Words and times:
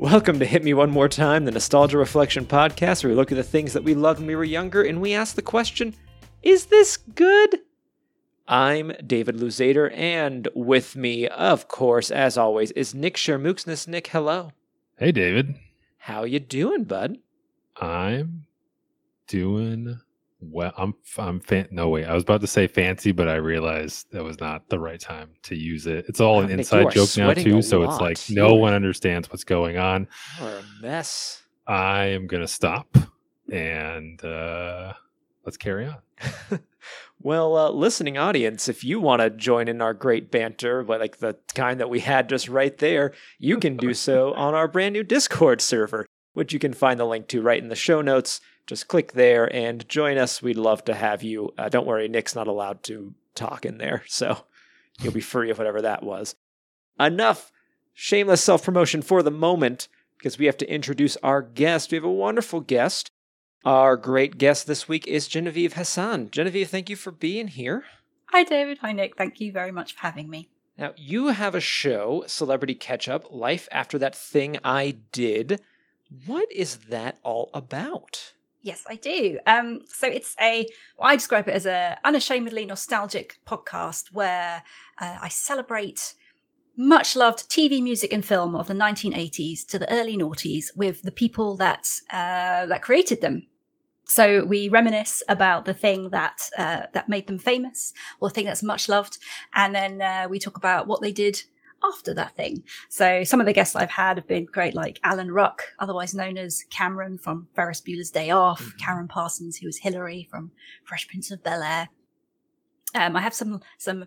Welcome 0.00 0.38
to 0.38 0.46
Hit 0.46 0.64
Me 0.64 0.72
One 0.72 0.90
More 0.90 1.10
Time, 1.10 1.44
the 1.44 1.50
Nostalgia 1.50 1.98
Reflection 1.98 2.46
podcast, 2.46 3.04
where 3.04 3.10
we 3.10 3.14
look 3.14 3.30
at 3.30 3.34
the 3.34 3.42
things 3.42 3.74
that 3.74 3.84
we 3.84 3.92
loved 3.92 4.18
when 4.18 4.28
we 4.28 4.34
were 4.34 4.44
younger 4.44 4.82
and 4.82 4.98
we 4.98 5.12
ask 5.12 5.34
the 5.36 5.42
question 5.42 5.94
Is 6.42 6.64
this 6.66 6.96
good? 6.96 7.58
I'm 8.48 8.92
David 9.06 9.36
Luzader, 9.36 9.92
and 9.94 10.48
with 10.54 10.96
me, 10.96 11.28
of 11.28 11.68
course, 11.68 12.10
as 12.10 12.38
always, 12.38 12.70
is 12.70 12.94
Nick 12.94 13.16
Shermooksness. 13.16 13.86
Nick, 13.86 14.06
hello. 14.06 14.52
Hey, 14.96 15.12
David. 15.12 15.56
How 15.98 16.24
you 16.24 16.40
doing, 16.40 16.84
bud? 16.84 17.18
I'm 17.76 18.46
doing 19.26 20.00
well. 20.40 20.72
I'm 20.76 20.94
I'm 21.18 21.40
fan- 21.40 21.68
no 21.70 21.88
wait. 21.88 22.06
I 22.06 22.14
was 22.14 22.22
about 22.22 22.40
to 22.40 22.46
say 22.46 22.66
fancy, 22.66 23.12
but 23.12 23.28
I 23.28 23.36
realized 23.36 24.10
that 24.12 24.24
was 24.24 24.40
not 24.40 24.68
the 24.68 24.78
right 24.78 25.00
time 25.00 25.30
to 25.44 25.56
use 25.56 25.86
it. 25.86 26.06
It's 26.08 26.20
all 26.20 26.40
an 26.40 26.50
inside 26.50 26.90
joke 26.90 27.16
now 27.16 27.32
too, 27.34 27.62
so 27.62 27.80
lot. 27.80 27.92
it's 27.92 28.00
like 28.00 28.36
no 28.36 28.54
one 28.54 28.74
understands 28.74 29.30
what's 29.30 29.44
going 29.44 29.78
on. 29.78 30.08
You're 30.40 30.48
a 30.48 30.62
mess. 30.82 31.42
I 31.66 32.06
am 32.06 32.26
gonna 32.26 32.48
stop 32.48 32.96
and 33.50 34.24
uh 34.24 34.92
let's 35.44 35.56
carry 35.56 35.86
on. 35.86 36.60
Well, 37.22 37.54
uh, 37.54 37.70
listening 37.70 38.16
audience, 38.16 38.66
if 38.66 38.82
you 38.82 38.98
want 38.98 39.20
to 39.20 39.28
join 39.28 39.68
in 39.68 39.82
our 39.82 39.92
great 39.92 40.30
banter, 40.30 40.82
like 40.82 41.18
the 41.18 41.36
kind 41.54 41.78
that 41.78 41.90
we 41.90 42.00
had 42.00 42.30
just 42.30 42.48
right 42.48 42.76
there, 42.78 43.12
you 43.38 43.58
can 43.58 43.76
do 43.76 43.92
so 43.92 44.32
on 44.36 44.54
our 44.54 44.66
brand 44.66 44.94
new 44.94 45.04
Discord 45.04 45.60
server, 45.60 46.06
which 46.32 46.54
you 46.54 46.58
can 46.58 46.72
find 46.72 46.98
the 46.98 47.04
link 47.04 47.28
to 47.28 47.42
right 47.42 47.62
in 47.62 47.68
the 47.68 47.76
show 47.76 48.00
notes. 48.00 48.40
Just 48.66 48.88
click 48.88 49.12
there 49.12 49.52
and 49.54 49.88
join 49.88 50.16
us. 50.16 50.42
We'd 50.42 50.56
love 50.56 50.84
to 50.84 50.94
have 50.94 51.22
you. 51.22 51.52
Uh, 51.58 51.68
don't 51.68 51.86
worry, 51.86 52.08
Nick's 52.08 52.34
not 52.34 52.46
allowed 52.46 52.82
to 52.84 53.14
talk 53.34 53.64
in 53.64 53.78
there, 53.78 54.04
so 54.06 54.44
you'll 55.00 55.12
be 55.12 55.20
free 55.20 55.50
of 55.50 55.58
whatever 55.58 55.82
that 55.82 56.02
was. 56.02 56.36
Enough 56.98 57.50
shameless 57.94 58.42
self 58.42 58.64
promotion 58.64 59.02
for 59.02 59.22
the 59.22 59.30
moment, 59.30 59.88
because 60.18 60.38
we 60.38 60.46
have 60.46 60.56
to 60.58 60.72
introduce 60.72 61.16
our 61.18 61.42
guest. 61.42 61.90
We 61.90 61.96
have 61.96 62.04
a 62.04 62.10
wonderful 62.10 62.60
guest. 62.60 63.10
Our 63.64 63.96
great 63.96 64.38
guest 64.38 64.66
this 64.66 64.88
week 64.88 65.06
is 65.06 65.28
Genevieve 65.28 65.74
Hassan. 65.74 66.30
Genevieve, 66.30 66.70
thank 66.70 66.88
you 66.88 66.96
for 66.96 67.10
being 67.10 67.48
here. 67.48 67.84
Hi, 68.26 68.44
David. 68.44 68.78
Hi, 68.78 68.92
Nick. 68.92 69.16
Thank 69.16 69.40
you 69.40 69.52
very 69.52 69.72
much 69.72 69.94
for 69.94 70.00
having 70.00 70.30
me. 70.30 70.48
Now, 70.78 70.94
you 70.96 71.26
have 71.28 71.54
a 71.54 71.60
show, 71.60 72.24
Celebrity 72.26 72.74
Catch 72.74 73.06
Up 73.08 73.26
Life 73.30 73.68
After 73.70 73.98
That 73.98 74.14
Thing 74.14 74.56
I 74.64 74.96
Did. 75.12 75.60
What 76.24 76.50
is 76.50 76.76
that 76.88 77.18
all 77.22 77.50
about? 77.52 78.32
Yes, 78.62 78.84
I 78.88 78.96
do. 78.96 79.38
Um, 79.46 79.80
so 79.86 80.06
it's 80.06 80.36
a, 80.40 80.66
well, 80.98 81.08
I 81.10 81.16
describe 81.16 81.48
it 81.48 81.54
as 81.54 81.66
a 81.66 81.98
unashamedly 82.04 82.66
nostalgic 82.66 83.38
podcast 83.46 84.12
where 84.12 84.62
uh, 85.00 85.16
I 85.22 85.28
celebrate 85.28 86.14
much 86.76 87.16
loved 87.16 87.48
TV, 87.50 87.82
music, 87.82 88.12
and 88.12 88.24
film 88.24 88.54
of 88.54 88.66
the 88.66 88.74
1980s 88.74 89.66
to 89.66 89.78
the 89.78 89.90
early 89.90 90.16
noughties 90.16 90.76
with 90.76 91.02
the 91.02 91.10
people 91.10 91.56
that 91.56 91.88
uh, 92.10 92.66
that 92.66 92.82
created 92.82 93.20
them. 93.20 93.46
So 94.04 94.44
we 94.44 94.68
reminisce 94.68 95.22
about 95.28 95.64
the 95.64 95.74
thing 95.74 96.10
that 96.10 96.50
uh, 96.58 96.82
that 96.92 97.08
made 97.08 97.28
them 97.28 97.38
famous, 97.38 97.92
or 98.20 98.28
the 98.28 98.34
thing 98.34 98.46
that's 98.46 98.62
much 98.62 98.88
loved, 98.88 99.18
and 99.54 99.74
then 99.74 100.02
uh, 100.02 100.26
we 100.28 100.38
talk 100.38 100.56
about 100.56 100.86
what 100.86 101.00
they 101.00 101.12
did 101.12 101.42
after 101.84 102.14
that 102.14 102.36
thing. 102.36 102.62
So 102.88 103.24
some 103.24 103.40
of 103.40 103.46
the 103.46 103.52
guests 103.52 103.76
I've 103.76 103.90
had 103.90 104.16
have 104.16 104.26
been 104.26 104.46
great, 104.46 104.74
like 104.74 105.00
Alan 105.02 105.30
Ruck, 105.30 105.62
otherwise 105.78 106.14
known 106.14 106.36
as 106.36 106.64
Cameron 106.70 107.18
from 107.18 107.48
Ferris 107.54 107.80
Bueller's 107.80 108.10
Day 108.10 108.30
Off, 108.30 108.74
Karen 108.78 109.08
Parsons, 109.08 109.56
who 109.56 109.66
was 109.66 109.78
Hillary 109.78 110.26
from 110.30 110.52
Fresh 110.84 111.08
Prince 111.08 111.30
of 111.30 111.42
Bel 111.42 111.62
Air. 111.62 111.88
Um, 112.94 113.16
I 113.16 113.20
have 113.20 113.34
some 113.34 113.60
some 113.78 114.06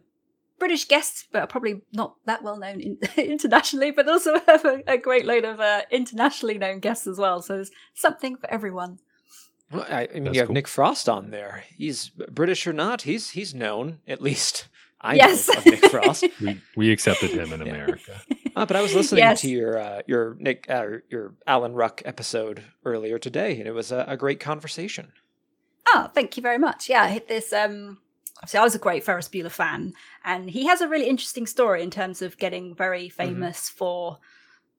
British 0.59 0.85
guests, 0.85 1.27
but 1.31 1.41
are 1.41 1.47
probably 1.47 1.81
not 1.91 2.15
that 2.25 2.43
well 2.43 2.57
known 2.57 2.79
in, 2.79 2.97
internationally, 3.17 3.91
but 3.91 4.07
also 4.07 4.39
have 4.47 4.65
a, 4.65 4.83
a 4.87 4.97
great 4.97 5.25
load 5.25 5.45
of 5.45 5.59
uh, 5.59 5.81
internationally 5.91 6.57
known 6.57 6.79
guests 6.79 7.07
as 7.07 7.17
well. 7.17 7.41
So 7.41 7.55
there's 7.55 7.71
something 7.93 8.37
for 8.37 8.49
everyone. 8.49 8.99
Well, 9.71 9.85
I, 9.89 10.03
I 10.03 10.13
mean, 10.13 10.25
That's 10.25 10.35
you 10.35 10.41
have 10.41 10.47
cool. 10.47 10.53
Nick 10.53 10.67
Frost 10.67 11.09
on 11.09 11.31
there. 11.31 11.63
He's 11.75 12.09
British 12.09 12.67
or 12.67 12.73
not, 12.73 13.03
he's 13.03 13.31
he's 13.31 13.53
known 13.53 13.99
at 14.07 14.21
least. 14.21 14.67
I 15.03 15.15
Yes. 15.15 15.47
know 15.49 15.55
of 15.55 15.65
Nick 15.65 15.85
Frost. 15.87 16.25
We 16.41 16.61
we 16.75 16.91
accepted 16.91 17.31
him 17.31 17.51
in 17.53 17.65
Yeah. 17.65 17.73
America. 17.73 18.21
Uh, 18.55 18.67
but 18.67 18.75
I 18.75 18.83
was 18.83 18.93
listening 18.93 19.23
Yes. 19.23 19.41
to 19.41 19.49
your 19.49 19.79
uh, 19.79 20.01
your 20.05 20.35
Nick 20.39 20.67
uh, 20.69 20.85
your 21.09 21.33
Alan 21.47 21.73
Ruck 21.73 22.03
episode 22.05 22.63
earlier 22.85 23.17
today, 23.17 23.57
and 23.57 23.67
it 23.67 23.71
was 23.71 23.91
a, 23.91 24.05
a 24.07 24.15
great 24.15 24.39
conversation. 24.39 25.11
Oh, 25.87 26.07
thank 26.13 26.37
you 26.37 26.43
very 26.43 26.59
much. 26.59 26.87
Yeah, 26.87 27.01
I 27.01 27.07
hit 27.09 27.27
this. 27.27 27.51
Um, 27.51 27.97
obviously, 28.37 28.59
I 28.59 28.63
was 28.63 28.75
a 28.75 28.79
great 28.79 29.03
Ferris 29.03 29.27
Bueller 29.27 29.49
fan, 29.49 29.93
and 30.23 30.51
he 30.51 30.67
has 30.67 30.81
a 30.81 30.87
really 30.87 31.07
interesting 31.09 31.47
story 31.47 31.81
in 31.81 31.89
terms 31.89 32.21
of 32.21 32.37
getting 32.37 32.75
very 32.75 33.09
famous 33.09 33.69
for 33.69 34.19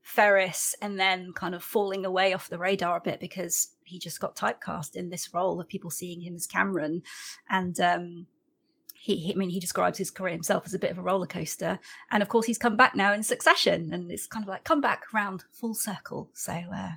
Ferris 0.02 0.76
and 0.80 0.98
then 1.00 1.32
kind 1.32 1.54
of 1.56 1.64
falling 1.64 2.04
away 2.06 2.32
off 2.32 2.48
the 2.48 2.58
radar 2.58 2.98
a 2.98 3.00
bit 3.00 3.18
because 3.18 3.70
he 3.82 3.98
just 3.98 4.20
got 4.20 4.36
typecast 4.36 4.94
in 4.94 5.10
this 5.10 5.34
role 5.34 5.60
of 5.60 5.66
people 5.68 5.90
seeing 5.90 6.20
him 6.20 6.36
as 6.36 6.46
Cameron, 6.46 7.02
and 7.50 7.80
um, 7.80 8.26
he, 9.04 9.16
he- 9.16 9.32
I 9.32 9.36
mean, 9.36 9.50
he 9.50 9.60
describes 9.60 9.98
his 9.98 10.10
career 10.10 10.32
himself 10.32 10.64
as 10.64 10.72
a 10.72 10.78
bit 10.78 10.90
of 10.90 10.98
a 10.98 11.02
roller 11.02 11.26
coaster, 11.26 11.78
and 12.10 12.22
of 12.22 12.28
course, 12.30 12.46
he's 12.46 12.56
come 12.58 12.76
back 12.76 12.94
now 12.94 13.12
in 13.12 13.22
Succession, 13.22 13.92
and 13.92 14.10
it's 14.10 14.26
kind 14.26 14.42
of 14.44 14.48
like 14.48 14.64
come 14.64 14.80
back 14.80 15.12
round 15.12 15.44
full 15.52 15.74
circle. 15.74 16.30
So, 16.32 16.52
uh, 16.52 16.92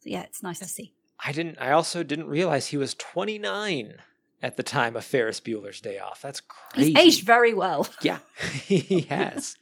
so 0.00 0.10
yeah, 0.10 0.22
it's 0.22 0.42
nice 0.42 0.58
to 0.58 0.64
see. 0.66 0.92
I 1.24 1.30
didn't. 1.32 1.58
I 1.60 1.70
also 1.70 2.02
didn't 2.02 2.26
realize 2.28 2.66
he 2.66 2.76
was 2.76 2.94
29 2.94 3.94
at 4.42 4.56
the 4.56 4.62
time 4.62 4.96
of 4.96 5.04
Ferris 5.04 5.40
Bueller's 5.40 5.80
Day 5.80 5.98
Off. 5.98 6.20
That's 6.20 6.40
crazy. 6.40 6.92
He's 6.94 6.98
aged 7.18 7.26
very 7.26 7.54
well. 7.54 7.88
Yeah, 8.02 8.18
he 8.64 9.02
has. 9.08 9.56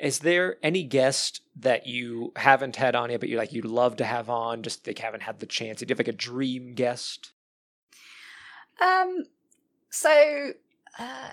Is 0.00 0.18
there 0.18 0.56
any 0.62 0.82
guest 0.84 1.40
that 1.56 1.86
you 1.86 2.32
haven't 2.36 2.76
had 2.76 2.94
on 2.94 3.10
yet, 3.10 3.20
but 3.20 3.28
you 3.30 3.38
like 3.38 3.52
you'd 3.54 3.64
love 3.64 3.96
to 3.96 4.04
have 4.04 4.28
on, 4.28 4.62
just 4.62 4.84
they 4.84 4.94
haven't 4.98 5.22
had 5.22 5.40
the 5.40 5.46
chance? 5.46 5.78
Do 5.80 5.86
you 5.86 5.92
have 5.92 5.98
like 5.98 6.08
a 6.08 6.12
dream 6.12 6.74
guest? 6.74 7.32
Um, 8.80 9.24
so 9.90 10.52
uh, 10.98 11.30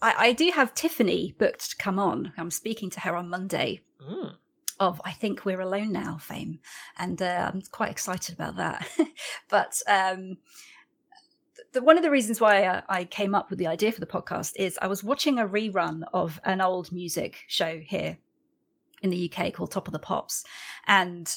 I, 0.00 0.14
I 0.18 0.32
do 0.32 0.50
have 0.54 0.74
Tiffany 0.74 1.34
booked 1.38 1.70
to 1.70 1.76
come 1.76 1.98
on. 1.98 2.32
I'm 2.36 2.50
speaking 2.50 2.90
to 2.90 3.00
her 3.00 3.16
on 3.16 3.28
Monday 3.28 3.80
Mm. 4.08 4.34
of 4.80 5.00
I 5.04 5.12
think 5.12 5.44
we're 5.44 5.60
alone 5.60 5.92
now 5.92 6.18
fame, 6.18 6.58
and 6.98 7.22
uh, 7.22 7.50
I'm 7.52 7.62
quite 7.70 7.90
excited 7.92 8.34
about 8.34 8.56
that. 8.56 8.88
but 9.48 9.80
um, 9.86 10.38
the, 11.72 11.82
one 11.82 11.96
of 11.96 12.02
the 12.02 12.10
reasons 12.10 12.40
why 12.40 12.64
I, 12.64 12.82
I 12.88 13.04
came 13.04 13.32
up 13.32 13.48
with 13.48 13.60
the 13.60 13.68
idea 13.68 13.92
for 13.92 14.00
the 14.00 14.06
podcast 14.06 14.54
is 14.56 14.78
I 14.82 14.88
was 14.88 15.04
watching 15.04 15.38
a 15.38 15.46
rerun 15.46 16.02
of 16.12 16.40
an 16.44 16.60
old 16.60 16.90
music 16.90 17.44
show 17.46 17.78
here 17.78 18.18
in 19.02 19.10
the 19.10 19.32
UK 19.32 19.52
called 19.52 19.70
Top 19.70 19.86
of 19.86 19.92
the 19.92 20.00
Pops, 20.00 20.42
and 20.88 21.32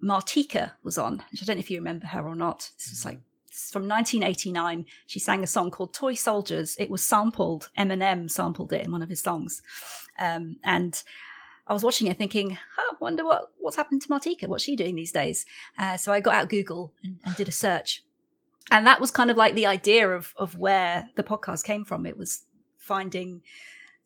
Martika 0.00 0.72
was 0.84 0.96
on. 0.96 1.20
I 1.20 1.44
don't 1.44 1.56
know 1.56 1.60
if 1.60 1.70
you 1.72 1.78
remember 1.78 2.06
her 2.06 2.26
or 2.26 2.36
not. 2.36 2.70
This 2.78 2.90
was 2.90 3.04
like 3.04 3.18
it's 3.18 3.27
from 3.70 3.88
1989. 3.88 4.86
She 5.06 5.18
sang 5.18 5.42
a 5.42 5.46
song 5.46 5.70
called 5.70 5.94
"Toy 5.94 6.14
Soldiers." 6.14 6.76
It 6.78 6.90
was 6.90 7.02
sampled. 7.02 7.70
Eminem 7.78 8.30
sampled 8.30 8.72
it 8.72 8.84
in 8.84 8.92
one 8.92 9.02
of 9.02 9.08
his 9.08 9.20
songs, 9.20 9.62
um, 10.18 10.56
and 10.64 11.02
I 11.66 11.72
was 11.72 11.84
watching 11.84 12.06
it 12.06 12.18
thinking, 12.18 12.58
"I 12.76 12.94
wonder 13.00 13.24
what 13.24 13.52
what's 13.58 13.76
happened 13.76 14.02
to 14.02 14.08
Martika. 14.08 14.46
What's 14.46 14.64
she 14.64 14.76
doing 14.76 14.94
these 14.94 15.12
days?" 15.12 15.44
Uh, 15.78 15.96
so 15.96 16.12
I 16.12 16.20
got 16.20 16.34
out 16.34 16.48
Google 16.48 16.92
and, 17.02 17.18
and 17.24 17.36
did 17.36 17.48
a 17.48 17.52
search, 17.52 18.02
and 18.70 18.86
that 18.86 19.00
was 19.00 19.10
kind 19.10 19.30
of 19.30 19.36
like 19.36 19.54
the 19.54 19.66
idea 19.66 20.08
of 20.08 20.34
of 20.36 20.58
where 20.58 21.10
the 21.16 21.24
podcast 21.24 21.64
came 21.64 21.84
from. 21.84 22.06
It 22.06 22.16
was 22.16 22.44
finding 22.76 23.42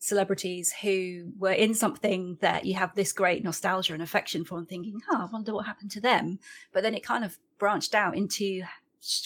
celebrities 0.02 0.72
who 0.82 1.32
were 1.38 1.52
in 1.52 1.72
something 1.74 2.36
that 2.40 2.64
you 2.64 2.74
have 2.74 2.92
this 2.96 3.12
great 3.12 3.44
nostalgia 3.44 3.94
and 3.94 4.02
affection 4.02 4.44
for 4.44 4.58
and 4.58 4.68
thinking, 4.68 5.00
oh, 5.08 5.22
I 5.22 5.32
wonder 5.32 5.54
what 5.54 5.64
happened 5.64 5.92
to 5.92 6.00
them. 6.00 6.40
But 6.72 6.82
then 6.82 6.92
it 6.92 7.04
kind 7.04 7.24
of 7.24 7.38
branched 7.60 7.94
out 7.94 8.16
into 8.16 8.62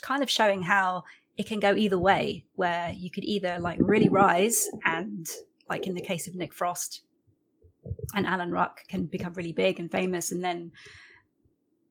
kind 0.02 0.22
of 0.22 0.30
showing 0.30 0.62
how 0.62 1.04
it 1.36 1.46
can 1.46 1.60
go 1.60 1.74
either 1.74 1.98
way, 1.98 2.44
where 2.54 2.92
you 2.96 3.10
could 3.10 3.24
either 3.24 3.58
like 3.58 3.78
really 3.80 4.08
rise 4.08 4.68
and 4.84 5.28
like 5.68 5.86
in 5.86 5.94
the 5.94 6.00
case 6.00 6.26
of 6.26 6.34
Nick 6.34 6.54
Frost 6.54 7.02
and 8.14 8.26
Alan 8.26 8.50
Ruck 8.50 8.86
can 8.88 9.06
become 9.06 9.32
really 9.34 9.52
big 9.52 9.78
and 9.78 9.90
famous 9.90 10.32
and 10.32 10.42
then 10.42 10.72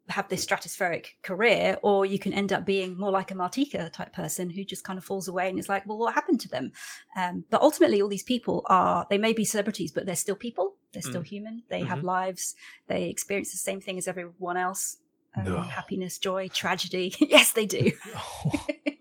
have 0.07 0.27
this 0.29 0.45
stratospheric 0.45 1.07
career, 1.23 1.77
or 1.81 2.05
you 2.05 2.19
can 2.19 2.31
end 2.31 2.53
up 2.53 2.63
being 2.63 2.97
more 2.97 3.11
like 3.11 3.31
a 3.31 3.33
Martika 3.33 3.91
type 3.91 4.13
person 4.13 4.49
who 4.49 4.63
just 4.63 4.83
kind 4.83 4.99
of 4.99 5.05
falls 5.05 5.27
away 5.27 5.49
and 5.49 5.57
is 5.57 5.67
like, 5.67 5.85
well, 5.87 5.97
what 5.97 6.13
happened 6.13 6.39
to 6.41 6.49
them? 6.49 6.71
Um, 7.17 7.43
but 7.49 7.61
ultimately, 7.61 8.01
all 8.01 8.07
these 8.07 8.23
people 8.23 8.61
are, 8.67 9.07
they 9.09 9.17
may 9.17 9.33
be 9.33 9.43
celebrities, 9.43 9.91
but 9.91 10.05
they're 10.05 10.15
still 10.15 10.35
people. 10.35 10.75
They're 10.93 11.01
still 11.01 11.23
human. 11.23 11.63
They 11.69 11.81
have 11.83 12.03
lives. 12.03 12.55
They 12.87 13.09
experience 13.09 13.51
the 13.51 13.57
same 13.57 13.81
thing 13.81 13.97
as 13.97 14.07
everyone 14.07 14.57
else. 14.57 14.97
Um, 15.37 15.43
No. 15.45 15.61
happiness, 15.61 16.17
joy, 16.17 16.47
tragedy. 16.49 17.13
yes, 17.19 17.51
they 17.53 17.65
do. 17.65 17.91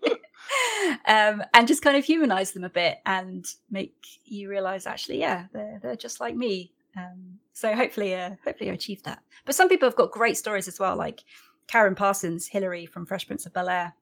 um, 1.07 1.43
and 1.53 1.67
just 1.67 1.81
kind 1.81 1.97
of 1.97 2.05
humanize 2.05 2.51
them 2.51 2.63
a 2.63 2.69
bit 2.69 2.99
and 3.05 3.45
make 3.69 3.95
you 4.25 4.49
realize 4.49 4.85
actually, 4.85 5.19
yeah, 5.19 5.45
they're 5.53 5.79
they're 5.81 5.95
just 5.95 6.19
like 6.19 6.35
me. 6.35 6.71
Um, 6.97 7.39
so 7.53 7.73
hopefully, 7.75 8.15
uh, 8.15 8.31
hopefully, 8.43 8.69
I 8.69 8.73
achieved 8.73 9.05
that. 9.05 9.19
But 9.45 9.55
some 9.55 9.69
people 9.69 9.87
have 9.87 9.95
got 9.95 10.11
great 10.11 10.37
stories 10.37 10.67
as 10.67 10.79
well, 10.79 10.95
like 10.95 11.23
Karen 11.67 11.95
Parsons, 11.95 12.47
Hillary 12.47 12.85
from 12.85 13.05
Fresh 13.05 13.27
Prince 13.27 13.45
of 13.45 13.53
Bel 13.53 13.69
Air. 13.69 13.93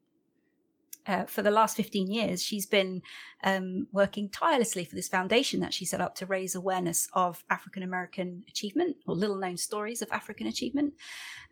Uh, 1.05 1.25
for 1.25 1.41
the 1.41 1.51
last 1.51 1.75
15 1.75 2.09
years, 2.09 2.41
she's 2.41 2.65
been 2.65 3.01
um, 3.43 3.87
working 3.91 4.29
tirelessly 4.29 4.85
for 4.85 4.95
this 4.95 5.09
foundation 5.09 5.59
that 5.59 5.73
she 5.73 5.83
set 5.83 5.99
up 5.99 6.15
to 6.15 6.25
raise 6.25 6.55
awareness 6.55 7.09
of 7.13 7.43
African 7.49 7.83
American 7.83 8.43
achievement 8.47 8.95
or 9.05 9.15
little 9.15 9.35
known 9.35 9.57
stories 9.57 10.01
of 10.01 10.11
African 10.11 10.47
achievement. 10.47 10.93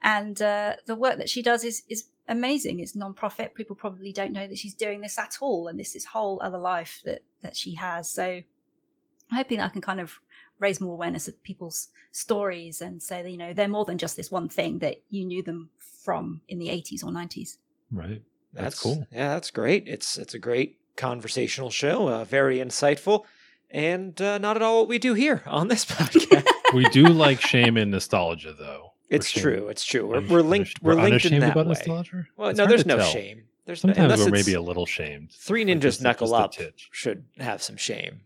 And 0.03 0.42
uh, 0.42 0.75
the 0.86 0.95
work 0.95 1.18
that 1.18 1.30
she 1.30 1.42
does 1.42 1.63
is 1.63 1.83
is 1.89 2.06
amazing. 2.27 2.80
It's 2.80 2.95
non-profit. 2.95 3.53
People 3.53 3.75
probably 3.75 4.13
don't 4.13 4.31
know 4.31 4.48
that 4.48 4.57
she's 4.57 4.74
doing 4.74 5.01
this 5.01 5.19
at 5.19 5.38
all, 5.42 5.68
and 5.68 5.80
this 5.80 5.95
is 5.95 6.06
whole 6.06 6.39
other 6.42 6.57
life 6.57 7.01
that 7.06 7.24
that 7.42 7.57
she 7.57 7.75
has. 7.75 8.09
So 8.09 8.24
I'm 8.24 9.38
hoping 9.38 9.57
that 9.57 9.65
I 9.65 9.69
can 9.69 9.81
kind 9.81 10.00
of 10.00 10.19
raise 10.59 10.80
more 10.80 10.94
awareness 10.94 11.27
of 11.27 11.42
people's 11.44 11.89
stories 12.12 12.81
and 12.81 13.01
say 13.01 13.21
that 13.21 13.31
you 13.31 13.38
know 13.38 13.53
they're 13.53 13.68
more 13.68 13.86
than 13.86 13.98
just 13.98 14.15
this 14.15 14.31
one 14.31 14.48
thing 14.48 14.80
that 14.80 15.01
you 15.09 15.25
knew 15.25 15.44
them 15.44 15.69
from 15.77 16.42
in 16.48 16.59
the 16.59 16.68
80s 16.68 17.03
or 17.03 17.12
90s. 17.12 17.57
right. 17.92 18.21
That's, 18.53 18.80
cool. 18.80 19.07
Yeah, 19.12 19.30
that's 19.36 19.51
great. 19.51 19.88
It's 19.88 20.18
it's 20.18 20.33
a 20.33 20.39
great 20.39 20.77
conversational 20.98 21.69
show, 21.69 22.07
uh, 22.09 22.25
very 22.25 22.57
insightful, 22.57 23.24
and 23.69 24.19
uh, 24.21 24.38
not 24.39 24.56
at 24.57 24.62
all 24.62 24.80
what 24.81 24.89
we 24.89 25.00
do 25.00 25.13
here 25.13 25.42
on 25.45 25.68
this 25.69 25.86
podcast. 25.94 26.45
we 26.74 26.83
do 26.89 27.07
like 27.07 27.39
shame 27.42 27.77
and 27.77 27.92
nostalgia, 27.92 28.53
though. 28.57 28.92
it's 29.09 29.33
We're 29.36 29.42
true. 29.42 29.57
shame- 29.62 29.69
It's 29.69 29.86
true. 29.86 30.07
We're, 30.07 30.27
we're 30.27 30.42
linked. 30.42 30.81
We're, 30.81 30.95
linked 30.95 31.25
in 31.25 31.39
that 31.39 31.51
about 31.53 31.65
way. 31.68 31.74
nostalgia. 31.74 32.25
Well, 32.38 32.50
It's 32.50 32.57
no, 32.57 32.65
there's 32.68 32.86
no 32.86 32.98
tell. 32.98 33.09
shame. 33.09 33.44
There's 33.65 33.83
no, 33.83 33.94
Sometimes 33.94 34.13
unless 34.13 34.25
we're 34.27 34.31
maybe 34.38 34.53
a 34.56 34.62
little 34.62 34.86
shamed. 34.88 35.31
Three 35.33 35.63
ninjas 35.63 36.01
knuckle 36.01 36.33
up 36.33 36.53
should 36.92 37.25
have 37.38 37.62
some 37.62 37.77
shame, 37.77 38.21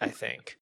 I 0.00 0.08
think. 0.08 0.58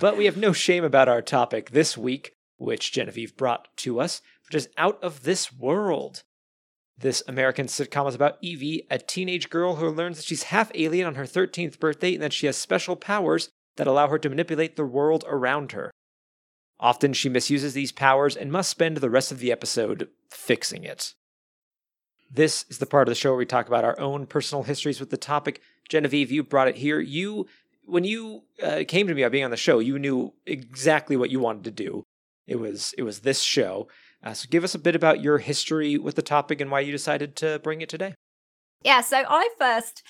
But 0.00 0.16
we 0.16 0.26
have 0.26 0.36
no 0.36 0.52
shame 0.52 0.84
about 0.84 1.08
our 1.08 1.22
topic 1.22 1.70
this 1.70 1.96
week, 1.98 2.36
which 2.58 2.92
Genevieve 2.92 3.36
brought 3.36 3.74
to 3.78 3.98
us, 3.98 4.20
which 4.46 4.54
is 4.54 4.68
Out 4.76 5.02
of 5.02 5.24
This 5.24 5.52
World. 5.52 6.22
This 7.00 7.22
American 7.28 7.66
sitcom 7.66 8.08
is 8.08 8.14
about 8.16 8.38
Evie, 8.40 8.84
a 8.90 8.98
teenage 8.98 9.50
girl 9.50 9.76
who 9.76 9.88
learns 9.88 10.16
that 10.16 10.26
she's 10.26 10.44
half 10.44 10.72
alien 10.74 11.06
on 11.06 11.14
her 11.14 11.24
13th 11.24 11.78
birthday 11.78 12.14
and 12.14 12.22
that 12.22 12.32
she 12.32 12.46
has 12.46 12.56
special 12.56 12.96
powers 12.96 13.50
that 13.76 13.86
allow 13.86 14.08
her 14.08 14.18
to 14.18 14.28
manipulate 14.28 14.74
the 14.74 14.84
world 14.84 15.24
around 15.28 15.72
her. 15.72 15.92
Often 16.80 17.12
she 17.12 17.28
misuses 17.28 17.72
these 17.72 17.92
powers 17.92 18.36
and 18.36 18.50
must 18.50 18.70
spend 18.70 18.96
the 18.96 19.10
rest 19.10 19.30
of 19.30 19.38
the 19.38 19.52
episode 19.52 20.08
fixing 20.30 20.82
it. 20.82 21.14
This 22.30 22.64
is 22.68 22.78
the 22.78 22.86
part 22.86 23.06
of 23.08 23.12
the 23.12 23.16
show 23.16 23.30
where 23.30 23.38
we 23.38 23.46
talk 23.46 23.68
about 23.68 23.84
our 23.84 23.98
own 24.00 24.26
personal 24.26 24.64
histories 24.64 24.98
with 24.98 25.10
the 25.10 25.16
topic. 25.16 25.60
Genevieve, 25.88 26.32
you 26.32 26.42
brought 26.42 26.68
it 26.68 26.76
here. 26.76 27.00
You, 27.00 27.46
when 27.84 28.04
you 28.04 28.42
uh, 28.62 28.82
came 28.86 29.06
to 29.06 29.14
me 29.14 29.22
about 29.22 29.32
being 29.32 29.44
on 29.44 29.50
the 29.50 29.56
show, 29.56 29.78
you 29.78 29.98
knew 29.98 30.34
exactly 30.46 31.16
what 31.16 31.30
you 31.30 31.38
wanted 31.38 31.64
to 31.64 31.70
do. 31.70 32.02
It 32.46 32.58
was 32.58 32.94
it 32.96 33.02
was 33.02 33.20
this 33.20 33.42
show. 33.42 33.88
Uh, 34.22 34.34
so 34.34 34.48
give 34.50 34.64
us 34.64 34.74
a 34.74 34.78
bit 34.78 34.96
about 34.96 35.20
your 35.22 35.38
history 35.38 35.96
with 35.96 36.16
the 36.16 36.22
topic 36.22 36.60
and 36.60 36.70
why 36.70 36.80
you 36.80 36.92
decided 36.92 37.36
to 37.36 37.58
bring 37.60 37.80
it 37.80 37.88
today. 37.88 38.14
Yeah, 38.82 39.00
so 39.00 39.22
I 39.28 39.48
first 39.58 40.02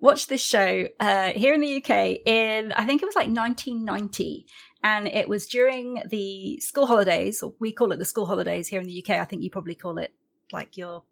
watched 0.00 0.28
this 0.28 0.42
show 0.42 0.88
uh, 1.00 1.30
here 1.30 1.54
in 1.54 1.60
the 1.60 1.76
UK 1.76 2.18
in 2.24 2.72
I 2.72 2.84
think 2.84 3.02
it 3.02 3.06
was 3.06 3.16
like 3.16 3.28
1990, 3.28 4.46
and 4.82 5.08
it 5.08 5.28
was 5.28 5.46
during 5.46 6.02
the 6.08 6.60
school 6.60 6.86
holidays, 6.86 7.42
or 7.42 7.54
we 7.58 7.72
call 7.72 7.92
it 7.92 7.98
the 7.98 8.04
school 8.04 8.26
holidays 8.26 8.68
here 8.68 8.80
in 8.80 8.86
the 8.86 9.02
UK. 9.02 9.20
I 9.20 9.24
think 9.24 9.42
you 9.42 9.50
probably 9.50 9.74
call 9.74 9.98
it 9.98 10.12
like 10.52 10.76
your 10.76 11.02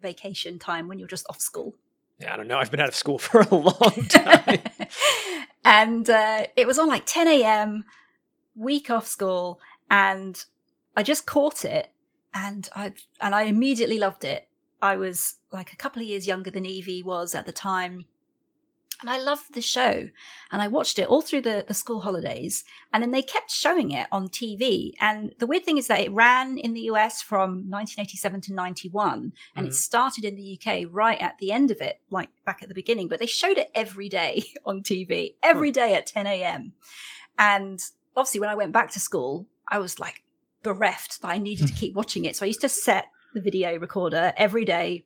vacation 0.00 0.58
time 0.58 0.88
when 0.88 0.98
you're 0.98 1.08
just 1.08 1.26
off 1.28 1.40
school. 1.40 1.76
Yeah, 2.18 2.34
I 2.34 2.36
don't 2.36 2.48
know. 2.48 2.58
I've 2.58 2.70
been 2.70 2.80
out 2.80 2.88
of 2.88 2.94
school 2.94 3.18
for 3.18 3.40
a 3.40 3.54
long 3.54 4.06
time. 4.08 4.60
and 5.64 6.08
uh, 6.08 6.46
it 6.56 6.66
was 6.66 6.78
on 6.78 6.88
like 6.88 7.04
10 7.06 7.28
a.m. 7.28 7.84
week 8.56 8.90
off 8.90 9.06
school, 9.06 9.60
and 9.90 10.44
I 10.96 11.02
just 11.02 11.26
caught 11.26 11.64
it, 11.64 11.91
and 12.34 12.68
I 12.74 12.92
and 13.20 13.34
I 13.34 13.42
immediately 13.42 13.98
loved 13.98 14.24
it. 14.24 14.48
I 14.80 14.96
was 14.96 15.36
like 15.52 15.72
a 15.72 15.76
couple 15.76 16.02
of 16.02 16.08
years 16.08 16.26
younger 16.26 16.50
than 16.50 16.66
Evie 16.66 17.02
was 17.02 17.34
at 17.34 17.46
the 17.46 17.52
time. 17.52 18.06
And 19.00 19.10
I 19.10 19.18
loved 19.18 19.54
the 19.54 19.60
show. 19.62 20.08
And 20.52 20.62
I 20.62 20.68
watched 20.68 20.96
it 21.00 21.08
all 21.08 21.22
through 21.22 21.40
the, 21.40 21.64
the 21.66 21.74
school 21.74 22.02
holidays. 22.02 22.64
And 22.92 23.02
then 23.02 23.10
they 23.10 23.22
kept 23.22 23.50
showing 23.50 23.90
it 23.90 24.06
on 24.12 24.28
TV. 24.28 24.92
And 25.00 25.34
the 25.40 25.46
weird 25.46 25.64
thing 25.64 25.76
is 25.76 25.88
that 25.88 25.98
it 26.00 26.12
ran 26.12 26.56
in 26.56 26.72
the 26.72 26.82
US 26.82 27.20
from 27.20 27.68
1987 27.68 28.40
to 28.42 28.54
91. 28.54 29.32
And 29.56 29.66
Mhm. 29.66 29.70
it 29.70 29.74
started 29.74 30.24
in 30.24 30.36
the 30.36 30.56
UK 30.56 30.84
right 30.88 31.20
at 31.20 31.38
the 31.38 31.50
end 31.50 31.72
of 31.72 31.80
it, 31.80 32.00
like 32.10 32.28
back 32.44 32.62
at 32.62 32.68
the 32.68 32.76
beginning. 32.76 33.08
But 33.08 33.18
they 33.18 33.26
showed 33.26 33.58
it 33.58 33.72
every 33.74 34.08
day 34.08 34.44
on 34.64 34.82
TV, 34.84 35.34
every 35.42 35.72
day 35.72 35.94
at 35.94 36.06
10 36.06 36.28
a.m. 36.28 36.72
And 37.36 37.80
obviously, 38.16 38.38
when 38.40 38.50
I 38.50 38.54
went 38.54 38.72
back 38.72 38.92
to 38.92 39.00
school, 39.00 39.46
I 39.68 39.78
was 39.78 39.98
like 39.98 40.22
bereft 40.62 41.22
that 41.22 41.28
I 41.28 41.38
needed 41.38 41.68
to 41.68 41.74
keep 41.74 41.94
watching 41.94 42.24
it. 42.24 42.36
So 42.36 42.44
I 42.44 42.48
used 42.48 42.60
to 42.62 42.68
set 42.68 43.06
the 43.34 43.40
video 43.40 43.76
recorder 43.78 44.32
every 44.36 44.64
day, 44.64 45.04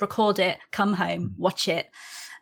record 0.00 0.38
it, 0.38 0.58
come 0.70 0.94
home, 0.94 1.34
watch 1.38 1.68
it, 1.68 1.90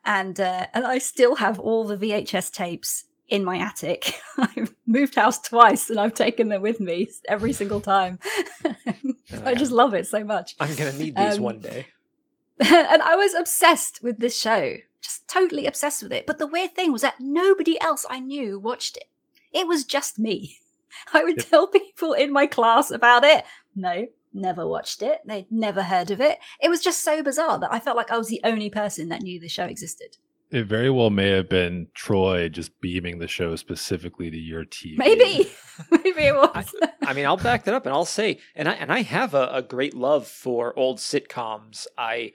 and 0.04 0.38
uh, 0.40 0.66
and 0.72 0.86
I 0.86 0.98
still 0.98 1.36
have 1.36 1.58
all 1.58 1.84
the 1.86 1.96
VHS 1.96 2.52
tapes 2.52 3.04
in 3.28 3.44
my 3.44 3.58
attic. 3.58 4.14
I've 4.38 4.74
moved 4.86 5.14
house 5.14 5.40
twice, 5.40 5.90
and 5.90 6.00
I've 6.00 6.14
taken 6.14 6.48
them 6.48 6.62
with 6.62 6.80
me 6.80 7.08
every 7.28 7.52
single 7.52 7.80
time. 7.80 8.18
I 9.44 9.54
just 9.54 9.72
love 9.72 9.94
it 9.94 10.06
so 10.06 10.24
much. 10.24 10.56
I'm 10.58 10.74
gonna 10.74 10.92
need 10.92 11.16
these 11.16 11.36
Um, 11.36 11.42
one 11.42 11.60
day. 11.60 11.86
and 12.60 13.02
I 13.02 13.16
was 13.16 13.34
obsessed 13.34 14.02
with 14.02 14.18
this 14.18 14.38
show, 14.38 14.76
just 15.00 15.26
totally 15.28 15.66
obsessed 15.66 16.02
with 16.02 16.12
it. 16.12 16.26
But 16.26 16.38
the 16.38 16.46
weird 16.46 16.74
thing 16.74 16.92
was 16.92 17.02
that 17.02 17.14
nobody 17.18 17.80
else 17.80 18.04
I 18.10 18.20
knew 18.20 18.58
watched 18.58 18.96
it. 18.96 19.04
It 19.52 19.66
was 19.66 19.84
just 19.84 20.18
me. 20.18 20.58
I 21.12 21.24
would 21.24 21.36
Yep. 21.38 21.46
tell 21.48 21.66
people 21.66 22.12
in 22.12 22.32
my 22.32 22.46
class 22.46 22.90
about 22.90 23.24
it. 23.24 23.44
No, 23.74 24.06
never 24.32 24.66
watched 24.66 25.02
it. 25.02 25.20
They'd 25.26 25.50
never 25.50 25.82
heard 25.82 26.10
of 26.10 26.20
it. 26.20 26.38
It 26.60 26.68
was 26.68 26.80
just 26.82 27.02
so 27.04 27.22
bizarre 27.22 27.58
that 27.58 27.72
I 27.72 27.80
felt 27.80 27.96
like 27.96 28.10
I 28.10 28.18
was 28.18 28.28
the 28.28 28.40
only 28.44 28.70
person 28.70 29.08
that 29.08 29.22
knew 29.22 29.40
the 29.40 29.48
show 29.48 29.64
existed. 29.64 30.16
It 30.50 30.64
very 30.66 30.90
well 30.90 31.10
may 31.10 31.28
have 31.30 31.48
been 31.48 31.86
Troy 31.94 32.48
just 32.48 32.80
beaming 32.80 33.20
the 33.20 33.28
show 33.28 33.54
specifically 33.54 34.30
to 34.32 34.36
your 34.36 34.64
TV. 34.64 34.96
Maybe, 34.98 35.48
maybe 35.92 36.22
it 36.22 36.34
was. 36.34 36.74
I 37.02 37.12
mean, 37.12 37.24
I'll 37.24 37.36
back 37.36 37.64
that 37.64 37.74
up 37.74 37.86
and 37.86 37.94
I'll 37.94 38.04
say, 38.04 38.38
and 38.56 38.68
I 38.68 38.72
and 38.72 38.92
I 38.92 39.02
have 39.02 39.32
a, 39.32 39.48
a 39.52 39.62
great 39.62 39.94
love 39.94 40.26
for 40.26 40.76
old 40.76 40.98
sitcoms. 40.98 41.86
I 41.96 42.32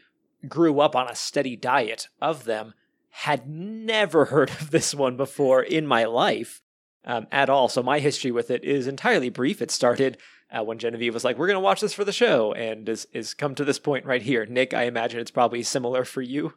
grew 0.48 0.80
up 0.80 0.96
on 0.96 1.10
a 1.10 1.16
steady 1.16 1.58
diet 1.58 2.08
of 2.22 2.46
them. 2.46 2.74
Had 3.10 3.50
never 3.50 4.26
heard 4.26 4.50
of 4.50 4.72
this 4.72 4.94
one 4.96 5.18
before 5.18 5.62
in 5.64 5.86
my 5.88 6.06
life 6.06 6.62
um, 7.06 7.28
at 7.32 7.50
all. 7.50 7.70
So 7.70 7.82
my 7.82 8.00
history 8.00 8.32
with 8.32 8.52
it 8.52 8.64
is 8.64 8.88
entirely 8.88 9.30
brief. 9.30 9.62
It 9.62 9.72
started 9.72 10.18
uh, 10.52 10.64
when 10.64 10.78
Genevieve 10.78 11.14
was 11.14 11.24
like, 11.24 11.38
"We're 11.38 11.48
going 11.48 11.56
to 11.56 11.62
watch 11.62 11.82
this 11.82 11.94
for 11.94 12.04
the 12.04 12.12
show," 12.12 12.54
and 12.54 12.88
is 12.88 13.08
is 13.14 13.34
come 13.34 13.56
to 13.56 13.66
this 13.66 13.80
point 13.80 14.06
right 14.06 14.22
here. 14.22 14.46
Nick, 14.46 14.74
I 14.74 14.84
imagine 14.84 15.20
it's 15.20 15.32
probably 15.32 15.64
similar 15.64 16.06
for 16.06 16.22
you. 16.22 16.54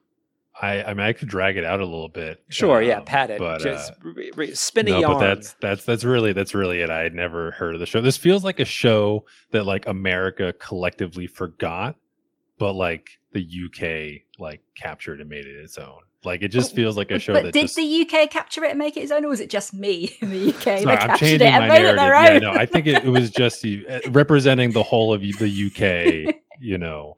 I, 0.60 0.82
I 0.82 0.94
mean, 0.94 1.06
I 1.06 1.12
could 1.12 1.28
drag 1.28 1.56
it 1.56 1.64
out 1.64 1.80
a 1.80 1.84
little 1.84 2.08
bit. 2.08 2.42
Sure, 2.48 2.82
yeah, 2.82 2.98
um, 2.98 3.04
pat 3.04 3.30
it, 3.30 3.38
but, 3.38 3.60
just 3.60 3.92
uh, 3.92 3.94
re- 4.02 4.32
re- 4.34 4.54
spin 4.54 4.88
a 4.88 4.90
no, 4.90 5.00
yarn. 5.00 5.14
but 5.14 5.20
that's 5.20 5.52
that's 5.60 5.84
that's 5.84 6.04
really 6.04 6.32
that's 6.32 6.54
really 6.54 6.80
it. 6.80 6.90
I 6.90 7.00
had 7.00 7.14
never 7.14 7.52
heard 7.52 7.74
of 7.74 7.80
the 7.80 7.86
show. 7.86 8.00
This 8.00 8.16
feels 8.16 8.44
like 8.44 8.58
a 8.58 8.64
show 8.64 9.24
that 9.52 9.66
like 9.66 9.86
America 9.86 10.52
collectively 10.58 11.26
forgot, 11.26 11.96
but 12.58 12.72
like 12.72 13.10
the 13.32 13.40
UK 13.40 14.22
like 14.38 14.62
captured 14.76 15.20
and 15.20 15.30
made 15.30 15.46
it 15.46 15.56
its 15.56 15.78
own. 15.78 16.00
Like 16.24 16.42
it 16.42 16.48
just 16.48 16.74
feels 16.74 16.96
like 16.96 17.10
a 17.12 17.18
show 17.18 17.32
but 17.34 17.44
that 17.44 17.52
did 17.52 17.62
just. 17.62 17.76
the 17.76 18.00
UK 18.10 18.28
capture 18.30 18.64
it 18.64 18.70
and 18.70 18.78
make 18.78 18.96
it 18.96 19.00
its 19.02 19.12
own, 19.12 19.24
or 19.24 19.28
was 19.28 19.40
it 19.40 19.50
just 19.50 19.72
me 19.72 20.16
in 20.20 20.30
the 20.30 20.48
UK 20.48 20.58
Sorry, 20.80 20.84
that 20.86 21.00
I'm 21.02 21.08
captured 21.08 21.26
changing 21.26 21.46
it 21.48 21.54
and 21.54 21.58
my 21.58 21.68
made 21.68 21.82
it 21.86 21.96
narrative. 21.96 21.96
their 21.96 22.16
Yeah, 22.16 22.34
own? 22.34 22.40
no, 22.40 22.52
I 22.52 22.66
think 22.66 22.86
it, 22.86 23.04
it 23.04 23.08
was 23.08 23.30
just 23.30 23.62
you 23.64 23.86
uh, 23.88 24.00
representing 24.10 24.72
the 24.72 24.82
whole 24.82 25.12
of 25.14 25.20
the 25.20 26.26
UK. 26.28 26.34
You 26.60 26.76
know, 26.76 27.16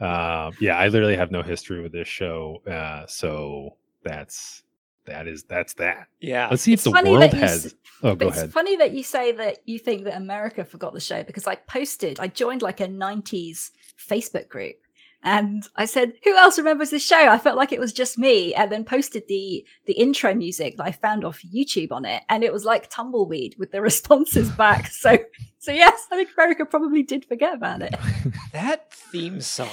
um, 0.00 0.54
yeah, 0.60 0.76
I 0.76 0.88
literally 0.88 1.16
have 1.16 1.30
no 1.30 1.40
history 1.42 1.80
with 1.80 1.92
this 1.92 2.06
show, 2.06 2.60
uh, 2.70 3.06
so 3.06 3.76
that's 4.04 4.62
that 5.06 5.26
is 5.26 5.44
that's 5.44 5.72
that. 5.74 6.08
yeah. 6.20 6.48
Let's 6.50 6.60
see 6.62 6.74
It's 6.74 6.84
if 6.86 6.92
the 6.94 7.08
world 7.10 7.32
has. 7.32 7.66
s- 7.66 7.74
Oh, 8.02 8.14
go 8.14 8.26
it's 8.26 8.36
ahead. 8.36 8.44
It's 8.46 8.54
funny 8.54 8.76
that 8.76 8.92
you 8.92 9.02
say 9.02 9.32
that 9.32 9.58
you 9.64 9.78
think 9.78 10.04
that 10.04 10.16
America 10.18 10.62
forgot 10.66 10.92
the 10.92 11.00
show 11.00 11.22
because 11.22 11.46
I 11.46 11.54
posted, 11.54 12.20
I 12.20 12.28
joined 12.28 12.60
like 12.60 12.80
a 12.80 12.86
90s 12.86 13.70
Facebook 13.98 14.48
group 14.48 14.76
and 15.22 15.66
I 15.76 15.86
said, 15.86 16.14
Who 16.24 16.36
else 16.36 16.58
remembers 16.58 16.90
this 16.90 17.04
show? 17.04 17.28
I 17.28 17.38
felt 17.38 17.56
like 17.56 17.72
it 17.72 17.80
was 17.80 17.92
just 17.92 18.18
me, 18.18 18.54
and 18.54 18.70
then 18.70 18.84
posted 18.84 19.24
the 19.28 19.66
the 19.86 19.94
intro 19.94 20.34
music 20.34 20.76
that 20.76 20.86
I 20.86 20.92
found 20.92 21.24
off 21.24 21.40
YouTube 21.42 21.92
on 21.92 22.04
it, 22.04 22.22
and 22.28 22.44
it 22.44 22.52
was 22.52 22.64
like 22.64 22.90
tumbleweed 22.90 23.56
with 23.58 23.72
the 23.72 23.80
responses 23.90 24.50
back. 24.50 24.88
So 24.88 25.18
so 25.58 25.72
yes, 25.72 26.06
I 26.12 26.16
think 26.16 26.30
America 26.36 26.64
probably 26.64 27.02
did 27.02 27.24
forget 27.24 27.54
about 27.54 27.82
it. 27.82 27.94
That 28.52 28.92
theme 28.92 29.40
song 29.40 29.68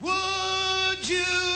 Would 0.00 1.08
you 1.08 1.51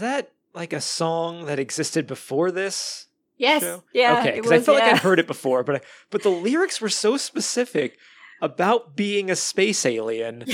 like 0.00 0.72
a 0.72 0.80
song 0.80 1.46
that 1.46 1.58
existed 1.58 2.06
before 2.06 2.50
this 2.50 3.08
Yes. 3.36 3.62
show? 3.62 3.82
Yeah. 3.92 4.20
okay, 4.20 4.36
because 4.36 4.52
I 4.52 4.56
was, 4.58 4.64
felt 4.66 4.78
like. 4.78 4.92
I'd 4.92 4.98
heard 4.98 5.18
it 5.18 5.26
before, 5.26 5.62
but 5.64 5.76
I, 5.76 5.80
but 6.10 6.22
the 6.22 6.30
lyrics 6.30 6.80
were 6.80 6.88
so 6.88 7.16
specific 7.16 7.98
about 8.40 8.94
being 8.96 9.30
a 9.30 9.36
space 9.36 9.84
alien 9.86 10.44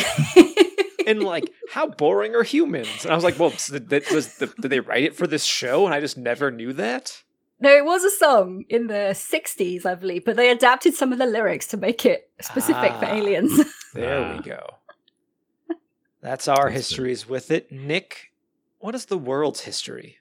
and 1.06 1.22
like 1.22 1.50
how 1.70 1.86
boring 1.88 2.34
are 2.34 2.42
humans? 2.42 3.02
And 3.04 3.12
I 3.12 3.14
was 3.14 3.24
like, 3.24 3.38
well, 3.38 3.50
so 3.52 3.78
that 3.78 4.10
was 4.10 4.36
the, 4.38 4.46
did 4.60 4.70
they 4.70 4.80
write 4.80 5.04
it 5.04 5.14
for 5.16 5.26
this 5.26 5.44
show? 5.44 5.84
And 5.86 5.94
I 5.94 6.00
just 6.00 6.16
never 6.16 6.50
knew 6.50 6.72
that. 6.74 7.22
No, 7.62 7.68
it 7.76 7.84
was 7.84 8.04
a 8.04 8.10
song 8.10 8.64
in 8.70 8.86
the 8.86 9.12
60s, 9.12 9.84
I 9.84 9.94
believe, 9.94 10.24
but 10.24 10.36
they 10.36 10.48
adapted 10.50 10.94
some 10.94 11.12
of 11.12 11.18
the 11.18 11.26
lyrics 11.26 11.66
to 11.68 11.76
make 11.76 12.06
it 12.06 12.30
specific 12.40 12.92
for 12.94 13.04
Ah. 13.04 13.14
aliens. 13.14 13.52
There 13.92 14.24
Ah. 14.24 14.36
we 14.36 14.42
go. 14.42 14.76
That's 16.22 16.48
our 16.48 16.64
That's 16.64 16.70
it. 16.70 16.72
histories 16.74 17.28
with 17.28 17.50
it. 17.50 17.70
Nick, 17.72 18.29
what 18.80 18.94
is 18.94 19.04
the 19.04 19.18
world's 19.18 19.60
history? 19.60 20.16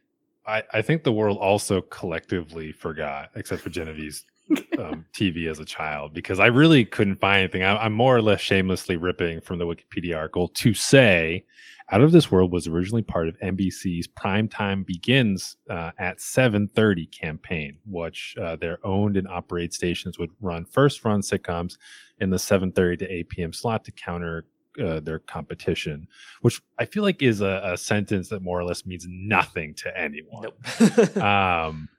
I, 0.45 0.63
I 0.73 0.81
think 0.81 1.03
the 1.03 1.11
world 1.11 1.37
also 1.37 1.81
collectively 1.81 2.71
forgot, 2.71 3.31
except 3.35 3.61
for 3.61 3.69
Genevieve's 3.69 4.25
um, 4.79 5.05
TV 5.13 5.49
as 5.49 5.59
a 5.59 5.65
child, 5.65 6.13
because 6.13 6.39
I 6.39 6.47
really 6.47 6.85
couldn't 6.85 7.19
find 7.19 7.39
anything. 7.39 7.63
I, 7.63 7.77
I'm 7.77 7.93
more 7.93 8.15
or 8.15 8.21
less 8.21 8.41
shamelessly 8.41 8.97
ripping 8.97 9.41
from 9.41 9.59
the 9.59 9.65
Wikipedia 9.65 10.17
article 10.17 10.47
to 10.47 10.73
say 10.73 11.45
Out 11.91 12.01
of 12.01 12.11
This 12.11 12.31
World 12.31 12.51
was 12.51 12.67
originally 12.67 13.03
part 13.03 13.27
of 13.27 13.39
NBC's 13.39 14.07
Primetime 14.07 14.85
Begins 14.85 15.55
uh, 15.69 15.91
at 15.99 16.17
7.30 16.17 17.11
campaign, 17.11 17.77
which 17.85 18.35
uh, 18.41 18.55
their 18.55 18.85
owned 18.85 19.17
and 19.17 19.27
operated 19.27 19.73
stations 19.73 20.17
would 20.17 20.31
run 20.41 20.65
first 20.65 21.05
run 21.05 21.21
sitcoms 21.21 21.77
in 22.19 22.29
the 22.29 22.37
7.30 22.37 22.99
to 22.99 23.07
8 23.07 23.29
p.m. 23.29 23.53
slot 23.53 23.85
to 23.85 23.91
counter 23.91 24.45
uh, 24.79 24.99
their 24.99 25.19
competition, 25.19 26.07
which 26.41 26.61
I 26.77 26.85
feel 26.85 27.03
like 27.03 27.21
is 27.21 27.41
a, 27.41 27.61
a 27.63 27.77
sentence 27.77 28.29
that 28.29 28.41
more 28.41 28.59
or 28.59 28.63
less 28.63 28.85
means 28.85 29.05
nothing 29.09 29.73
to 29.75 29.99
anyone. 29.99 30.43
Nope. 30.43 31.17
Um, 31.17 31.89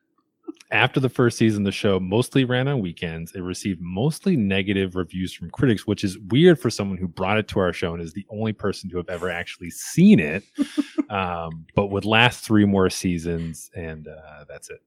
after 0.72 1.00
the 1.00 1.08
first 1.08 1.36
season, 1.36 1.64
the 1.64 1.72
show 1.72 1.98
mostly 1.98 2.44
ran 2.44 2.68
on 2.68 2.80
weekends. 2.80 3.32
It 3.32 3.40
received 3.40 3.80
mostly 3.80 4.36
negative 4.36 4.94
reviews 4.94 5.32
from 5.32 5.50
critics, 5.50 5.86
which 5.86 6.04
is 6.04 6.18
weird 6.18 6.60
for 6.60 6.70
someone 6.70 6.96
who 6.96 7.08
brought 7.08 7.38
it 7.38 7.48
to 7.48 7.60
our 7.60 7.72
show 7.72 7.92
and 7.92 8.02
is 8.02 8.12
the 8.12 8.26
only 8.30 8.52
person 8.52 8.88
to 8.90 8.96
have 8.96 9.08
ever 9.08 9.30
actually 9.30 9.70
seen 9.70 10.20
it. 10.20 10.44
um, 11.10 11.66
but 11.74 11.86
would 11.88 12.04
last 12.04 12.44
three 12.44 12.64
more 12.64 12.88
seasons, 12.88 13.70
and 13.74 14.06
uh, 14.06 14.44
that's 14.48 14.70
it. 14.70 14.82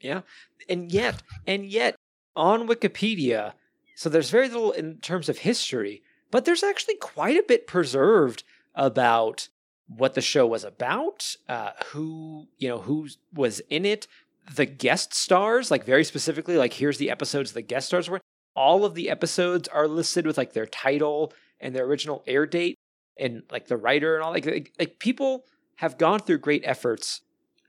Yeah. 0.00 0.22
And 0.68 0.90
yet, 0.90 1.22
and 1.46 1.64
yet 1.64 1.96
on 2.34 2.66
Wikipedia, 2.66 3.52
so 3.94 4.08
there's 4.08 4.30
very 4.30 4.48
little 4.48 4.72
in 4.72 4.98
terms 4.98 5.28
of 5.28 5.38
history, 5.38 6.02
but 6.34 6.44
there's 6.44 6.64
actually 6.64 6.96
quite 6.96 7.36
a 7.36 7.44
bit 7.46 7.68
preserved 7.68 8.42
about 8.74 9.46
what 9.86 10.14
the 10.14 10.20
show 10.20 10.44
was 10.44 10.64
about, 10.64 11.36
uh, 11.48 11.70
who, 11.86 12.48
you 12.58 12.68
know, 12.68 12.80
who 12.80 13.06
was 13.32 13.60
in 13.70 13.86
it, 13.86 14.08
the 14.52 14.66
guest 14.66 15.14
stars, 15.14 15.70
like 15.70 15.84
very 15.84 16.02
specifically, 16.02 16.56
like 16.56 16.72
here's 16.72 16.98
the 16.98 17.08
episodes 17.08 17.52
the 17.52 17.62
guest 17.62 17.86
stars 17.86 18.10
were. 18.10 18.20
All 18.56 18.84
of 18.84 18.94
the 18.94 19.10
episodes 19.10 19.68
are 19.68 19.86
listed 19.86 20.26
with 20.26 20.36
like 20.36 20.54
their 20.54 20.66
title 20.66 21.32
and 21.60 21.72
their 21.72 21.84
original 21.84 22.24
air 22.26 22.46
date 22.46 22.74
and 23.16 23.44
like 23.52 23.68
the 23.68 23.76
writer 23.76 24.16
and 24.16 24.24
all 24.24 24.32
like 24.32 24.44
like, 24.44 24.72
like 24.76 24.98
people 24.98 25.44
have 25.76 25.98
gone 25.98 26.18
through 26.18 26.38
great 26.38 26.62
efforts 26.64 27.20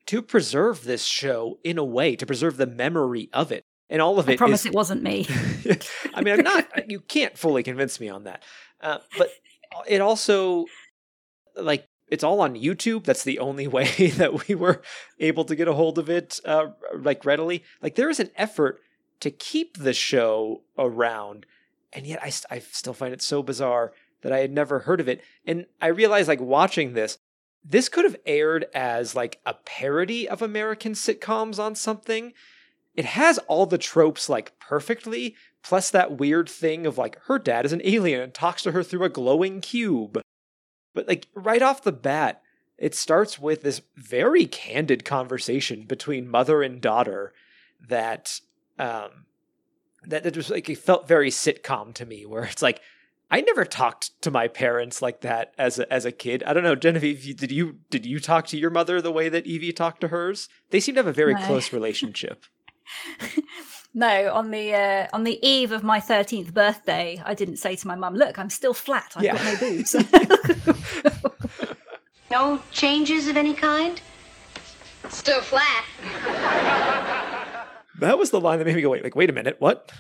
to 0.08 0.24
preserve 0.24 0.86
this 0.86 1.06
show 1.06 1.60
in 1.64 1.78
a 1.78 1.86
way 1.86 2.16
to 2.16 2.26
preserve 2.26 2.58
the 2.58 2.66
memory 2.66 3.30
of 3.32 3.52
it 3.52 3.62
and 3.90 4.02
all 4.02 4.20
of 4.20 4.28
I 4.28 4.34
it 4.34 4.36
I 4.36 4.38
promise 4.38 4.62
is- 4.62 4.68
it 4.68 4.74
wasn't 4.74 5.04
me. 5.04 5.28
I 6.14 6.22
mean, 6.22 6.36
I'm 6.40 6.44
not. 6.44 6.90
You 6.90 7.00
can't 7.00 7.38
fully 7.38 7.64
convince 7.64 8.00
me 8.00 8.10
on 8.10 8.24
that. 8.26 8.44
Uh, 8.82 9.00
but 9.18 9.30
it 9.88 10.02
also, 10.02 10.66
like, 11.56 11.88
it's 12.08 12.24
all 12.24 12.42
on 12.42 12.56
YouTube. 12.56 13.04
That's 13.04 13.24
the 13.24 13.40
only 13.40 13.68
way 13.78 13.86
that 14.18 14.48
we 14.48 14.56
were 14.56 14.82
able 15.20 15.46
to 15.46 15.56
get 15.56 15.68
a 15.68 15.74
hold 15.74 15.98
of 15.98 16.10
it, 16.10 16.40
uh, 16.46 16.68
like 16.96 17.26
readily. 17.26 17.64
Like, 17.82 17.96
there 17.96 18.10
is 18.10 18.20
an 18.20 18.32
effort 18.36 18.80
to 19.22 19.32
keep 19.32 19.78
the 19.78 19.94
show 19.94 20.62
around, 20.78 21.46
and 21.94 22.06
yet 22.06 22.22
I, 22.22 22.32
I 22.50 22.60
still 22.60 22.94
find 22.94 23.14
it 23.14 23.22
so 23.22 23.42
bizarre 23.42 23.94
that 24.22 24.32
I 24.34 24.40
had 24.40 24.52
never 24.52 24.80
heard 24.80 25.00
of 25.00 25.08
it. 25.08 25.22
And 25.46 25.66
I 25.82 25.88
realized, 25.88 26.28
like, 26.28 26.42
watching 26.42 26.94
this, 26.94 27.18
this 27.64 27.90
could 27.90 28.06
have 28.06 28.18
aired 28.26 28.66
as 28.76 29.16
like 29.16 29.40
a 29.46 29.54
parody 29.54 30.30
of 30.30 30.42
American 30.42 30.94
sitcoms 30.94 31.58
on 31.58 31.74
something. 31.76 32.34
It 32.96 33.06
has 33.06 33.38
all 33.40 33.66
the 33.66 33.78
tropes 33.78 34.30
like 34.30 34.58
perfectly, 34.60 35.36
plus 35.64 35.90
that 35.92 36.18
weird 36.18 36.50
thing 36.50 36.86
of 36.86 36.98
like 36.98 37.20
her 37.26 37.38
dad 37.38 37.66
is 37.66 37.74
an 37.74 37.82
alien 37.84 38.22
and 38.22 38.34
talks 38.34 38.64
to 38.64 38.72
her 38.72 38.84
through 38.84 39.04
a 39.04 39.10
glowing 39.10 39.62
cube. 39.62 40.22
But 40.94 41.08
like 41.08 41.28
right 41.36 41.62
off 41.62 41.84
the 41.84 41.92
bat, 41.92 42.42
it 42.78 42.96
starts 42.96 43.38
with 43.40 43.62
this 43.64 43.82
very 43.96 44.46
candid 44.46 45.04
conversation 45.06 45.84
between 45.84 46.30
mother 46.30 46.62
and 46.64 46.82
daughter 46.82 47.34
that 47.88 48.40
um 48.80 49.26
that, 50.08 50.24
that 50.24 50.38
was 50.38 50.50
like 50.50 50.70
it 50.70 50.78
felt 50.78 51.08
very 51.08 51.30
sitcom 51.30 51.94
to 51.96 52.06
me 52.06 52.26
where 52.26 52.44
it's 52.46 52.62
like 52.62 52.82
I 53.30 53.42
never 53.42 53.66
talked 53.66 54.22
to 54.22 54.30
my 54.30 54.48
parents 54.48 55.02
like 55.02 55.22
that 55.22 55.54
as 55.58 55.80
a, 55.80 55.92
as 55.92 56.06
a 56.06 56.12
kid. 56.12 56.44
I 56.46 56.54
don't 56.54 56.64
know, 56.64 56.76
Genevieve, 56.76 57.36
did 57.38 57.52
you 57.52 57.80
did 57.90 58.06
you 58.06 58.20
talk 58.20 58.46
to 58.48 58.58
your 58.58 58.70
mother 58.70 59.02
the 59.02 59.12
way 59.12 59.30
that 59.30 59.48
Evie 59.48 59.74
talked 59.74 60.02
to 60.02 60.10
hers? 60.10 60.48
They 60.70 60.80
seem 60.80 60.96
to 60.96 61.00
have 61.00 61.08
a 61.08 61.14
very 61.14 61.34
No. 61.34 61.42
close 61.46 61.74
relationship. 61.74 62.46
No, 63.98 64.34
on 64.34 64.52
the 64.52 64.74
uh, 64.74 65.08
on 65.14 65.24
the 65.24 65.40
eve 65.42 65.72
of 65.72 65.82
my 65.82 66.02
thirteenth 66.02 66.54
birthday, 66.54 67.22
I 67.26 67.34
didn't 67.34 67.56
say 67.58 67.78
to 67.78 67.88
my 67.88 67.96
mum, 67.96 68.14
"Look, 68.16 68.38
I'm 68.38 68.50
still 68.50 68.74
flat. 68.74 69.14
I've 69.16 69.24
Yeah. 69.24 69.36
got 69.38 69.46
no 69.46 69.58
boobs." 69.58 69.96
No 72.32 72.62
changes 72.72 73.28
of 73.30 73.38
any 73.38 73.54
kind? 73.54 74.02
Still 75.10 75.40
flat. 75.42 75.86
That 78.00 78.18
was 78.18 78.32
the 78.32 78.42
line 78.42 78.60
that 78.60 78.66
made 78.66 78.76
me 78.76 78.82
go, 78.82 78.90
wait, 78.90 79.04
like, 79.04 79.16
wait 79.16 79.30
a 79.30 79.34
minute, 79.34 79.56
what? 79.60 79.92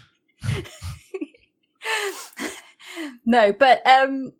no, 3.25 3.53
but 3.53 3.85
um, 3.87 4.33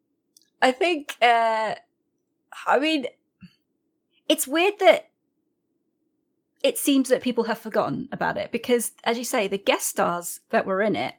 I 0.62 0.72
think 0.74 1.16
uh, 1.22 1.76
I 2.68 2.80
mean, 2.80 3.06
it's 4.28 4.48
weird 4.48 4.74
that 4.80 5.10
it 6.66 6.80
seems 6.80 7.10
that 7.10 7.22
people 7.22 7.44
have 7.44 7.60
forgotten 7.60 8.10
about 8.12 8.38
it 8.38 8.52
because, 8.52 8.94
as 9.04 9.20
you 9.20 9.24
say, 9.24 9.48
the 9.48 9.56
guest 9.56 9.88
stars 9.88 10.40
that 10.50 10.66
were 10.66 10.82
in 10.82 10.96
it, 10.96 11.14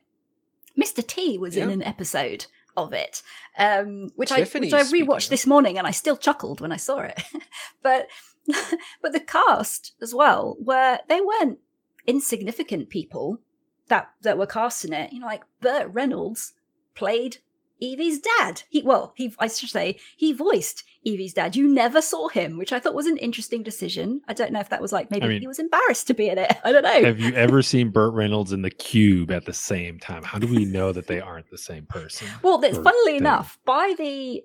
Mr. 0.76 1.06
T 1.06 1.38
was 1.38 1.56
in 1.56 1.70
an 1.70 1.84
episode 1.84 2.46
of 2.76 2.92
it, 2.92 3.22
um, 3.56 4.10
which 4.16 4.30
Tiffany, 4.30 4.72
I 4.72 4.78
which 4.78 4.86
I 4.88 4.92
rewatched 4.92 5.28
this 5.28 5.46
morning, 5.46 5.78
and 5.78 5.86
I 5.86 5.92
still 5.92 6.16
chuckled 6.16 6.60
when 6.60 6.72
I 6.72 6.76
saw 6.76 6.98
it. 6.98 7.22
but 7.82 8.08
but 9.00 9.12
the 9.12 9.20
cast 9.20 9.92
as 10.02 10.12
well, 10.12 10.56
where 10.58 10.98
they 11.08 11.20
weren't 11.20 11.60
insignificant 12.08 12.90
people 12.90 13.38
that 13.86 14.10
that 14.22 14.38
were 14.38 14.46
cast 14.46 14.84
in 14.84 14.92
it. 14.92 15.12
You 15.12 15.20
know, 15.20 15.26
like 15.26 15.44
Burt 15.60 15.88
Reynolds 15.92 16.54
played 16.96 17.38
Evie's 17.80 18.21
dad. 18.21 18.62
He 18.68 18.83
well, 18.83 19.12
he 19.16 19.35
I 19.38 19.49
should 19.49 19.68
say 19.68 19.99
he 20.16 20.33
voiced 20.33 20.85
Evie's 21.04 21.35
dad. 21.35 21.54
You 21.56 21.68
never 21.68 22.00
saw 22.00 22.28
him, 22.28 22.56
which 22.59 22.73
I 22.73 22.80
thought 22.80 22.95
was 22.95 23.06
an 23.06 23.18
interesting 23.18 23.62
decision. 23.62 24.23
I 24.28 24.33
don't 24.33 24.52
know 24.52 24.61
if 24.61 24.71
that 24.71 24.80
was 24.80 24.92
like 24.92 25.11
maybe 25.11 25.26
I 25.26 25.28
mean- 25.28 25.40
he 25.40 25.47
was 25.47 25.59
embarrassed 25.59 26.06
to 26.09 26.14
be 26.14 26.28
in 26.28 26.38
it. 26.38 26.56
I 26.64 26.73
don't 26.73 26.83
know. 26.83 27.04
Have 27.04 27.21
you 27.21 27.35
ever 27.35 27.62
seen 27.62 27.90
Burt 27.90 28.14
Reynolds 28.14 28.52
in 28.52 28.62
the 28.62 28.71
Cube 28.71 29.30
at 29.30 29.45
the 29.45 29.52
same 29.52 29.99
time? 29.99 30.23
How 30.23 30.38
do 30.38 30.47
we 30.47 30.64
know 30.64 30.92
that 30.92 31.06
they 31.06 31.21
aren't 31.21 31.50
the 31.50 31.59
same 31.59 31.87
person? 31.87 32.28
Well, 32.42 32.59
that's 32.59 32.76
funnily 32.78 33.12
thing? 33.12 33.16
enough, 33.16 33.59
by 33.64 33.95
the 33.99 34.42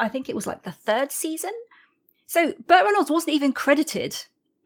I 0.00 0.08
think 0.08 0.28
it 0.28 0.34
was 0.34 0.46
like 0.46 0.62
the 0.62 0.72
third 0.72 1.12
season. 1.12 1.52
So 2.26 2.54
Burt 2.66 2.84
Reynolds 2.84 3.10
wasn't 3.10 3.34
even 3.34 3.52
credited 3.52 4.16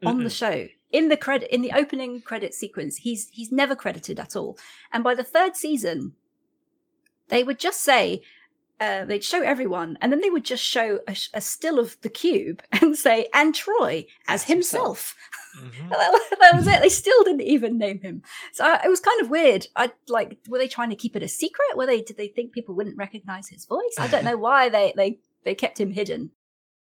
on 0.05 0.23
the 0.23 0.29
show. 0.29 0.67
In 0.91 1.09
the 1.09 1.17
credit 1.17 1.53
in 1.53 1.61
the 1.61 1.73
opening 1.73 2.21
credit 2.21 2.53
sequence, 2.53 2.97
he's 2.97 3.29
he's 3.31 3.51
never 3.51 3.75
credited 3.75 4.19
at 4.19 4.35
all. 4.35 4.57
And 4.91 5.03
by 5.03 5.13
the 5.13 5.23
third 5.23 5.55
season, 5.55 6.13
they 7.29 7.43
would 7.43 7.59
just 7.59 7.81
say 7.81 8.21
uh, 8.79 9.05
they'd 9.05 9.23
show 9.23 9.41
everyone, 9.41 9.97
and 10.01 10.11
then 10.11 10.21
they 10.21 10.29
would 10.29 10.45
just 10.45 10.63
show 10.63 10.99
a, 11.07 11.15
a 11.33 11.41
still 11.41 11.79
of 11.79 11.97
the 12.01 12.09
cube 12.09 12.61
and 12.71 12.95
say, 12.97 13.27
"And 13.33 13.53
Troy 13.53 14.05
as 14.27 14.43
himself." 14.43 15.15
himself. 15.15 15.15
Mhm. 15.59 15.89
That, 15.89 16.37
that 16.39 16.55
was 16.55 16.67
it. 16.67 16.79
They 16.81 16.89
still 16.89 17.23
didn't 17.23 17.41
even 17.41 17.77
name 17.79 17.99
him. 18.01 18.21
So 18.53 18.63
I, 18.63 18.81
it 18.85 18.87
was 18.87 18.99
kind 18.99 19.19
of 19.19 19.29
weird. 19.31 19.65
I 19.75 19.91
like, 20.07 20.37
were 20.47 20.59
they 20.59 20.67
trying 20.67 20.91
to 20.91 20.95
keep 20.95 21.15
it 21.15 21.23
a 21.23 21.27
secret? 21.27 21.75
Were 21.75 21.87
they? 21.87 22.01
Did 22.01 22.17
they 22.17 22.27
think 22.27 22.51
people 22.53 22.75
wouldn't 22.75 22.97
recognize 22.97 23.49
his 23.49 23.65
voice? 23.65 23.95
I 23.97 24.07
don't 24.07 24.23
know 24.29 24.37
why 24.37 24.69
they 24.69 24.93
they 24.95 25.19
they 25.43 25.55
kept 25.55 25.79
him 25.79 25.91
hidden. 25.91 26.31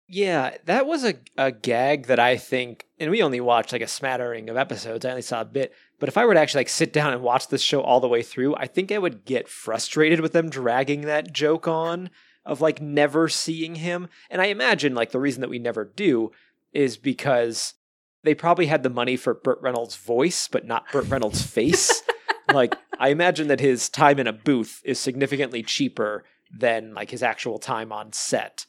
Yeah, 0.09 0.59
that 0.67 0.87
was 0.87 1.05
a, 1.05 1.15
a 1.39 1.51
gag 1.51 2.07
that 2.07 2.19
I 2.21 2.37
think, 2.37 2.87
and 3.01 3.11
we 3.11 3.23
only 3.23 3.41
watched 3.41 3.73
like 3.73 3.83
a 3.83 3.89
smattering 3.89 4.49
of 4.51 4.57
episodes. 4.57 5.05
I 5.05 5.11
only 5.11 5.23
saw 5.23 5.41
a 5.41 5.45
bit, 5.47 5.73
but 6.03 6.09
if 6.09 6.19
I 6.19 6.25
were 6.25 6.35
to 6.35 6.41
actually 6.41 6.63
like 6.63 6.69
sit 6.69 6.93
down 6.93 7.13
and 7.13 7.23
watch 7.23 7.47
this 7.47 7.63
show 7.63 7.81
all 7.81 8.01
the 8.01 8.09
way 8.09 8.25
through, 8.25 8.57
I 8.57 8.67
think 8.67 8.91
I 8.91 8.99
would 8.99 9.25
get 9.25 9.49
frustrated 9.49 10.19
with 10.19 10.33
them 10.33 10.51
dragging 10.51 11.03
that 11.03 11.33
joke 11.33 11.69
on 11.69 12.11
of 12.45 12.61
like 12.61 12.83
never 12.83 13.29
seeing 13.29 13.77
him. 13.77 14.09
And 14.29 14.43
I 14.43 14.47
imagine 14.47 14.97
like 14.97 15.13
the 15.13 15.21
reason 15.21 15.43
that 15.43 15.49
we 15.49 15.61
never 15.61 15.85
do 15.85 16.33
is 16.73 16.97
because 16.97 17.75
they 18.25 18.35
probably 18.35 18.67
had 18.67 18.83
the 18.83 18.91
money 18.91 19.17
for 19.17 19.33
Burt 19.33 19.61
Reynolds' 19.63 19.95
voice, 19.95 20.49
but 20.49 20.67
not 20.67 20.91
Burt 20.91 21.07
Reynolds' 21.07 21.45
face. 21.45 22.03
like 22.53 22.75
I 22.99 23.11
imagine 23.11 23.47
that 23.47 23.61
his 23.61 23.89
time 23.89 24.19
in 24.19 24.27
a 24.27 24.33
booth 24.33 24.83
is 24.85 24.99
significantly 24.99 25.63
cheaper 25.63 26.25
than 26.53 26.95
like 26.95 27.13
his 27.13 27.23
actual 27.23 27.61
time 27.61 27.93
on 27.93 28.13
set. 28.13 28.67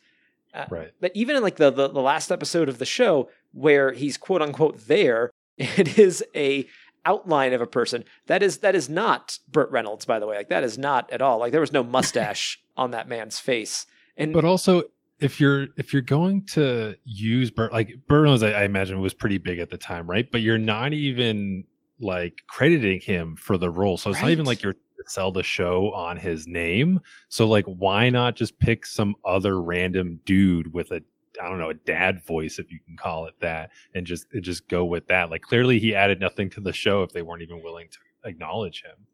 Uh, 0.54 0.66
Right. 0.70 0.92
But 1.02 1.12
even 1.16 1.36
in 1.36 1.42
like 1.42 1.56
the, 1.56 1.72
the 1.72 1.88
the 1.88 2.00
last 2.00 2.32
episode 2.32 2.70
of 2.70 2.78
the 2.78 2.86
show 2.86 3.32
where 3.54 3.92
he's 3.92 4.18
quote 4.18 4.44
unquote 4.44 4.86
there, 4.86 5.32
it 5.58 5.98
is 5.98 6.24
a 6.36 6.68
outline 7.06 7.54
of 7.54 7.62
a 7.62 7.68
person 7.68 8.04
that 8.28 8.42
is 8.42 8.60
that 8.60 8.76
is 8.76 8.90
not 8.90 9.40
Burt 9.52 9.72
Reynolds, 9.72 10.06
by 10.06 10.20
the 10.20 10.28
way. 10.28 10.38
Like 10.38 10.50
that 10.50 10.64
is 10.64 10.78
not 10.78 11.12
at 11.12 11.22
all. 11.22 11.40
Like 11.40 11.52
there 11.52 11.62
was 11.62 11.72
no 11.72 11.84
mustache 11.84 12.60
on 12.78 12.92
that 12.92 13.08
man's 13.08 13.40
face. 13.40 13.86
And 14.18 14.34
But 14.34 14.46
also, 14.46 14.84
if 15.20 15.40
you're 15.40 15.68
if 15.78 15.94
you're 15.94 16.02
going 16.02 16.46
to 16.54 16.96
use 17.04 17.52
Burt, 17.52 17.72
like 17.72 17.94
Burt 18.08 18.24
Reynolds, 18.24 18.44
I, 18.44 18.52
I 18.52 18.64
imagine 18.64 19.00
was 19.02 19.14
pretty 19.14 19.38
big 19.38 19.60
at 19.60 19.70
the 19.70 19.78
time, 19.78 20.10
right? 20.10 20.30
But 20.32 20.42
you're 20.42 20.58
not 20.58 20.94
even 20.94 21.66
like 22.00 22.42
crediting 22.48 23.00
him 23.00 23.36
for 23.36 23.58
the 23.58 23.70
role, 23.70 23.98
so 23.98 24.10
it's 24.10 24.22
not 24.22 24.32
even 24.32 24.46
like 24.46 24.62
you're 24.64 24.76
sell 25.08 25.32
the 25.32 25.44
show 25.44 25.92
on 25.94 26.18
his 26.18 26.48
name. 26.48 27.00
So 27.30 27.48
like, 27.48 27.66
why 27.66 28.10
not 28.10 28.36
just 28.36 28.60
pick 28.60 28.86
some 28.86 29.16
other 29.26 29.62
random 29.62 30.20
dude 30.26 30.74
with 30.74 30.92
a 30.92 31.02
I 31.42 31.50
don't 31.50 31.60
know 31.60 31.70
a 31.70 31.74
dad 31.74 32.24
voice, 32.26 32.60
if 32.60 32.72
you 32.72 32.80
can 32.86 32.98
call 32.98 33.26
it 33.26 33.34
that, 33.42 33.72
and 33.94 34.06
just 34.06 34.28
and 34.34 34.44
just 34.44 34.68
go 34.68 34.86
with 34.86 35.08
that? 35.08 35.30
Like, 35.30 35.42
clearly 35.42 35.80
he 35.80 35.96
added 35.96 36.20
nothing 36.20 36.50
to 36.52 36.62
the 36.62 36.74
show 36.74 37.04
if 37.04 37.12
they 37.12 37.22
weren't 37.22 37.42
even 37.42 37.64
willing 37.64 37.88
to 37.92 38.30
acknowledge 38.30 38.84
him. 38.84 39.08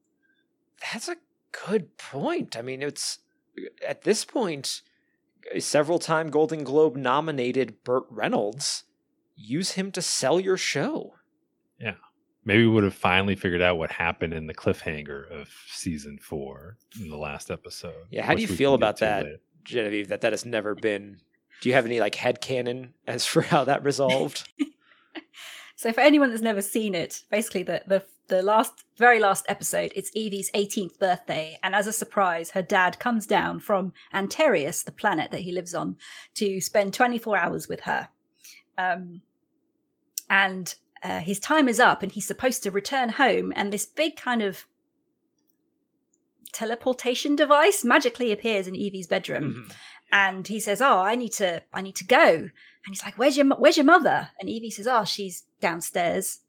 That's 0.91 1.07
a 1.07 1.17
good 1.51 1.97
point. 1.97 2.57
I 2.57 2.61
mean, 2.61 2.81
it's 2.81 3.19
at 3.85 4.03
this 4.03 4.25
point, 4.25 4.81
several 5.59 5.99
time 5.99 6.29
Golden 6.29 6.63
Globe 6.63 6.95
nominated 6.95 7.83
Burt 7.83 8.05
Reynolds. 8.09 8.83
Use 9.35 9.71
him 9.71 9.91
to 9.93 10.01
sell 10.01 10.39
your 10.39 10.57
show. 10.57 11.13
Yeah. 11.79 11.95
Maybe 12.45 12.63
we 12.63 12.69
would 12.69 12.83
have 12.83 12.93
finally 12.93 13.35
figured 13.35 13.61
out 13.61 13.77
what 13.77 13.91
happened 13.91 14.33
in 14.33 14.47
the 14.47 14.53
cliffhanger 14.53 15.29
of 15.29 15.49
season 15.67 16.17
four 16.21 16.77
in 16.99 17.09
the 17.09 17.17
last 17.17 17.51
episode. 17.51 18.07
Yeah, 18.09 18.25
how 18.25 18.33
do 18.33 18.41
you 18.41 18.47
feel 18.47 18.73
about 18.73 18.97
that, 18.99 19.23
later. 19.23 19.37
Genevieve? 19.63 20.07
That 20.07 20.21
that 20.21 20.33
has 20.33 20.45
never 20.45 20.73
been. 20.75 21.19
Do 21.61 21.69
you 21.69 21.75
have 21.75 21.85
any 21.85 21.99
like 21.99 22.15
head 22.15 22.41
headcanon 22.41 22.89
as 23.07 23.25
for 23.25 23.41
how 23.41 23.63
that 23.65 23.83
resolved? 23.83 24.49
So 25.75 25.93
for 25.93 26.01
anyone 26.01 26.29
that's 26.29 26.41
never 26.41 26.61
seen 26.61 26.93
it, 26.93 27.23
basically 27.31 27.63
the 27.63 27.81
the 27.87 28.03
the 28.27 28.41
last 28.43 28.83
very 28.97 29.17
last 29.17 29.45
episode, 29.47 29.93
it's 29.95 30.11
Evie's 30.13 30.51
18th 30.51 30.99
birthday, 30.99 31.57
and 31.63 31.73
as 31.73 31.87
a 31.87 31.93
surprise, 31.93 32.51
her 32.51 32.61
dad 32.61 32.99
comes 32.99 33.25
down 33.25 33.61
from 33.61 33.93
Antareus, 34.13 34.83
the 34.83 34.91
planet 34.91 35.31
that 35.31 35.39
he 35.39 35.53
lives 35.53 35.73
on, 35.73 35.95
to 36.33 36.59
spend 36.59 36.93
24 36.93 37.37
hours 37.37 37.69
with 37.69 37.79
her. 37.79 38.09
Um, 38.77 39.21
and 40.29 40.75
uh, 41.01 41.19
his 41.21 41.39
time 41.39 41.69
is 41.69 41.79
up, 41.79 42.03
and 42.03 42.11
he's 42.11 42.27
supposed 42.27 42.61
to 42.63 42.71
return 42.71 43.07
home, 43.07 43.53
and 43.55 43.71
this 43.71 43.85
big 43.85 44.17
kind 44.17 44.41
of 44.41 44.65
teleportation 46.51 47.37
device 47.37 47.85
magically 47.85 48.33
appears 48.33 48.67
in 48.67 48.75
Evie's 48.75 49.07
bedroom 49.07 49.69
Mhm. 49.69 49.75
And 50.11 50.47
he 50.47 50.59
says, 50.59 50.81
"Oh, 50.81 50.99
I 50.99 51.15
need 51.15 51.33
to, 51.33 51.61
I 51.73 51.81
need 51.81 51.95
to 51.97 52.05
go." 52.05 52.25
And 52.25 52.51
he's 52.87 53.03
like, 53.03 53.17
"Where's 53.17 53.37
your, 53.37 53.45
where's 53.47 53.77
your 53.77 53.85
mother?" 53.85 54.29
And 54.39 54.49
Evie 54.49 54.71
says, 54.71 54.87
"Oh, 54.87 55.03
she's 55.03 55.43
downstairs." 55.61 56.39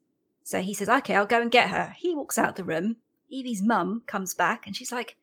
So 0.43 0.61
he 0.61 0.73
says, 0.73 0.89
"Okay, 0.89 1.15
I'll 1.15 1.25
go 1.25 1.41
and 1.41 1.51
get 1.51 1.69
her." 1.69 1.93
He 1.97 2.15
walks 2.15 2.37
out 2.37 2.55
the 2.55 2.63
room. 2.63 2.97
Evie's 3.31 3.61
mum 3.61 4.03
comes 4.07 4.33
back, 4.33 4.65
and 4.65 4.75
she's 4.75 4.91
like, 4.91 5.15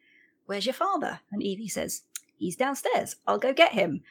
"Where's 0.47 0.67
your 0.67 0.75
father?" 0.75 1.21
And 1.33 1.43
Evie 1.43 1.69
says, 1.69 2.03
"He's 2.37 2.57
downstairs. 2.57 3.17
I'll 3.27 3.39
go 3.39 3.53
get 3.53 3.73
him." 3.73 4.03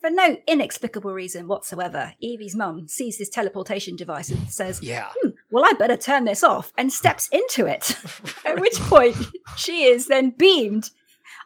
For 0.00 0.10
no 0.10 0.36
inexplicable 0.48 1.12
reason 1.12 1.46
whatsoever, 1.46 2.14
Evie's 2.20 2.56
mum 2.56 2.88
sees 2.88 3.18
this 3.18 3.28
teleportation 3.28 3.94
device 3.94 4.30
and 4.30 4.50
says, 4.50 4.82
Yeah. 4.82 5.10
"Hmm, 5.16 5.30
well, 5.50 5.64
I 5.64 5.74
better 5.74 5.96
turn 5.96 6.24
this 6.24 6.42
off, 6.42 6.72
and 6.76 6.92
steps 6.92 7.28
into 7.28 7.66
it. 7.66 7.96
At 8.44 8.60
which 8.60 8.78
point, 8.80 9.16
she 9.56 9.84
is 9.84 10.06
then 10.06 10.30
beamed 10.30 10.90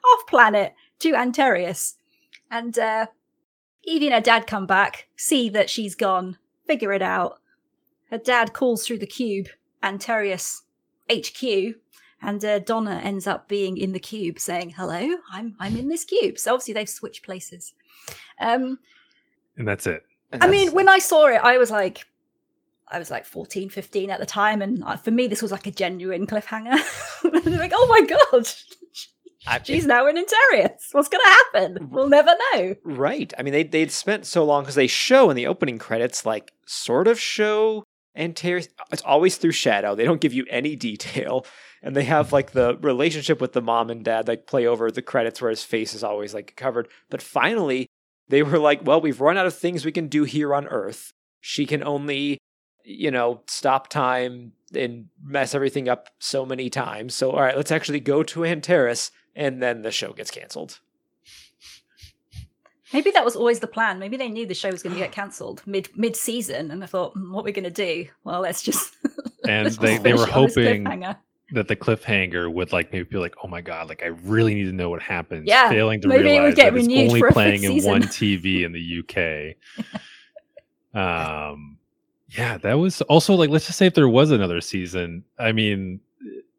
off 0.05 0.27
planet 0.27 0.75
to 1.01 1.15
Antareus. 1.15 1.97
And 2.51 2.79
uh, 2.79 3.07
Evie 3.85 4.07
and 4.07 4.15
her 4.15 4.21
dad 4.21 4.47
come 4.47 4.67
back, 4.67 5.09
see 5.17 5.49
that 5.51 5.71
she's 5.71 5.95
gone, 5.95 6.39
figure 6.67 6.93
it 6.93 7.03
out. 7.03 7.41
Her 8.11 8.19
dad 8.19 8.53
calls 8.53 8.87
through 8.87 8.99
the 8.99 9.07
cube, 9.07 9.49
Antareus 9.83 10.63
HQ, 11.11 11.75
and 12.23 12.45
uh, 12.45 12.59
Donna 12.61 13.01
ends 13.03 13.27
up 13.27 13.49
being 13.49 13.77
in 13.77 13.93
the 13.93 13.99
cube 13.99 14.39
saying, 14.39 14.71
Hello, 14.71 15.17
I'm, 15.33 15.55
I'm 15.59 15.77
in 15.77 15.89
this 15.89 16.05
cube. 16.05 16.39
So 16.39 16.55
obviously 16.55 16.75
they've 16.75 16.89
switched 16.89 17.25
places. 17.25 17.75
Um, 18.41 18.79
And 19.57 19.67
that's 19.67 19.87
it. 19.87 20.05
And 20.33 20.43
I 20.43 20.47
that's- 20.47 20.67
mean, 20.67 20.75
when 20.75 20.89
I 20.89 20.99
saw 20.99 21.27
it, 21.27 21.41
I 21.43 21.59
was 21.59 21.71
like, 21.71 22.05
I 22.89 22.99
was 23.01 23.11
like 23.11 23.25
14, 23.25 23.69
15 23.69 24.11
at 24.11 24.21
the 24.21 24.27
time. 24.27 24.63
And 24.63 24.83
uh, 24.85 24.97
for 24.97 25.11
me, 25.11 25.27
this 25.27 25.43
was 25.43 25.51
like 25.51 25.67
a 25.67 25.73
genuine 25.73 26.27
cliffhanger. 26.27 26.79
like, 27.59 27.73
oh 27.75 27.87
my 27.89 28.01
God, 28.07 28.49
I- 29.47 29.61
she's 29.63 29.87
now 29.87 30.07
in 30.07 30.17
Antareus. 30.19 30.89
What's 30.93 31.09
going 31.09 31.23
to 31.25 31.31
happen? 31.31 31.89
We'll 31.91 32.09
never 32.09 32.33
know. 32.53 32.75
Right. 32.85 33.33
I 33.39 33.43
mean, 33.43 33.53
they 33.53 33.63
they'd 33.63 33.91
spent 33.93 34.27
so 34.27 34.45
long 34.45 34.63
because 34.65 34.75
they 34.75 34.87
show 34.87 35.31
in 35.31 35.37
the 35.37 35.47
opening 35.47 35.79
credits, 35.79 36.27
like 36.27 36.53
sort 36.67 37.07
of 37.09 37.21
show 37.21 37.85
Antares. 38.15 38.69
It's 38.91 39.03
always 39.03 39.37
through 39.37 39.53
shadow. 39.53 39.95
They 39.95 40.05
don't 40.05 40.21
give 40.21 40.33
you 40.33 40.47
any 40.51 40.75
detail, 40.77 41.47
and 41.83 41.95
they 41.95 42.05
have 42.05 42.33
like 42.33 42.53
the 42.53 42.77
relationship 42.81 43.41
with 43.41 43.53
the 43.53 43.63
mom 43.63 43.91
and 43.91 44.05
dad 44.05 44.27
like 44.29 44.47
play 44.47 44.67
over 44.67 44.91
the 44.91 45.03
credits 45.03 45.41
where 45.41 45.51
his 45.51 45.63
face 45.63 45.95
is 45.95 46.03
always 46.03 46.35
like 46.35 46.57
covered. 46.57 46.89
But 47.11 47.23
finally, 47.23 47.87
they 48.29 48.43
were 48.43 48.59
like, 48.59 48.85
"Well, 48.85 49.01
we've 49.01 49.21
run 49.21 49.37
out 49.37 49.47
of 49.47 49.55
things 49.55 49.85
we 49.85 49.93
can 49.93 50.09
do 50.09 50.25
here 50.25 50.55
on 50.55 50.67
Earth. 50.67 51.11
She 51.41 51.67
can 51.67 51.83
only." 51.85 52.39
You 52.89 53.11
know, 53.11 53.43
stop 53.49 53.89
time 53.89 54.53
and 54.73 55.07
mess 55.21 55.57
everything 55.57 55.89
up 55.89 56.09
so 56.21 56.47
many 56.47 56.71
times. 56.71 57.17
So, 57.17 57.33
all 57.33 57.41
right, 57.41 57.57
let's 57.57 57.73
actually 57.73 57.99
go 57.99 58.23
to 58.23 58.45
Antares, 58.45 59.11
and 59.37 59.63
then 59.63 59.83
the 59.83 59.93
show 59.93 60.13
gets 60.13 60.31
canceled. 60.33 60.81
Maybe 62.93 63.11
that 63.11 63.25
was 63.25 63.37
always 63.37 63.61
the 63.61 63.67
plan. 63.67 63.99
Maybe 63.99 64.17
they 64.17 64.29
knew 64.29 64.47
the 64.47 64.55
show 64.55 64.71
was 64.71 64.83
going 64.83 64.95
to 64.95 65.01
get 65.01 65.13
cancelled 65.13 65.63
mid 65.67 65.89
mid 65.97 66.17
season, 66.17 66.71
and 66.71 66.83
I 66.83 66.87
thought, 66.87 67.13
"Hmm, 67.13 67.33
what 67.33 67.43
are 67.43 67.45
we 67.45 67.53
going 67.53 67.65
to 67.65 67.71
do? 67.71 68.07
Well, 68.25 68.41
let's 68.41 68.63
just. 68.63 68.97
And 69.49 69.63
let's 69.65 69.77
they- 69.77 69.93
just 69.93 70.03
they 70.03 70.13
were 70.13 70.27
finish 70.27 70.29
it 70.31 70.37
on 70.37 70.45
this 70.47 70.55
hoping- 70.57 71.15
that 71.53 71.69
the 71.69 71.77
cliffhanger 71.77 72.53
would 72.53 72.73
like 72.73 72.93
maybe 72.93 73.05
be 73.05 73.19
like, 73.19 73.37
oh 73.45 73.47
my 73.47 73.61
god, 73.61 73.89
like 73.89 74.03
I 74.03 74.07
really 74.07 74.55
need 74.55 74.65
to 74.65 74.73
know 74.73 74.91
what 74.91 75.01
happens. 75.01 75.45
Yeah, 75.47 75.69
failing 75.69 76.01
to 76.01 76.09
maybe 76.09 76.23
it 76.23 76.25
would 76.25 76.31
realize 76.33 76.55
get 76.57 76.73
that 76.73 76.77
it's 76.77 76.87
renewed 76.89 77.09
only 77.09 77.21
for 77.21 77.31
playing 77.31 77.63
in 77.63 77.85
one 77.85 78.03
TV 78.19 78.65
in 78.65 78.73
the 78.73 79.55
UK. 79.85 79.93
um, 81.53 81.79
yeah, 82.31 82.59
that 82.59 82.75
was 82.75 83.03
also 83.03 83.35
like 83.35 83.51
let's 83.51 83.67
just 83.67 83.79
say 83.79 83.87
if 83.87 83.95
there 83.95 84.09
was 84.09 84.33
another 84.33 84.61
season, 84.61 85.23
I 85.39 85.53
mean, 85.53 86.01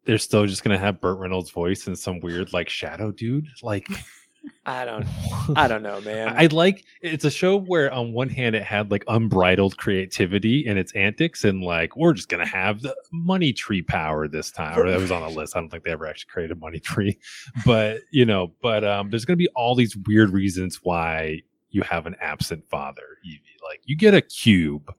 they're 0.08 0.16
still 0.16 0.46
just 0.46 0.64
gonna 0.64 0.78
have 0.78 1.02
Burt 1.02 1.18
Reynolds' 1.18 1.50
voice 1.50 1.86
and 1.86 1.96
some 1.96 2.20
weird 2.20 2.54
like 2.54 2.70
shadow 2.70 3.12
dude. 3.12 3.46
Like, 3.62 3.86
I 4.64 4.86
don't, 4.86 5.06
I 5.54 5.68
don't 5.68 5.82
know, 5.82 6.00
man. 6.00 6.32
I 6.34 6.46
like 6.46 6.86
it's 7.02 7.26
a 7.26 7.30
show 7.30 7.58
where 7.58 7.92
on 7.92 8.14
one 8.14 8.30
hand 8.30 8.56
it 8.56 8.62
had 8.62 8.90
like 8.90 9.04
unbridled 9.06 9.76
creativity 9.76 10.66
and 10.66 10.78
its 10.78 10.92
antics 10.92 11.44
and 11.44 11.62
like 11.62 11.94
we're 11.94 12.14
just 12.14 12.30
gonna 12.30 12.46
have 12.46 12.80
the 12.80 12.96
money 13.12 13.52
tree 13.52 13.82
power 13.82 14.26
this 14.26 14.50
time 14.50 14.78
or 14.78 14.88
that 14.88 14.98
was 14.98 15.10
on 15.10 15.20
the 15.20 15.28
list 15.28 15.54
i 15.54 15.60
don't 15.60 15.68
think 15.68 15.84
they 15.84 15.90
ever 15.90 16.06
actually 16.06 16.30
created 16.30 16.56
a 16.56 16.60
money 16.60 16.78
tree 16.80 17.18
but 17.66 18.00
you 18.10 18.24
know 18.24 18.52
but 18.62 18.84
um 18.84 19.10
there's 19.10 19.24
gonna 19.26 19.36
be 19.36 19.48
all 19.54 19.74
these 19.74 19.96
weird 20.06 20.30
reasons 20.30 20.80
why 20.82 21.38
you 21.70 21.82
have 21.82 22.06
an 22.06 22.16
absent 22.20 22.64
father 22.70 23.18
evie 23.24 23.42
like 23.68 23.80
you 23.84 23.96
get 23.96 24.14
a 24.14 24.22
cube 24.22 24.90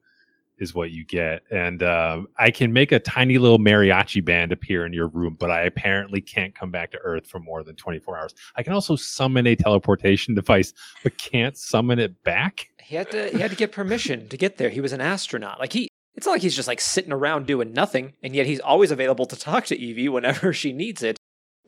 is 0.59 0.73
what 0.75 0.91
you 0.91 1.05
get 1.05 1.41
and 1.51 1.81
um, 1.83 2.27
i 2.37 2.51
can 2.51 2.71
make 2.73 2.91
a 2.91 2.99
tiny 2.99 3.37
little 3.37 3.59
mariachi 3.59 4.23
band 4.23 4.51
appear 4.51 4.85
in 4.85 4.93
your 4.93 5.07
room 5.07 5.35
but 5.39 5.49
i 5.51 5.61
apparently 5.61 6.21
can't 6.21 6.55
come 6.55 6.71
back 6.71 6.91
to 6.91 6.97
earth 6.99 7.25
for 7.27 7.39
more 7.39 7.63
than 7.63 7.75
24 7.75 8.17
hours 8.17 8.33
i 8.55 8.63
can 8.63 8.73
also 8.73 8.95
summon 8.95 9.45
a 9.47 9.55
teleportation 9.55 10.35
device 10.35 10.73
but 11.03 11.17
can't 11.17 11.57
summon 11.57 11.99
it 11.99 12.23
back 12.23 12.67
he 12.81 12.95
had 12.95 13.11
to, 13.11 13.29
he 13.29 13.37
had 13.37 13.51
to 13.51 13.55
get 13.55 13.71
permission 13.71 14.27
to 14.29 14.35
get 14.37 14.57
there. 14.57 14.69
He 14.69 14.81
was 14.81 14.93
an 14.93 14.99
astronaut. 15.01 15.59
Like 15.59 15.73
he, 15.73 15.89
it's 16.15 16.25
not 16.25 16.31
like 16.31 16.41
he's 16.41 16.55
just 16.55 16.67
like 16.67 16.81
sitting 16.81 17.11
around 17.11 17.45
doing 17.45 17.71
nothing, 17.71 18.13
and 18.23 18.33
yet 18.35 18.47
he's 18.47 18.59
always 18.59 18.89
available 18.89 19.27
to 19.27 19.35
talk 19.35 19.67
to 19.67 19.79
Evie 19.79 20.09
whenever 20.09 20.51
she 20.53 20.73
needs 20.73 21.03
it. 21.03 21.15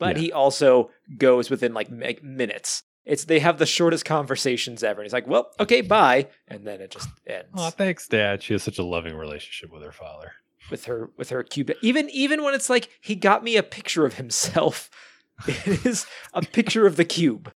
But 0.00 0.16
Yeah. 0.16 0.22
he 0.22 0.32
also 0.32 0.90
goes 1.16 1.48
within 1.48 1.74
like 1.74 1.92
minutes. 1.92 2.82
It's 3.04 3.24
they 3.24 3.40
have 3.40 3.58
the 3.58 3.66
shortest 3.66 4.04
conversations 4.04 4.82
ever. 4.84 5.00
And 5.00 5.06
he's 5.06 5.12
like, 5.12 5.26
"Well, 5.26 5.50
okay, 5.58 5.80
bye," 5.80 6.28
and 6.46 6.64
then 6.64 6.80
it 6.80 6.90
just 6.90 7.08
ends 7.26 7.48
Oh, 7.54 7.70
thanks, 7.70 8.06
Dad. 8.06 8.42
She 8.42 8.54
has 8.54 8.62
such 8.62 8.78
a 8.78 8.84
loving 8.84 9.16
relationship 9.16 9.72
with 9.72 9.82
her 9.82 9.92
father. 9.92 10.32
with 10.70 10.84
her 10.84 11.10
with 11.16 11.30
her 11.30 11.42
cube. 11.42 11.72
Even 11.82 12.08
even 12.10 12.42
when 12.44 12.54
it's 12.54 12.70
like 12.70 12.88
he 13.00 13.14
got 13.14 13.42
me 13.42 13.56
a 13.56 13.62
picture 13.62 14.06
of 14.06 14.14
himself, 14.14 14.88
it 15.48 15.84
is 15.84 16.06
a 16.32 16.42
picture 16.42 16.86
of 16.86 16.96
the 16.96 17.04
cube. 17.04 17.52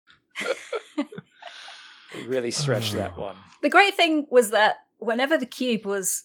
We 2.14 2.22
really 2.26 2.50
stretched 2.50 2.94
that 2.94 3.14
oh. 3.16 3.22
one. 3.22 3.37
The 3.62 3.68
great 3.68 3.94
thing 3.94 4.26
was 4.31 4.50
that 4.50 4.76
whenever 4.98 5.37
the 5.37 5.46
cube 5.46 5.85
was 5.85 6.24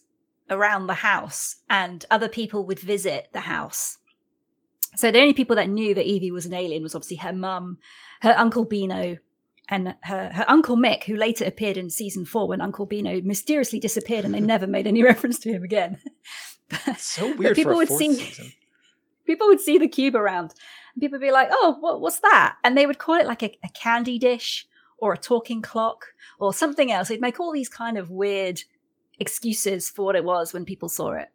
around 0.50 0.88
the 0.88 0.94
house 0.96 1.58
and 1.70 2.06
other 2.10 2.30
people 2.30 2.66
would 2.66 2.80
visit 2.80 3.30
the 3.34 3.42
house, 3.42 3.98
so 4.98 5.12
the 5.12 5.20
only 5.20 5.34
people 5.34 5.56
that 5.56 5.70
knew 5.70 5.94
that 5.94 6.06
Evie 6.06 6.32
was 6.32 6.46
an 6.46 6.54
alien 6.54 6.84
was 6.84 6.96
obviously 6.96 7.18
her 7.18 7.34
mum, 7.34 7.78
her 8.22 8.34
uncle 8.38 8.66
Beano, 8.66 9.18
and 9.70 9.96
her, 10.02 10.30
her 10.34 10.46
uncle 10.48 10.78
Mick, 10.78 11.04
who 11.04 11.16
later 11.16 11.46
appeared 11.46 11.78
in 11.78 11.90
season 11.90 12.26
four 12.26 12.48
when 12.48 12.62
Uncle 12.62 12.86
Beano 12.86 13.22
mysteriously 13.22 13.80
disappeared 13.80 14.26
and 14.26 14.34
they 14.34 14.40
never 14.54 14.66
made 14.66 14.88
any 14.88 15.04
reference 15.12 15.40
to 15.40 15.52
him 15.52 15.64
again. 15.64 16.00
It's 16.86 17.06
so 17.06 17.34
weird. 17.34 17.56
people 17.56 17.72
for 17.72 17.76
a 17.76 17.78
would 17.78 17.88
see- 17.88 18.14
season. 18.16 18.52
people 19.26 19.48
would 19.48 19.62
see 19.62 19.78
the 19.78 19.88
cube 19.88 20.16
around 20.18 20.54
and 20.94 21.00
people 21.02 21.18
would 21.18 21.26
be 21.26 21.32
like, 21.32 21.48
oh, 21.50 21.78
what, 21.80 22.02
what's 22.02 22.20
that? 22.20 22.56
And 22.62 22.78
they 22.78 22.86
would 22.86 22.98
call 22.98 23.16
it 23.16 23.26
like 23.26 23.42
a, 23.42 23.58
a 23.64 23.70
candy 23.70 24.20
dish 24.20 24.68
or 24.98 25.14
a 25.14 25.18
talking 25.18 25.62
clock 25.62 26.08
or 26.40 26.54
something 26.54 26.92
else. 26.92 27.08
They'd 27.08 27.22
make 27.22 27.40
all 27.40 27.54
these 27.54 27.70
kind 27.70 27.98
of 27.98 28.10
weird 28.10 28.64
excuses 29.18 29.90
for 29.90 30.04
what 30.04 30.18
it 30.18 30.26
was 30.26 30.52
when 30.52 30.66
people 30.66 30.90
saw 30.90 31.12
it. 31.14 31.30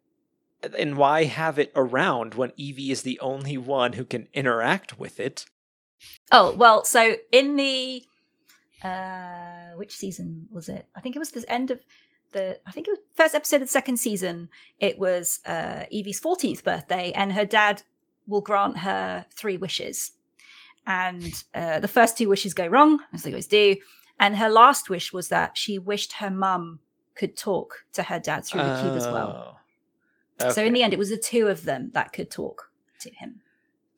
And 0.79 0.97
why 0.97 1.25
have 1.25 1.59
it 1.59 1.73
around 1.75 2.35
when 2.35 2.53
Evie 2.57 2.91
is 2.91 3.03
the 3.03 3.19
only 3.21 3.57
one 3.57 3.95
who 3.95 4.05
can 4.05 4.29
interact 4.33 4.99
with 4.99 5.19
it? 5.19 5.47
Oh, 6.31 6.55
well, 6.55 6.85
so 6.85 7.17
in 7.31 7.57
the 7.57 8.05
uh 8.83 9.77
which 9.77 9.97
season 9.97 10.49
was 10.51 10.69
it? 10.69 10.87
I 10.97 11.01
think 11.01 11.15
it 11.15 11.21
was 11.21 11.31
the 11.31 11.45
end 11.49 11.71
of 11.71 11.81
the 12.33 12.59
I 12.67 12.73
think 12.73 12.89
it 12.89 12.91
was 12.91 13.01
first 13.15 13.35
episode 13.35 13.57
of 13.57 13.69
the 13.69 13.69
second 13.69 13.99
season. 13.99 14.49
It 14.81 14.99
was 14.99 15.41
uh 15.47 15.85
Evie's 15.91 16.21
14th 16.21 16.65
birthday 16.65 17.13
and 17.13 17.33
her 17.33 17.45
dad 17.45 17.83
will 18.27 18.41
grant 18.41 18.79
her 18.79 19.27
three 19.35 19.57
wishes. 19.57 20.13
And 20.87 21.33
uh 21.55 21.81
the 21.81 21.89
first 21.89 22.19
two 22.19 22.29
wishes 22.29 22.55
go 22.55 22.67
wrong, 22.67 23.01
as 23.13 23.23
they 23.23 23.31
always 23.31 23.47
do. 23.47 23.77
And 24.19 24.37
her 24.37 24.49
last 24.49 24.91
wish 24.91 25.13
was 25.13 25.29
that 25.29 25.57
she 25.57 25.79
wished 25.79 26.15
her 26.15 26.31
mum 26.31 26.81
could 27.15 27.37
talk 27.37 27.85
to 27.93 28.05
her 28.05 28.19
dad 28.19 28.45
through 28.45 28.63
the 28.63 28.81
cube 28.81 28.97
as 28.97 29.07
well. 29.07 29.59
Oh. 30.45 30.51
So 30.51 30.65
in 30.65 30.73
the 30.73 30.83
end 30.83 30.93
it 30.93 30.99
was 30.99 31.11
the 31.11 31.17
two 31.17 31.49
of 31.49 31.65
them 31.65 31.91
that 31.95 32.13
could 32.13 32.31
talk 32.31 32.71
to 33.01 33.11
him. 33.11 33.41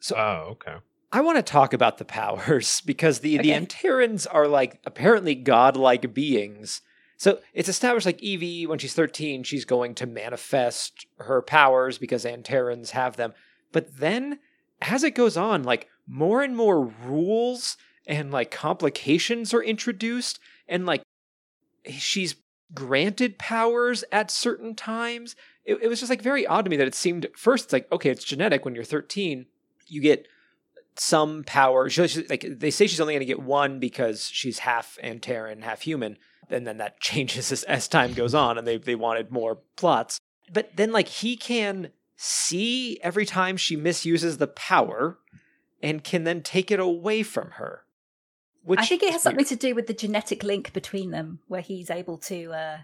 So 0.00 0.16
Oh, 0.16 0.48
okay. 0.52 0.76
I 1.12 1.20
want 1.20 1.36
to 1.36 1.42
talk 1.42 1.72
about 1.72 1.98
the 1.98 2.04
powers 2.04 2.80
because 2.86 3.20
the 3.20 3.38
the 3.38 3.52
Okay. 3.54 3.66
Anterans 3.66 4.26
are 4.30 4.48
like 4.48 4.80
apparently 4.84 5.34
godlike 5.34 6.12
beings. 6.14 6.82
So 7.16 7.38
it's 7.52 7.68
established 7.68 8.06
like 8.06 8.22
Evie 8.22 8.66
when 8.66 8.78
she's 8.78 8.94
13, 8.94 9.44
she's 9.44 9.64
going 9.64 9.94
to 9.96 10.06
manifest 10.06 11.06
her 11.18 11.40
powers 11.40 11.96
because 11.96 12.24
Anterans 12.24 12.90
have 12.90 13.16
them. 13.16 13.32
But 13.72 13.98
then 13.98 14.40
as 14.82 15.04
it 15.04 15.14
goes 15.14 15.36
on, 15.36 15.62
like 15.62 15.88
more 16.06 16.42
and 16.42 16.56
more 16.56 16.84
rules 16.84 17.76
and 18.06 18.30
like 18.30 18.50
complications 18.50 19.54
are 19.54 19.62
introduced 19.62 20.38
and 20.68 20.84
like 20.86 21.02
she's 21.88 22.34
granted 22.74 23.38
powers 23.38 24.04
at 24.10 24.30
certain 24.30 24.74
times. 24.74 25.36
It, 25.64 25.78
it 25.82 25.88
was 25.88 25.98
just 26.00 26.10
like 26.10 26.22
very 26.22 26.46
odd 26.46 26.64
to 26.64 26.70
me 26.70 26.76
that 26.76 26.86
it 26.86 26.94
seemed 26.94 27.26
first 27.36 27.64
it's 27.66 27.72
like 27.72 27.90
okay, 27.92 28.10
it's 28.10 28.24
genetic 28.24 28.64
when 28.64 28.74
you're 28.74 28.84
13, 28.84 29.46
you 29.88 30.00
get 30.00 30.26
some 30.96 31.42
power. 31.44 31.88
She, 31.88 32.06
she- 32.08 32.26
like 32.28 32.46
they 32.48 32.70
say 32.70 32.86
she's 32.86 33.00
only 33.00 33.14
going 33.14 33.20
to 33.20 33.26
get 33.26 33.40
one 33.42 33.78
because 33.80 34.28
she's 34.28 34.60
half 34.60 34.98
Antaran, 35.02 35.62
half 35.62 35.82
human, 35.82 36.18
and 36.50 36.66
then 36.66 36.76
that 36.78 37.00
changes 37.00 37.50
as, 37.52 37.62
as 37.64 37.88
time 37.88 38.12
goes 38.14 38.34
on, 38.34 38.58
and 38.58 38.66
they 38.66 38.76
they 38.78 38.94
wanted 38.94 39.30
more 39.32 39.58
plots. 39.76 40.20
But 40.52 40.76
then 40.76 40.92
like 40.92 41.08
he 41.08 41.36
can 41.36 41.90
see 42.16 43.00
every 43.02 43.26
time 43.26 43.56
she 43.56 43.76
misuses 43.76 44.38
the 44.38 44.46
power, 44.46 45.18
and 45.82 46.04
can 46.04 46.24
then 46.24 46.42
take 46.42 46.70
it 46.70 46.78
away 46.80 47.22
from 47.22 47.52
her. 47.52 47.80
Which 48.62 48.80
I 48.80 48.86
think 48.86 49.02
it 49.02 49.10
has 49.12 49.22
something 49.22 49.38
weird. 49.38 49.48
to 49.48 49.56
do 49.56 49.74
with 49.74 49.88
the 49.88 49.92
genetic 49.92 50.42
link 50.42 50.72
between 50.72 51.10
them, 51.10 51.40
where 51.48 51.60
he's 51.60 51.90
able 51.90 52.16
to 52.18 52.52
uh, 52.52 52.78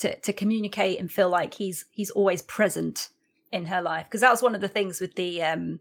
to 0.00 0.18
to 0.20 0.32
communicate 0.32 0.98
and 0.98 1.10
feel 1.10 1.28
like 1.28 1.54
he's 1.54 1.84
he's 1.90 2.10
always 2.10 2.42
present 2.42 3.08
in 3.52 3.66
her 3.66 3.80
life. 3.80 4.06
Because 4.06 4.20
that 4.20 4.30
was 4.30 4.42
one 4.42 4.54
of 4.54 4.60
the 4.60 4.68
things 4.68 5.00
with 5.00 5.14
the 5.14 5.42
um, 5.42 5.80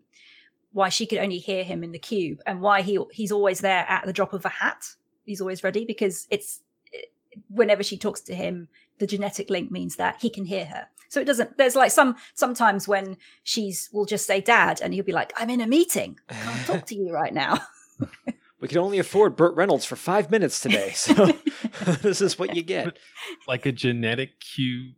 why 0.72 0.90
she 0.90 1.06
could 1.06 1.20
only 1.20 1.40
hear 1.40 1.64
him 1.64 1.84
in 1.84 1.92
the 1.92 2.00
cube, 2.00 2.40
and 2.46 2.62
why 2.62 2.82
he 2.82 3.00
he's 3.12 3.32
always 3.32 3.60
there 3.60 3.86
at 3.90 4.06
the 4.06 4.14
drop 4.14 4.34
of 4.34 4.46
a 4.46 4.50
hat. 4.50 4.86
He's 5.26 5.42
always 5.42 5.64
ready 5.64 5.86
because 5.86 6.28
it's 6.30 6.62
whenever 7.50 7.84
she 7.84 7.98
talks 7.98 8.22
to 8.22 8.36
him, 8.36 8.68
the 9.00 9.08
genetic 9.08 9.50
link 9.50 9.72
means 9.72 9.96
that 9.98 10.18
he 10.22 10.30
can 10.30 10.46
hear 10.46 10.66
her. 10.66 10.88
So 11.10 11.20
it 11.20 11.26
doesn't. 11.26 11.58
There's 11.58 11.76
like 11.76 11.92
some 11.92 12.16
sometimes 12.36 12.88
when 12.88 13.18
she's 13.44 13.90
will 13.92 14.06
just 14.06 14.28
say 14.28 14.42
"dad" 14.42 14.80
and 14.82 14.94
he'll 14.94 15.04
be 15.04 15.12
like, 15.12 15.34
"I'm 15.36 15.50
in 15.50 15.62
a 15.62 15.68
meeting. 15.68 16.20
I 16.30 16.34
can't 16.34 16.66
talk 16.66 16.86
to 16.88 16.96
you 16.96 17.12
right 17.12 17.34
now." 17.34 17.60
we 18.60 18.68
could 18.68 18.78
only 18.78 19.00
afford 19.00 19.36
Burt 19.36 19.56
Reynolds 19.56 19.86
for 19.86 19.96
five 19.96 20.30
minutes 20.30 20.60
today, 20.60 20.92
so 20.92 21.14
this 22.02 22.22
is 22.22 22.38
what 22.38 22.56
you 22.56 22.62
get. 22.62 22.98
like 23.48 23.66
a 23.66 23.72
genetic 23.72 24.40
cue. 24.40 24.92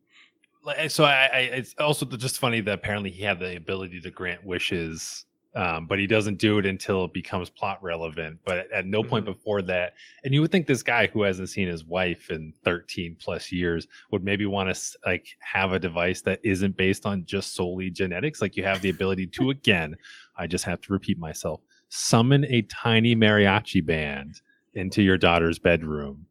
So 0.89 1.05
I, 1.05 1.29
I, 1.33 1.39
it's 1.39 1.75
also 1.79 2.05
just 2.05 2.39
funny 2.39 2.61
that 2.61 2.73
apparently 2.73 3.09
he 3.09 3.23
had 3.23 3.39
the 3.39 3.55
ability 3.55 3.99
to 4.01 4.11
grant 4.11 4.43
wishes, 4.45 5.25
um, 5.55 5.85
but 5.87 5.99
he 5.99 6.07
doesn't 6.07 6.37
do 6.37 6.59
it 6.59 6.65
until 6.65 7.05
it 7.05 7.13
becomes 7.13 7.49
plot 7.49 7.81
relevant. 7.81 8.39
But 8.45 8.57
at, 8.57 8.71
at 8.71 8.85
no 8.85 9.03
point 9.03 9.25
before 9.25 9.61
that, 9.63 9.93
and 10.23 10.33
you 10.33 10.41
would 10.41 10.51
think 10.51 10.67
this 10.67 10.83
guy 10.83 11.07
who 11.07 11.23
hasn't 11.23 11.49
seen 11.49 11.67
his 11.67 11.83
wife 11.83 12.29
in 12.29 12.53
13 12.63 13.17
plus 13.19 13.51
years 13.51 13.87
would 14.11 14.23
maybe 14.23 14.45
want 14.45 14.73
to 14.73 14.97
like 15.05 15.27
have 15.39 15.73
a 15.73 15.79
device 15.79 16.21
that 16.21 16.39
isn't 16.43 16.77
based 16.77 17.05
on 17.05 17.25
just 17.25 17.55
solely 17.55 17.89
genetics. 17.89 18.41
Like 18.41 18.55
you 18.55 18.63
have 18.63 18.81
the 18.81 18.89
ability 18.89 19.27
to 19.27 19.49
again, 19.49 19.95
I 20.37 20.47
just 20.47 20.65
have 20.65 20.81
to 20.81 20.93
repeat 20.93 21.17
myself, 21.19 21.61
summon 21.91 22.45
a 22.45 22.61
tiny 22.63 23.15
mariachi 23.15 23.85
band 23.85 24.41
into 24.73 25.01
your 25.01 25.17
daughter's 25.17 25.59
bedroom 25.59 26.25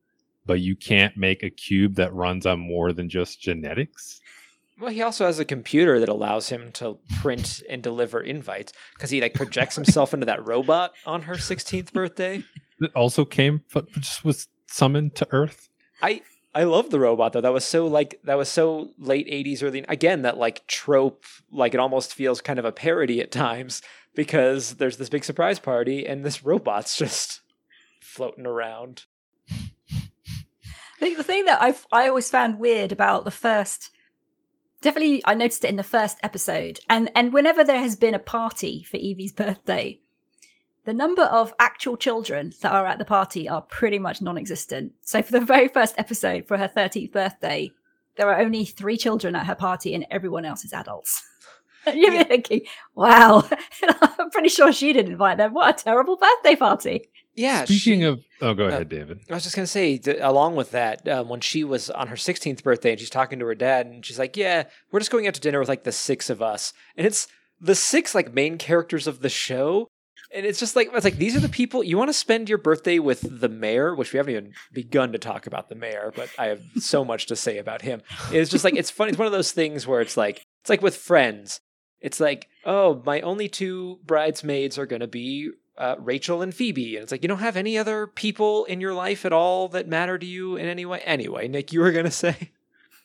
but 0.51 0.61
you 0.61 0.75
can't 0.75 1.17
make 1.17 1.45
a 1.45 1.49
cube 1.49 1.95
that 1.95 2.13
runs 2.13 2.45
on 2.45 2.59
more 2.59 2.93
than 2.93 3.09
just 3.09 3.41
genetics. 3.41 4.21
Well, 4.81 4.91
he 4.91 5.01
also 5.01 5.27
has 5.27 5.39
a 5.39 5.45
computer 5.45 6.01
that 6.01 6.09
allows 6.09 6.49
him 6.49 6.73
to 6.73 6.99
print 7.21 7.63
and 7.69 7.81
deliver 7.83 8.21
invites 8.21 8.73
because 8.95 9.11
he 9.11 9.21
like 9.21 9.35
projects 9.35 9.77
himself 9.77 10.13
into 10.13 10.27
that 10.27 10.45
robot 10.45 10.95
on 11.07 11.23
her 11.23 11.35
16th 11.35 11.93
birthday. 11.93 12.43
It 12.81 12.91
also 12.97 13.25
came, 13.25 13.63
but 13.73 13.93
just 13.93 14.25
was 14.25 14.49
summoned 14.67 15.15
to 15.17 15.29
Earth. 15.31 15.69
I 16.03 16.23
I 16.53 16.65
love 16.65 16.91
the 16.91 16.99
robot 16.99 17.33
though. 17.33 17.43
That 17.43 17.53
was 17.53 17.65
so 17.65 17.87
like 17.87 18.19
that 18.25 18.37
was 18.37 18.49
so 18.49 18.91
late 18.99 19.29
80s 19.29 19.63
early 19.63 19.85
again 19.87 20.23
that 20.23 20.37
like 20.37 20.67
trope 20.67 21.25
like 21.53 21.75
it 21.75 21.81
almost 21.81 22.15
feels 22.15 22.41
kind 22.41 22.59
of 22.59 22.65
a 22.65 22.73
parody 22.73 23.21
at 23.21 23.31
times 23.31 23.83
because 24.15 24.75
there's 24.75 24.97
this 24.97 25.09
big 25.09 25.25
surprise 25.25 25.59
party 25.59 26.07
and 26.07 26.25
this 26.25 26.45
robot's 26.45 26.97
just 26.99 27.41
floating 28.01 28.47
around. 28.47 29.05
The 31.01 31.25
thing 31.25 31.47
that 31.47 31.63
I 31.63 31.75
I 31.93 32.09
always 32.09 32.31
found 32.31 32.59
weird 32.59 32.93
about 32.93 33.25
the 33.25 33.31
first, 33.31 33.91
definitely 34.83 35.23
I 35.25 35.35
noticed 35.35 35.65
it 35.65 35.69
in 35.69 35.77
the 35.77 35.83
first 35.83 36.19
episode, 36.23 36.81
and 36.91 37.11
and 37.15 37.33
whenever 37.33 37.65
there 37.65 37.79
has 37.79 37.97
been 37.97 38.15
a 38.15 38.19
party 38.19 38.83
for 38.83 38.99
Evie's 38.99 39.33
birthday, 39.33 39.99
the 40.85 40.93
number 40.93 41.23
of 41.23 41.55
actual 41.59 41.97
children 41.97 42.53
that 42.61 42.73
are 42.73 42.87
at 42.87 42.99
the 42.99 43.05
party 43.05 43.49
are 43.49 43.63
pretty 43.63 43.99
much 43.99 44.21
non-existent. 44.21 44.93
So 45.03 45.23
for 45.23 45.33
the 45.33 45.41
very 45.41 45.69
first 45.69 45.95
episode 45.97 46.47
for 46.47 46.59
her 46.59 46.69
thirteenth 46.69 47.13
birthday, 47.13 47.71
there 48.17 48.29
are 48.31 48.41
only 48.41 48.67
three 48.67 48.99
children 48.99 49.35
at 49.35 49.47
her 49.47 49.55
party, 49.55 49.95
and 49.95 50.07
everyone 50.11 50.45
else 50.45 50.65
is 50.65 50.73
adults. 50.73 51.23
You're 51.95 52.13
Yeah. 52.13 52.25
thinking, 52.25 52.63
wow, 52.95 53.49
I'm 54.01 54.31
pretty 54.31 54.49
sure 54.49 54.73
she 54.73 54.93
didn't 54.93 55.13
invite 55.13 55.39
them. 55.39 55.55
What 55.55 55.81
a 55.81 55.85
terrible 55.85 56.17
birthday 56.17 56.57
party. 56.57 57.09
Yeah. 57.35 57.65
Speaking 57.65 58.01
she- 58.01 58.05
of, 58.05 58.21
oh, 58.43 58.55
go 58.55 58.65
uh, 58.67 58.69
ahead, 58.69 58.89
David. 58.89 59.21
I 59.31 59.35
was 59.35 59.45
just 59.45 59.57
gonna 59.57 59.67
say, 59.67 59.97
th- 59.99 60.19
along 60.21 60.57
with 60.57 60.73
that, 60.73 61.07
um, 61.09 61.29
when 61.29 61.41
she 61.41 61.65
was 61.65 61.89
on 61.91 62.09
her 62.09 62.17
16th 62.17 62.63
birthday 62.63 62.91
and 62.93 63.01
she's 63.01 63.11
talking 63.11 63.39
to 63.39 63.47
her 63.47 63.55
dad, 63.55 63.87
and 63.87 64.05
she's 64.05 64.19
like, 64.19 64.37
"Yeah, 64.37 64.65
we're 64.91 65.01
just 65.01 65.11
going 65.11 65.27
out 65.27 65.35
to 65.35 65.41
dinner 65.41 65.59
with 65.61 65.69
like 65.69 65.85
the 65.85 65.93
six 65.93 66.29
of 66.29 66.43
us," 66.43 66.73
and 66.97 67.07
it's 67.07 67.29
the 67.61 67.75
six 67.75 68.15
like 68.15 68.35
main 68.35 68.59
characters 68.59 69.07
of 69.07 69.21
the 69.21 69.29
show, 69.29 69.87
and 70.35 70.45
it's 70.45 70.59
just 70.59 70.75
like 70.77 70.91
it's 70.93 71.05
like 71.05 71.17
these 71.19 71.37
are 71.37 71.41
the 71.41 71.49
people 71.49 71.85
you 71.85 71.97
want 71.97 72.09
to 72.09 72.15
spend 72.15 72.49
your 72.49 72.59
birthday 72.59 72.99
with 72.99 73.21
the 73.41 73.49
mayor, 73.49 73.95
which 73.95 74.13
we 74.13 74.17
haven't 74.19 74.33
even 74.35 74.53
begun 74.73 75.13
to 75.13 75.19
talk 75.19 75.47
about 75.47 75.69
the 75.69 75.75
mayor, 75.77 76.13
but 76.15 76.29
I 76.39 76.47
have 76.47 76.61
so 76.79 77.05
much 77.05 77.27
to 77.27 77.37
say 77.37 77.59
about 77.59 77.83
him. 77.83 78.03
It's 78.33 78.51
just 78.51 78.65
like 78.65 78.75
it's 78.77 78.91
funny. 78.91 79.11
It's 79.11 79.19
one 79.19 79.27
of 79.27 79.33
those 79.33 79.53
things 79.53 79.87
where 79.87 80.01
it's 80.01 80.17
like 80.17 80.43
it's 80.63 80.71
like 80.71 80.83
with 80.83 80.97
friends. 80.97 81.61
It's 82.01 82.21
like, 82.21 82.49
oh, 82.65 83.03
my 83.05 83.21
only 83.21 83.49
two 83.49 83.99
bridesmaids 84.05 84.79
are 84.79 84.87
gonna 84.87 85.07
be 85.07 85.51
uh, 85.81 85.97
Rachel 85.99 86.43
and 86.43 86.55
Phoebe. 86.55 86.97
And 86.97 87.03
it's 87.03 87.11
like, 87.11 87.23
you 87.23 87.29
don't 87.29 87.39
have 87.39 87.57
any 87.57 87.79
other 87.79 88.07
people 88.07 88.67
in 88.67 88.81
your 88.81 88.93
life 88.93 89.25
at 89.25 89.33
all 89.33 89.67
that 89.69 89.89
matter 89.89 90.19
to 90.19 90.27
you 90.27 90.57
in 90.57 90.67
any 90.67 90.85
way. 90.85 91.01
Anyway, 91.01 91.49
Nick, 91.49 91.73
you 91.73 91.81
were 91.81 91.91
going 91.91 92.05
to 92.05 92.11
say? 92.11 92.51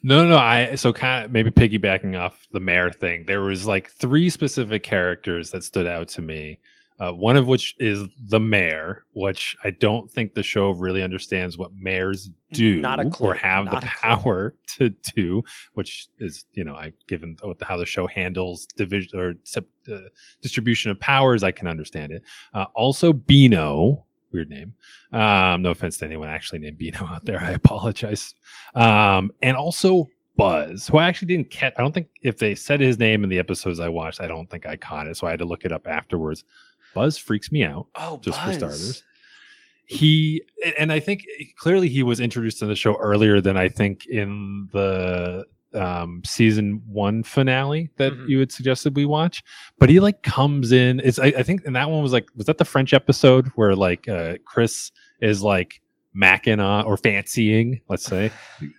No, 0.04 0.24
no, 0.24 0.32
no. 0.32 0.38
I 0.38 0.76
so 0.76 0.94
kind 0.94 1.26
of 1.26 1.32
maybe 1.32 1.50
piggybacking 1.50 2.20
off 2.20 2.48
the 2.52 2.60
mayor 2.60 2.92
thing. 2.92 3.26
There 3.26 3.42
was 3.42 3.66
like 3.66 3.90
three 3.90 4.30
specific 4.30 4.84
characters 4.84 5.52
that 5.52 5.64
stood 5.64 5.88
out 5.88 6.10
to 6.10 6.22
me. 6.22 6.60
Uh, 6.98 7.12
one 7.12 7.36
of 7.36 7.46
which 7.48 7.76
is 7.78 8.08
the 8.30 8.40
mayor, 8.40 9.04
which 9.14 9.56
I 9.64 9.72
don't 9.72 10.10
think 10.10 10.34
the 10.34 10.44
show 10.44 10.72
really 10.72 11.04
understands 11.04 11.58
what 11.58 11.72
mayors 11.78 12.30
do 12.54 12.80
or 13.20 13.34
have 13.34 13.66
Not 13.66 13.82
the 13.82 13.88
power 13.88 14.56
to 14.78 14.90
do. 15.16 15.44
Which 15.74 16.08
is, 16.20 16.46
you 16.54 16.64
know, 16.64 16.76
I 16.76 16.94
given 17.08 17.38
how 17.62 17.76
the 17.76 17.86
show 17.86 18.08
handles 18.08 18.66
division 18.78 19.20
or 19.20 19.34
uh, 19.92 19.98
distribution 20.42 20.90
of 20.90 21.00
powers, 21.00 21.44
I 21.44 21.52
can 21.52 21.68
understand 21.68 22.14
it. 22.14 22.24
Uh, 22.54 22.66
also, 22.76 23.12
Beano, 23.12 24.06
weird 24.32 24.50
name. 24.50 24.74
Um, 25.12 25.64
no 25.64 25.72
offense 25.72 25.98
to 25.98 26.06
anyone 26.06 26.30
actually 26.30 26.60
named 26.60 26.78
Beano 26.78 27.06
out 27.08 27.26
there. 27.26 27.42
I 27.42 27.52
apologize. 27.52 28.36
Um, 28.74 29.32
and 29.42 29.58
also 29.58 30.08
Buzz, 30.38 30.88
who 30.88 30.98
I 30.98 31.08
actually 31.08 31.28
didn't 31.28 31.50
catch. 31.50 31.74
I 31.78 31.82
don't 31.82 31.94
think 31.94 32.10
if 32.22 32.38
they 32.38 32.56
said 32.56 32.82
his 32.82 33.00
name 33.00 33.24
in 33.24 33.30
the 33.30 33.40
episodes 33.40 33.80
I 33.80 33.90
watched, 33.90 34.22
I 34.22 34.28
don't 34.28 34.50
think 34.50 34.66
I 34.66 34.76
caught 34.76 35.08
it. 35.08 35.16
So 35.18 35.28
I 35.28 35.32
had 35.32 35.40
to 35.40 35.46
look 35.46 35.66
it 35.66 35.72
up 35.72 35.88
afterwards. 35.88 36.44
Buzz 36.96 37.18
freaks 37.20 37.52
me 37.52 37.64
out, 37.64 37.86
Oh, 37.96 38.20
just 38.24 38.40
for 38.40 38.48
Buzz. 38.48 38.58
starters. 38.58 39.04
He 39.88 40.42
and 40.80 40.92
I 40.92 41.00
think 41.00 41.26
clearly 41.60 41.90
he 41.90 42.02
was 42.02 42.20
introduced 42.20 42.64
in 42.64 42.68
the 42.70 42.76
show 42.76 42.96
earlier 42.96 43.40
than 43.40 43.56
I 43.56 43.70
think 43.70 44.08
in 44.08 44.68
the 44.74 45.46
um 45.76 46.22
season 46.26 46.82
one 46.88 47.22
finale 47.22 47.90
that 47.98 48.14
Mhm. 48.14 48.30
you 48.30 48.40
had 48.40 48.50
suggested 48.52 48.96
we 48.96 49.06
watch 49.06 49.44
but 49.78 49.90
he 49.90 50.00
like 50.00 50.24
comes 50.24 50.72
in 50.72 51.02
it's 51.04 51.20
I, 51.20 51.26
I 51.38 51.44
think 51.44 51.66
and 51.66 51.76
that 51.76 51.90
one 51.90 52.02
was 52.02 52.14
like 52.14 52.30
was 52.34 52.46
that 52.46 52.60
the 52.60 52.64
french 52.64 52.94
episode 52.94 53.48
where 53.56 53.76
like 53.76 54.08
uh 54.08 54.36
chris 54.46 54.94
is 55.22 55.44
like 55.44 55.82
macking 56.16 56.64
on 56.64 56.86
or 56.86 56.98
fancying, 56.98 57.82
let's 57.90 58.06
say, 58.06 58.32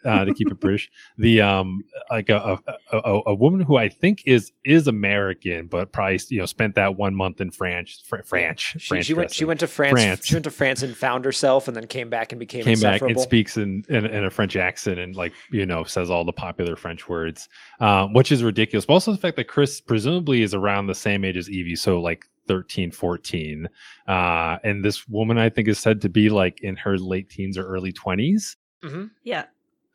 uh, 0.05 0.25
to 0.25 0.33
keep 0.33 0.51
it 0.51 0.59
British, 0.59 0.91
the 1.19 1.43
um 1.43 1.83
like 2.11 2.29
a, 2.29 2.59
a, 2.93 2.99
a, 2.99 3.21
a 3.27 3.35
woman 3.35 3.61
who 3.61 3.77
I 3.77 3.89
think 3.89 4.23
is 4.27 4.53
is 4.65 4.89
American, 4.89 5.67
but 5.67 5.93
probably 5.93 6.21
you 6.31 6.39
know 6.39 6.47
spent 6.47 6.75
that 6.77 6.97
one 6.97 7.15
month 7.15 7.41
in 7.41 7.51
France, 7.51 8.03
Fr- 8.07 8.23
France, 8.25 8.61
She, 8.61 8.79
France 8.79 9.07
she 9.07 9.15
went. 9.15 9.33
She 9.33 9.45
went 9.45 9.61
to 9.61 9.67
France, 9.67 9.93
France. 9.93 10.27
She 10.27 10.35
went 10.35 10.45
to 10.45 10.51
France 10.51 10.83
and 10.83 10.97
found 10.97 11.25
herself, 11.25 11.69
and 11.69 11.77
then 11.77 11.87
came 11.87 12.09
back 12.09 12.33
and 12.33 12.39
became 12.39 12.65
came 12.65 12.81
back 12.81 13.03
and 13.03 13.21
speaks 13.21 13.57
in, 13.57 13.85
in 13.89 14.07
in 14.07 14.25
a 14.25 14.31
French 14.31 14.57
accent 14.57 14.99
and 14.99 15.15
like 15.15 15.33
you 15.51 15.67
know 15.67 15.85
says 15.85 16.11
all 16.11 16.25
the 16.25 16.33
popular 16.33 16.77
French 16.77 17.09
words, 17.09 17.49
um, 17.81 18.13
which 18.13 18.33
is 18.33 18.43
ridiculous. 18.43 18.87
But 18.87 18.95
also 18.95 19.13
the 19.13 19.19
fact 19.19 19.37
that 19.37 19.49
Chris 19.49 19.81
presumably 19.81 20.43
is 20.43 20.55
around 20.55 20.87
the 20.87 20.95
same 20.95 21.25
age 21.25 21.37
as 21.37 21.51
Evie, 21.51 21.77
so 21.77 22.01
like 22.01 22.27
13, 22.47 22.91
14. 22.91 23.69
Uh, 24.07 24.59
and 24.65 24.85
this 24.85 25.09
woman 25.09 25.39
I 25.39 25.49
think 25.49 25.69
is 25.69 25.79
said 25.79 26.01
to 26.03 26.09
be 26.09 26.29
like 26.31 26.63
in 26.63 26.77
her 26.77 26.99
late 26.99 27.31
teens 27.31 27.59
or 27.59 27.67
early 27.67 27.93
twenties. 27.93 28.57
Mhm. 28.85 29.11
Yeah. 29.23 29.47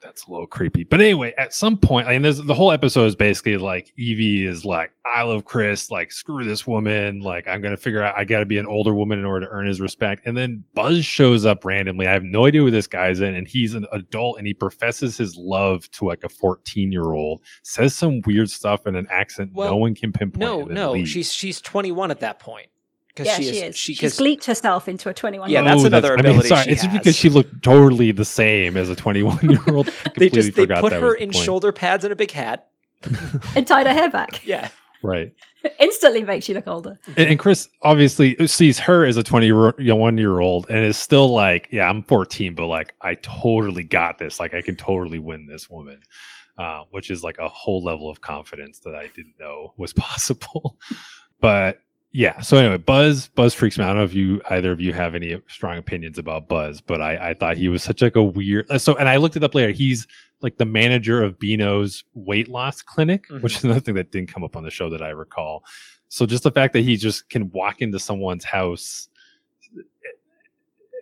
That's 0.01 0.25
a 0.25 0.31
little 0.31 0.47
creepy. 0.47 0.83
But 0.83 1.01
anyway, 1.01 1.33
at 1.37 1.53
some 1.53 1.77
point, 1.77 2.07
I 2.07 2.13
mean, 2.13 2.23
there's, 2.23 2.37
the 2.37 2.53
whole 2.53 2.71
episode 2.71 3.05
is 3.05 3.15
basically 3.15 3.57
like 3.57 3.93
Evie 3.97 4.45
is 4.45 4.65
like, 4.65 4.91
I 5.05 5.23
love 5.23 5.45
Chris, 5.45 5.91
like, 5.91 6.11
screw 6.11 6.43
this 6.43 6.65
woman. 6.65 7.19
Like, 7.21 7.47
I'm 7.47 7.61
going 7.61 7.75
to 7.75 7.81
figure 7.81 8.03
out, 8.03 8.17
I 8.17 8.23
got 8.23 8.39
to 8.39 8.45
be 8.45 8.57
an 8.57 8.65
older 8.65 8.93
woman 8.93 9.19
in 9.19 9.25
order 9.25 9.45
to 9.45 9.51
earn 9.51 9.67
his 9.67 9.81
respect. 9.81 10.25
And 10.25 10.37
then 10.37 10.63
Buzz 10.73 11.03
shows 11.05 11.45
up 11.45 11.65
randomly. 11.65 12.07
I 12.07 12.13
have 12.13 12.23
no 12.23 12.45
idea 12.45 12.61
who 12.61 12.71
this 12.71 12.87
guy's 12.87 13.19
in. 13.19 13.35
And 13.35 13.47
he's 13.47 13.73
an 13.73 13.85
adult 13.91 14.37
and 14.37 14.47
he 14.47 14.53
professes 14.53 15.17
his 15.17 15.35
love 15.37 15.89
to 15.91 16.05
like 16.05 16.23
a 16.23 16.29
14 16.29 16.91
year 16.91 17.11
old, 17.11 17.41
says 17.63 17.95
some 17.95 18.21
weird 18.25 18.49
stuff 18.49 18.87
in 18.87 18.95
an 18.95 19.07
accent 19.09 19.51
no 19.55 19.77
one 19.77 19.95
can 19.95 20.11
pinpoint. 20.11 20.39
No, 20.39 20.63
no, 20.63 21.05
she's 21.05 21.31
she's 21.31 21.61
21 21.61 22.11
at 22.11 22.19
that 22.21 22.39
point. 22.39 22.67
Because 23.13 23.27
Yeah, 23.27 23.35
she, 23.37 23.43
she, 23.43 23.49
is. 23.49 23.63
is. 23.63 23.77
She, 23.77 23.93
She's 23.93 24.17
'cause- 24.17 24.19
gleeked 24.25 24.45
herself 24.45 24.87
into 24.87 25.09
a 25.09 25.13
21 25.13 25.49
Yeah, 25.49 25.59
year 25.61 25.69
that's 25.69 25.83
Oh, 25.83 25.85
another 25.87 26.13
I 26.13 26.15
mean, 26.17 26.25
ability 26.27 26.47
sorry, 26.49 26.63
she 26.63 26.69
it's 26.71 26.81
just 26.83 26.93
because 26.93 27.15
she 27.15 27.29
looked 27.29 27.61
totally 27.63 28.11
the 28.11 28.25
same 28.25 28.77
as 28.77 28.89
a 28.89 28.95
21 28.95 29.49
year 29.49 29.59
old. 29.67 29.89
they 30.17 30.29
just 30.29 30.53
they 30.55 30.65
put 30.67 30.93
her 30.93 31.13
in 31.15 31.31
shoulder 31.31 31.71
pads 31.71 32.03
and 32.05 32.13
a 32.13 32.15
big 32.15 32.31
hat. 32.31 32.67
and 33.55 33.65
tied 33.67 33.87
her 33.87 33.93
hair 33.93 34.09
back. 34.09 34.45
Yeah. 34.47 34.69
Right. 35.03 35.33
Instantly 35.79 36.23
makes 36.23 36.47
you 36.47 36.53
look 36.53 36.67
older. 36.67 36.99
And, 37.17 37.29
and 37.31 37.39
Chris 37.39 37.67
obviously 37.81 38.35
sees 38.47 38.77
her 38.77 39.03
as 39.03 39.17
a 39.17 39.23
21 39.23 40.17
year 40.17 40.39
old 40.39 40.67
and 40.69 40.85
is 40.85 40.95
still 40.95 41.27
like, 41.33 41.67
yeah, 41.71 41.89
I'm 41.89 42.03
14, 42.03 42.53
but 42.53 42.67
like, 42.67 42.93
I 43.01 43.15
totally 43.15 43.83
got 43.83 44.19
this. 44.19 44.39
Like, 44.39 44.53
I 44.53 44.61
can 44.61 44.75
totally 44.75 45.17
win 45.17 45.47
this 45.47 45.69
woman, 45.71 45.99
uh, 46.59 46.83
which 46.91 47.09
is 47.09 47.23
like 47.23 47.39
a 47.39 47.49
whole 47.49 47.83
level 47.83 48.11
of 48.11 48.21
confidence 48.21 48.77
that 48.81 48.93
I 48.93 49.07
didn't 49.15 49.39
know 49.39 49.73
was 49.77 49.91
possible. 49.93 50.77
but 51.39 51.79
yeah. 52.11 52.41
So 52.41 52.57
anyway, 52.57 52.77
Buzz, 52.77 53.27
Buzz 53.29 53.53
freaks 53.53 53.77
me 53.77 53.83
out. 53.83 53.91
I 53.91 53.93
don't 53.93 53.97
know 53.97 54.03
if 54.03 54.13
you, 54.13 54.41
either 54.49 54.71
of 54.71 54.81
you 54.81 54.93
have 54.93 55.15
any 55.15 55.41
strong 55.47 55.77
opinions 55.77 56.17
about 56.17 56.47
Buzz, 56.47 56.81
but 56.81 57.01
I, 57.01 57.29
I 57.29 57.33
thought 57.33 57.57
he 57.57 57.69
was 57.69 57.83
such 57.83 58.01
like 58.01 58.15
a 58.15 58.23
weird, 58.23 58.69
uh, 58.69 58.77
so, 58.77 58.95
and 58.95 59.07
I 59.07 59.17
looked 59.17 59.35
it 59.35 59.43
up 59.43 59.55
later. 59.55 59.71
He's 59.71 60.07
like 60.41 60.57
the 60.57 60.65
manager 60.65 61.23
of 61.23 61.39
Beano's 61.39 62.03
weight 62.13 62.47
loss 62.47 62.81
clinic, 62.81 63.25
which 63.41 63.57
is 63.57 63.63
another 63.63 63.79
thing 63.79 63.95
that 63.95 64.11
didn't 64.11 64.33
come 64.33 64.43
up 64.43 64.55
on 64.55 64.63
the 64.63 64.71
show 64.71 64.89
that 64.89 65.01
I 65.01 65.09
recall. 65.09 65.63
So 66.09 66.25
just 66.25 66.43
the 66.43 66.51
fact 66.51 66.73
that 66.73 66.81
he 66.81 66.97
just 66.97 67.29
can 67.29 67.49
walk 67.51 67.81
into 67.81 67.99
someone's 67.99 68.43
house 68.43 69.07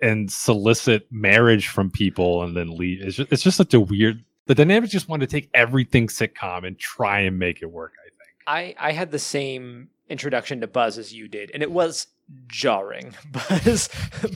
and 0.01 0.31
solicit 0.31 1.07
marriage 1.09 1.67
from 1.69 1.89
people 1.89 2.43
and 2.43 2.55
then 2.55 2.69
leave, 2.75 3.01
it's 3.01 3.15
just, 3.15 3.31
it's 3.31 3.43
just 3.43 3.57
such 3.57 3.73
a 3.73 3.79
weird. 3.79 4.23
The 4.45 4.55
dynamics 4.55 4.91
just 4.91 5.09
want 5.09 5.21
to 5.21 5.27
take 5.27 5.49
everything 5.53 6.07
sitcom 6.07 6.67
and 6.67 6.77
try 6.77 7.21
and 7.21 7.39
make 7.39 7.61
it 7.61 7.71
work. 7.71 7.93
I 7.97 8.09
think. 8.09 8.75
I 8.79 8.89
I 8.89 8.91
had 8.91 9.11
the 9.11 9.19
same 9.19 9.89
introduction 10.09 10.61
to 10.61 10.67
Buzz 10.67 10.97
as 10.97 11.13
you 11.13 11.27
did, 11.27 11.51
and 11.53 11.63
it 11.63 11.71
was 11.71 12.07
jarring. 12.47 13.15
Buzz 13.31 13.89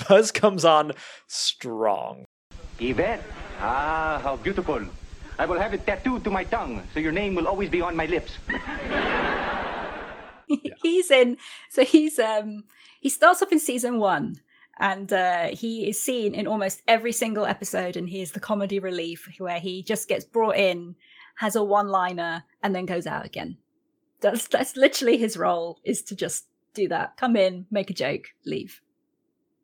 Buzz 0.08 0.32
comes 0.32 0.66
on 0.66 0.94
strong. 1.28 2.26
Yvette? 2.80 3.24
Ah, 3.60 4.20
how 4.24 4.36
beautiful. 4.38 4.82
I 5.38 5.46
will 5.46 5.60
have 5.60 5.74
it 5.74 5.86
tattooed 5.86 6.24
to 6.24 6.30
my 6.30 6.44
tongue, 6.44 6.84
so 6.94 7.00
your 7.00 7.12
name 7.12 7.36
will 7.36 7.48
always 7.48 7.70
be 7.70 7.82
on 7.82 7.96
my 7.96 8.06
lips. 8.06 8.38
he's 10.82 11.12
in 11.12 11.38
so 11.70 11.84
he's 11.84 12.20
um 12.20 12.64
he 13.00 13.10
starts 13.10 13.42
off 13.42 13.52
in 13.52 13.60
season 13.60 14.00
one 14.00 14.36
and 14.80 15.12
uh 15.14 15.48
he 15.48 15.90
is 15.90 16.02
seen 16.02 16.34
in 16.34 16.48
almost 16.48 16.82
every 16.88 17.12
single 17.12 17.46
episode 17.46 17.96
and 17.96 18.10
he 18.10 18.22
is 18.22 18.32
the 18.32 18.40
comedy 18.40 18.80
relief 18.80 19.30
where 19.38 19.60
he 19.60 19.82
just 19.82 20.08
gets 20.08 20.26
brought 20.26 20.56
in 20.56 20.96
has 21.36 21.56
a 21.56 21.64
one 21.64 21.88
liner 21.88 22.44
and 22.62 22.76
then 22.76 22.86
goes 22.86 23.08
out 23.08 23.26
again 23.26 23.58
that's 24.24 24.48
that's 24.48 24.76
literally 24.76 25.18
his 25.18 25.38
role 25.38 25.80
is 25.84 26.02
to 26.02 26.16
just 26.16 26.48
do 26.74 26.88
that 26.88 27.16
come 27.18 27.36
in 27.36 27.68
make 27.70 27.92
a 27.92 27.94
joke 27.94 28.30
leave 28.46 28.82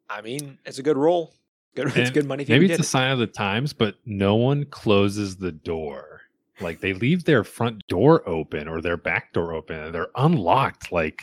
I 0.09 0.21
mean, 0.21 0.57
it's 0.65 0.79
a 0.79 0.83
good 0.83 0.97
role. 0.97 1.33
Good, 1.75 1.95
it's 1.95 2.09
good 2.09 2.25
money. 2.25 2.45
Maybe 2.47 2.65
it's 2.65 2.73
a 2.73 2.77
did 2.77 2.83
it. 2.83 2.87
sign 2.87 3.11
of 3.11 3.19
the 3.19 3.27
times, 3.27 3.73
but 3.73 3.95
no 4.05 4.35
one 4.35 4.65
closes 4.65 5.37
the 5.37 5.51
door. 5.51 6.21
Like 6.59 6.81
they 6.81 6.93
leave 6.93 7.23
their 7.23 7.43
front 7.43 7.87
door 7.87 8.27
open 8.27 8.67
or 8.67 8.81
their 8.81 8.97
back 8.97 9.33
door 9.33 9.53
open 9.53 9.77
and 9.77 9.95
they're 9.95 10.09
unlocked. 10.15 10.91
Like, 10.91 11.21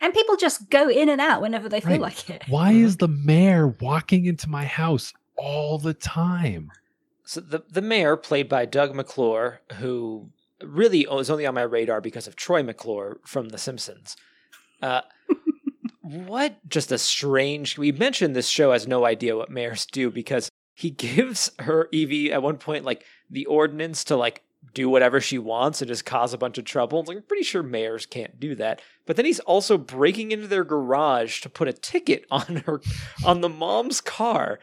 and 0.00 0.12
people 0.12 0.36
just 0.36 0.70
go 0.70 0.88
in 0.88 1.08
and 1.08 1.20
out 1.20 1.40
whenever 1.40 1.68
they 1.68 1.80
feel 1.80 2.00
like 2.00 2.28
it 2.28 2.42
why 2.48 2.72
is 2.72 2.96
mm-hmm. 2.96 3.06
the 3.06 3.08
mayor 3.08 3.68
walking 3.68 4.26
into 4.26 4.48
my 4.48 4.64
house 4.64 5.12
all 5.36 5.78
the 5.78 5.94
time? 5.94 6.72
So 7.24 7.40
the 7.40 7.62
the 7.68 7.82
mayor, 7.82 8.16
played 8.16 8.48
by 8.48 8.64
Doug 8.64 8.94
McClure, 8.94 9.60
who 9.74 10.30
really 10.62 11.06
was 11.06 11.30
only 11.30 11.46
on 11.46 11.54
my 11.54 11.62
radar 11.62 12.00
because 12.00 12.26
of 12.26 12.36
Troy 12.36 12.62
McClure 12.62 13.20
from 13.24 13.50
The 13.50 13.58
Simpsons. 13.58 14.16
Uh, 14.82 15.02
what 16.02 16.56
just 16.68 16.92
a 16.92 16.98
strange. 16.98 17.78
We 17.78 17.92
mentioned 17.92 18.34
this 18.34 18.48
show 18.48 18.72
has 18.72 18.86
no 18.86 19.04
idea 19.04 19.36
what 19.36 19.50
mayors 19.50 19.86
do 19.86 20.10
because 20.10 20.50
he 20.74 20.90
gives 20.90 21.50
her 21.60 21.88
Evie 21.92 22.32
at 22.32 22.42
one 22.42 22.58
point 22.58 22.84
like 22.84 23.04
the 23.30 23.46
ordinance 23.46 24.04
to 24.04 24.16
like 24.16 24.42
do 24.74 24.88
whatever 24.88 25.20
she 25.20 25.38
wants 25.38 25.80
and 25.80 25.88
just 25.88 26.04
cause 26.04 26.34
a 26.34 26.38
bunch 26.38 26.58
of 26.58 26.64
trouble. 26.64 27.00
It's 27.00 27.08
like, 27.08 27.16
I'm 27.16 27.22
pretty 27.22 27.44
sure 27.44 27.62
mayors 27.62 28.04
can't 28.04 28.38
do 28.38 28.54
that. 28.56 28.82
But 29.06 29.16
then 29.16 29.24
he's 29.24 29.40
also 29.40 29.78
breaking 29.78 30.32
into 30.32 30.46
their 30.46 30.64
garage 30.64 31.40
to 31.40 31.48
put 31.48 31.68
a 31.68 31.72
ticket 31.72 32.26
on 32.30 32.64
her 32.66 32.80
on 33.24 33.40
the 33.40 33.48
mom's 33.48 34.00
car. 34.00 34.58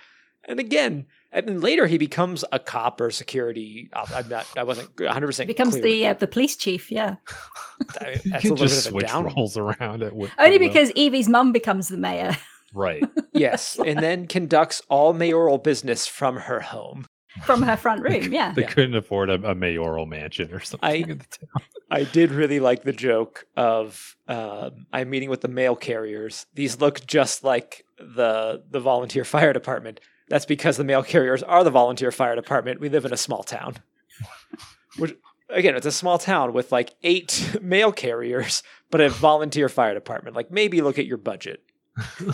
And 0.45 0.59
again, 0.59 1.05
and 1.33 1.47
then 1.47 1.59
later 1.61 1.87
he 1.87 1.97
becomes 1.97 2.45
a 2.51 2.59
cop 2.59 3.01
or 3.01 3.11
security. 3.11 3.89
I'm 3.93 4.29
not. 4.29 4.45
I 4.57 4.63
wasn't 4.63 4.89
100 4.99 5.25
percent 5.27 5.47
becomes 5.47 5.71
clear. 5.73 5.83
the 5.83 6.07
uh, 6.07 6.13
the 6.13 6.27
police 6.27 6.55
chief 6.55 6.91
yeah 6.91 7.15
I 7.99 8.05
mean, 8.05 8.19
You 8.25 8.31
that's 8.31 8.45
a 8.45 8.49
little 8.49 8.55
just 8.67 8.91
bit 8.93 9.03
of 9.03 9.09
a 9.09 9.09
switch 9.25 9.35
roles 9.35 9.57
around 9.57 10.03
at 10.03 10.09
wi- 10.11 10.31
only 10.39 10.55
at 10.55 10.59
will. 10.61 10.67
because 10.67 10.91
evie's 10.95 11.27
mum 11.29 11.51
becomes 11.51 11.87
the 11.89 11.97
mayor 11.97 12.37
right. 12.73 13.03
Yes, 13.35 13.79
and 13.83 13.97
then 13.99 14.27
conducts 14.27 14.81
all 14.89 15.11
mayoral 15.13 15.57
business 15.57 16.05
from 16.05 16.37
her 16.37 16.59
home. 16.59 17.07
from 17.43 17.63
her 17.63 17.75
front 17.75 18.03
room 18.03 18.31
yeah 18.31 18.53
They 18.53 18.61
Yeah. 18.61 18.67
couldn't 18.69 18.95
afford 18.95 19.29
a, 19.31 19.33
a 19.51 19.55
mayoral 19.55 20.05
mansion 20.05 20.53
or 20.53 20.59
something. 20.59 20.87
I- 20.89 20.93
in 20.95 21.17
the 21.17 21.25
town. 21.25 21.63
I 21.91 22.05
did 22.05 22.31
really 22.31 22.59
like 22.59 22.81
the 22.83 22.93
joke 22.93 23.45
of 23.55 24.15
um, 24.27 24.87
I'm 24.91 25.11
meeting 25.11 25.29
with 25.29 25.41
the 25.41 25.47
mail 25.47 25.75
carriers. 25.75 26.47
These 26.55 26.79
look 26.81 27.05
just 27.05 27.43
like 27.43 27.85
the 27.99 28.63
the 28.69 28.79
volunteer 28.79 29.23
fire 29.25 29.53
department. 29.53 29.99
That's 30.29 30.45
because 30.45 30.77
the 30.77 30.83
mail 30.83 31.03
carriers 31.03 31.43
are 31.43 31.63
the 31.63 31.69
volunteer 31.71 32.11
fire 32.11 32.35
department. 32.35 32.79
We 32.79 32.89
live 32.89 33.05
in 33.05 33.13
a 33.13 33.17
small 33.17 33.43
town. 33.43 33.75
Which 34.97 35.15
again, 35.49 35.75
it's 35.75 35.85
a 35.85 35.91
small 35.91 36.17
town 36.17 36.53
with 36.53 36.71
like 36.71 36.93
eight 37.03 37.57
mail 37.61 37.91
carriers, 37.91 38.63
but 38.89 39.01
a 39.01 39.09
volunteer 39.09 39.69
fire 39.69 39.93
department. 39.93 40.35
Like 40.35 40.51
maybe 40.51 40.81
look 40.81 40.99
at 40.99 41.05
your 41.05 41.17
budget. 41.17 41.63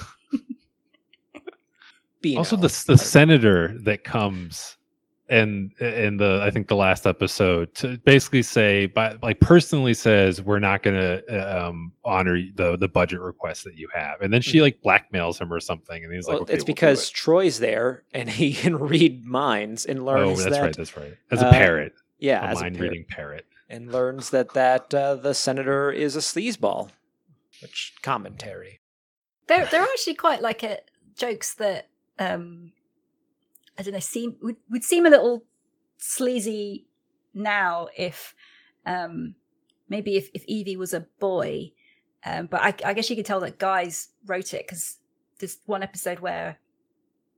Also 2.35 2.57
the 2.57 2.83
the 2.85 2.97
senator 2.97 3.73
that 3.83 4.03
comes 4.03 4.75
and 5.29 5.71
in 5.79 6.17
the 6.17 6.41
I 6.43 6.51
think 6.51 6.67
the 6.67 6.75
last 6.75 7.05
episode 7.05 7.73
to 7.75 7.97
basically 7.99 8.41
say 8.41 8.87
but 8.87 9.21
like 9.21 9.39
personally 9.39 9.93
says 9.93 10.41
we're 10.41 10.59
not 10.59 10.83
going 10.83 10.95
to 10.95 11.65
um 11.65 11.91
honor 12.03 12.37
the 12.55 12.77
the 12.77 12.87
budget 12.87 13.19
request 13.19 13.63
that 13.65 13.75
you 13.75 13.87
have 13.93 14.21
and 14.21 14.33
then 14.33 14.41
she 14.41 14.61
like 14.61 14.81
blackmails 14.81 15.39
him 15.39 15.53
or 15.53 15.59
something 15.59 16.03
and 16.03 16.13
he's 16.13 16.27
like 16.27 16.33
Hmm. 16.33 16.35
Well, 16.37 16.43
okay, 16.43 16.53
it's 16.53 16.61
we'll 16.61 16.67
because 16.67 17.09
it. 17.09 17.13
Troy's 17.13 17.59
there 17.59 18.03
and 18.13 18.29
he 18.29 18.53
can 18.61 18.77
read 18.77 19.25
minds 19.25 19.85
and 19.85 19.99
oh 19.99 20.05
learns 20.05 20.43
that's 20.43 20.55
that 20.55 20.61
right 20.61 20.75
that's 20.75 20.97
right 20.97 21.17
as 21.31 21.41
a 21.41 21.47
uh, 21.47 21.51
parrot 21.51 21.93
yeah, 22.19 22.41
a 22.43 22.47
as 22.47 22.59
a 22.59 22.63
mind 22.63 22.75
parrot. 22.75 22.89
reading 22.89 23.05
parrot 23.09 23.45
and 23.69 23.91
learns 23.91 24.31
that 24.31 24.53
that 24.53 24.93
uh, 24.93 25.15
the 25.15 25.33
senator 25.33 25.91
is 25.91 26.15
a 26.15 26.19
sleazeball. 26.19 26.89
Which 27.61 27.93
commentary? 28.01 28.79
there 29.47 29.65
there 29.65 29.81
are 29.81 29.87
actually 29.87 30.15
quite 30.15 30.41
like 30.41 30.63
a, 30.63 30.79
jokes 31.15 31.53
that 31.55 31.87
um 32.19 32.71
I 33.79 33.81
don't 33.81 33.93
know 33.93 33.99
seem 33.99 34.35
would, 34.41 34.57
would 34.69 34.83
seem 34.83 35.05
a 35.05 35.09
little 35.09 35.45
sleazy 35.97 36.85
now 37.33 37.87
if 37.97 38.35
um 38.85 39.35
maybe 39.87 40.17
if, 40.17 40.29
if 40.33 40.43
Evie 40.45 40.75
was 40.75 40.93
a 40.93 41.07
boy 41.19 41.71
um 42.25 42.47
but 42.47 42.61
I, 42.61 42.73
I 42.85 42.93
guess 42.93 43.09
you 43.09 43.15
could 43.15 43.25
tell 43.25 43.39
that 43.39 43.57
guys 43.57 44.09
wrote 44.25 44.53
it 44.53 44.67
because 44.67 44.97
there's 45.39 45.59
one 45.65 45.81
episode 45.81 46.19
where 46.19 46.59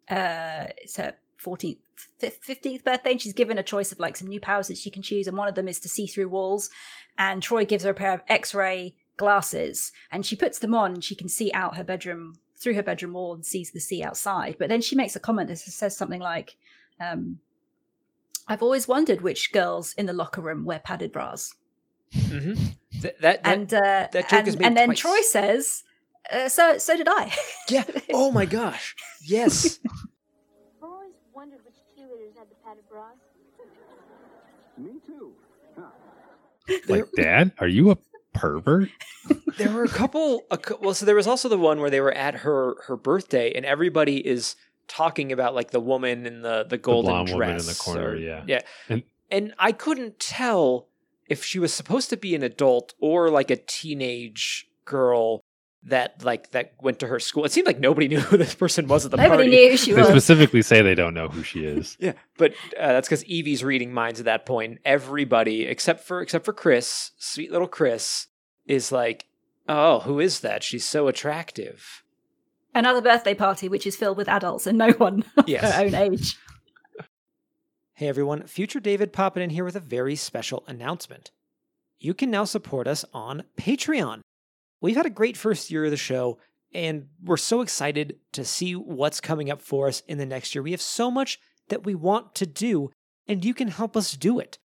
uh 0.10 0.66
it's 0.78 0.98
her 0.98 1.14
14th 1.40 1.78
15th 2.20 2.84
birthday 2.84 3.12
and 3.12 3.22
she's 3.22 3.34
given 3.34 3.60
a 3.60 3.64
choice 3.64 3.92
of 3.92 4.00
like 4.00 4.18
some 4.18 4.28
new 4.28 4.40
powers 4.40 4.68
that 4.68 4.78
she 4.78 4.90
can 4.90 5.04
choose 5.04 5.28
and 5.28 5.38
one 5.38 5.48
of 5.48 5.56
them 5.56 5.68
is 5.68 5.80
to 5.80 5.90
see 5.90 6.08
through 6.08 6.30
walls 6.30 6.72
and 7.20 7.44
Troy 7.44 7.66
gives 7.66 7.84
her 7.84 7.92
a 7.92 7.96
pair 7.96 8.14
of 8.14 8.22
x-ray 8.28 8.96
glasses 9.18 9.92
and 10.12 10.26
she 10.26 10.36
puts 10.36 10.58
them 10.58 10.74
on 10.74 10.94
and 10.94 11.04
she 11.04 11.14
can 11.14 11.30
see 11.30 11.52
out 11.54 11.78
her 11.78 11.84
bedroom 11.84 12.36
through 12.62 12.76
her 12.76 12.84
bedroom 12.84 13.14
wall 13.14 13.34
and 13.34 13.46
sees 13.46 13.72
the 13.72 13.80
sea 13.80 14.04
outside. 14.04 14.56
But 14.60 14.70
then 14.70 14.82
she 14.82 14.96
makes 14.96 15.16
a 15.16 15.20
comment 15.20 15.50
that 15.50 15.58
says 15.58 15.98
something 15.98 16.22
like, 16.22 16.56
um, 17.00 17.40
"I've 18.48 18.62
always 18.62 18.88
wondered 18.88 19.22
which 19.22 19.52
girls 19.52 19.94
in 19.94 20.06
the 20.06 20.14
locker 20.14 20.42
room 20.42 20.64
wear 20.66 20.80
padded 20.80 21.12
bras." 21.12 21.54
hmm 22.14 22.54
Th- 23.02 23.16
that, 23.22 23.22
that 23.22 23.40
and 23.44 23.74
uh, 23.74 24.08
that 24.12 24.30
joke 24.30 24.34
and, 24.34 24.48
is 24.48 24.58
made 24.58 24.66
and 24.68 24.78
then 24.78 24.88
twice. 24.90 25.00
Troy 25.00 25.22
says, 25.22 25.84
uh, 26.32 26.50
"So 26.50 26.78
so 26.78 26.96
did 26.96 27.08
I." 27.10 27.34
yeah. 27.70 27.86
Oh 28.14 28.32
my 28.32 28.46
gosh. 28.46 28.96
Yes. 29.24 29.80
I've 29.86 30.84
always 30.84 31.14
wondered 31.34 31.60
which 31.66 31.76
cheerleaders 31.98 32.38
had 32.38 32.50
the 32.50 32.56
padded 32.64 32.84
bras. 32.90 33.16
Me 34.78 34.92
too. 35.06 35.34
Huh. 35.78 35.88
Like, 36.88 37.06
Dad, 37.16 37.52
are 37.60 37.68
you 37.68 37.92
a 37.92 37.96
pervert? 38.34 38.90
there 39.58 39.72
were 39.72 39.84
a 39.84 39.90
couple, 39.90 40.46
a, 40.52 40.58
cou- 40.58 40.78
well, 40.82 40.94
so 40.94 41.06
there 41.06 41.16
was 41.16 41.28
also 41.28 41.50
the 41.50 41.58
one 41.58 41.80
where 41.80 41.90
they 41.90 42.02
were 42.02 42.14
at 42.14 42.36
her 42.36 42.76
her 42.88 42.96
birthday, 42.98 43.52
and 43.54 43.66
everybody 43.66 44.18
is 44.26 44.56
talking 44.88 45.32
about 45.32 45.56
like 45.56 45.72
the 45.72 45.80
woman 45.80 46.26
in 46.26 46.42
the 46.42 46.66
the 46.68 46.78
golden 46.78 47.12
blonde 47.12 47.28
dress 47.28 47.38
woman 47.40 47.60
in 47.60 47.66
the 47.66 47.76
corner, 47.76 48.10
or- 48.12 48.16
yeah. 48.16 48.44
yeah. 48.48 48.60
And- 48.90 49.04
And 49.30 49.54
I 49.58 49.72
couldn't 49.72 50.20
tell 50.20 50.88
if 51.30 51.44
she 51.46 51.58
was 51.60 51.74
supposed 51.74 52.10
to 52.10 52.18
be 52.18 52.36
an 52.36 52.44
adult 52.44 52.94
or 53.00 53.30
like 53.30 53.50
a 53.50 53.56
teenage 53.56 54.68
girl 54.84 55.44
that 55.86 56.24
like 56.24 56.52
that 56.52 56.74
went 56.82 57.00
to 57.00 57.08
her 57.08 57.20
school. 57.20 57.44
It 57.46 57.52
seemed 57.52 57.66
like 57.68 57.80
nobody 57.80 58.08
knew 58.10 58.20
who 58.20 58.38
this 58.38 58.54
person 58.56 58.88
was 58.88 59.06
at 59.06 59.12
the 59.12 59.18
Nobody 59.18 59.44
party. 59.44 59.50
knew 59.50 59.72
who 59.72 59.78
she 59.78 59.92
They 59.94 60.02
was. 60.02 60.10
specifically 60.10 60.62
say 60.62 60.82
they 60.82 60.96
don't 60.96 61.14
know 61.14 61.28
who 61.28 61.44
she 61.44 61.66
is. 61.66 61.98
Yeah, 62.00 62.14
but 62.38 62.52
uh, 62.80 62.88
that's 62.94 63.08
because 63.08 63.24
Evie's 63.26 63.64
reading 63.64 63.92
minds 63.94 64.20
at 64.20 64.26
that 64.26 64.46
point. 64.46 64.80
Everybody 64.86 65.66
except 65.66 66.04
for 66.04 66.22
except 66.22 66.46
for 66.46 66.54
Chris, 66.54 67.12
sweet 67.18 67.52
little 67.52 67.68
Chris, 67.68 68.28
is 68.68 68.92
like, 68.92 69.26
"Oh, 69.68 70.00
who 70.02 70.20
is 70.20 70.42
that? 70.42 70.64
She's 70.64 70.86
so 70.86 71.08
attractive." 71.08 72.04
Another 72.76 73.02
birthday 73.02 73.34
party 73.36 73.68
which 73.68 73.86
is 73.88 73.96
filled 73.98 74.16
with 74.18 74.30
adults 74.30 74.66
and 74.68 74.78
no 74.78 74.92
one 74.92 75.24
Yes. 75.48 75.74
her 75.76 75.84
own 75.86 75.94
age. 75.96 76.38
Hey 77.94 78.08
everyone, 78.08 78.48
Future 78.48 78.80
David 78.80 79.14
popping 79.14 79.44
in 79.44 79.50
here 79.52 79.64
with 79.66 79.76
a 79.76 79.80
very 79.82 80.16
special 80.16 80.64
announcement. 80.68 81.32
You 82.00 82.14
can 82.14 82.32
now 82.32 82.46
support 82.46 82.88
us 82.88 83.04
on 83.14 83.44
Patreon. 83.60 84.22
We've 84.82 84.96
had 84.96 85.06
a 85.06 85.12
great 85.12 85.38
first 85.38 85.70
year 85.70 85.86
of 85.86 85.92
the 85.92 85.98
show, 85.98 86.40
and 86.74 87.08
we're 87.24 87.38
so 87.38 87.62
excited 87.62 88.18
to 88.34 88.44
see 88.44 88.74
what's 88.76 89.22
coming 89.22 89.52
up 89.52 89.62
for 89.62 89.88
us 89.88 90.02
in 90.08 90.18
the 90.18 90.26
next 90.26 90.56
year. 90.56 90.64
We 90.64 90.72
have 90.72 90.82
so 90.82 91.12
much 91.12 91.40
that 91.70 91.86
we 91.86 91.94
want 91.94 92.34
to 92.36 92.48
do, 92.48 92.90
and 93.28 93.46
you 93.46 93.54
can 93.54 93.68
help 93.68 93.96
us 93.96 94.14
do 94.18 94.40
it. 94.40 94.58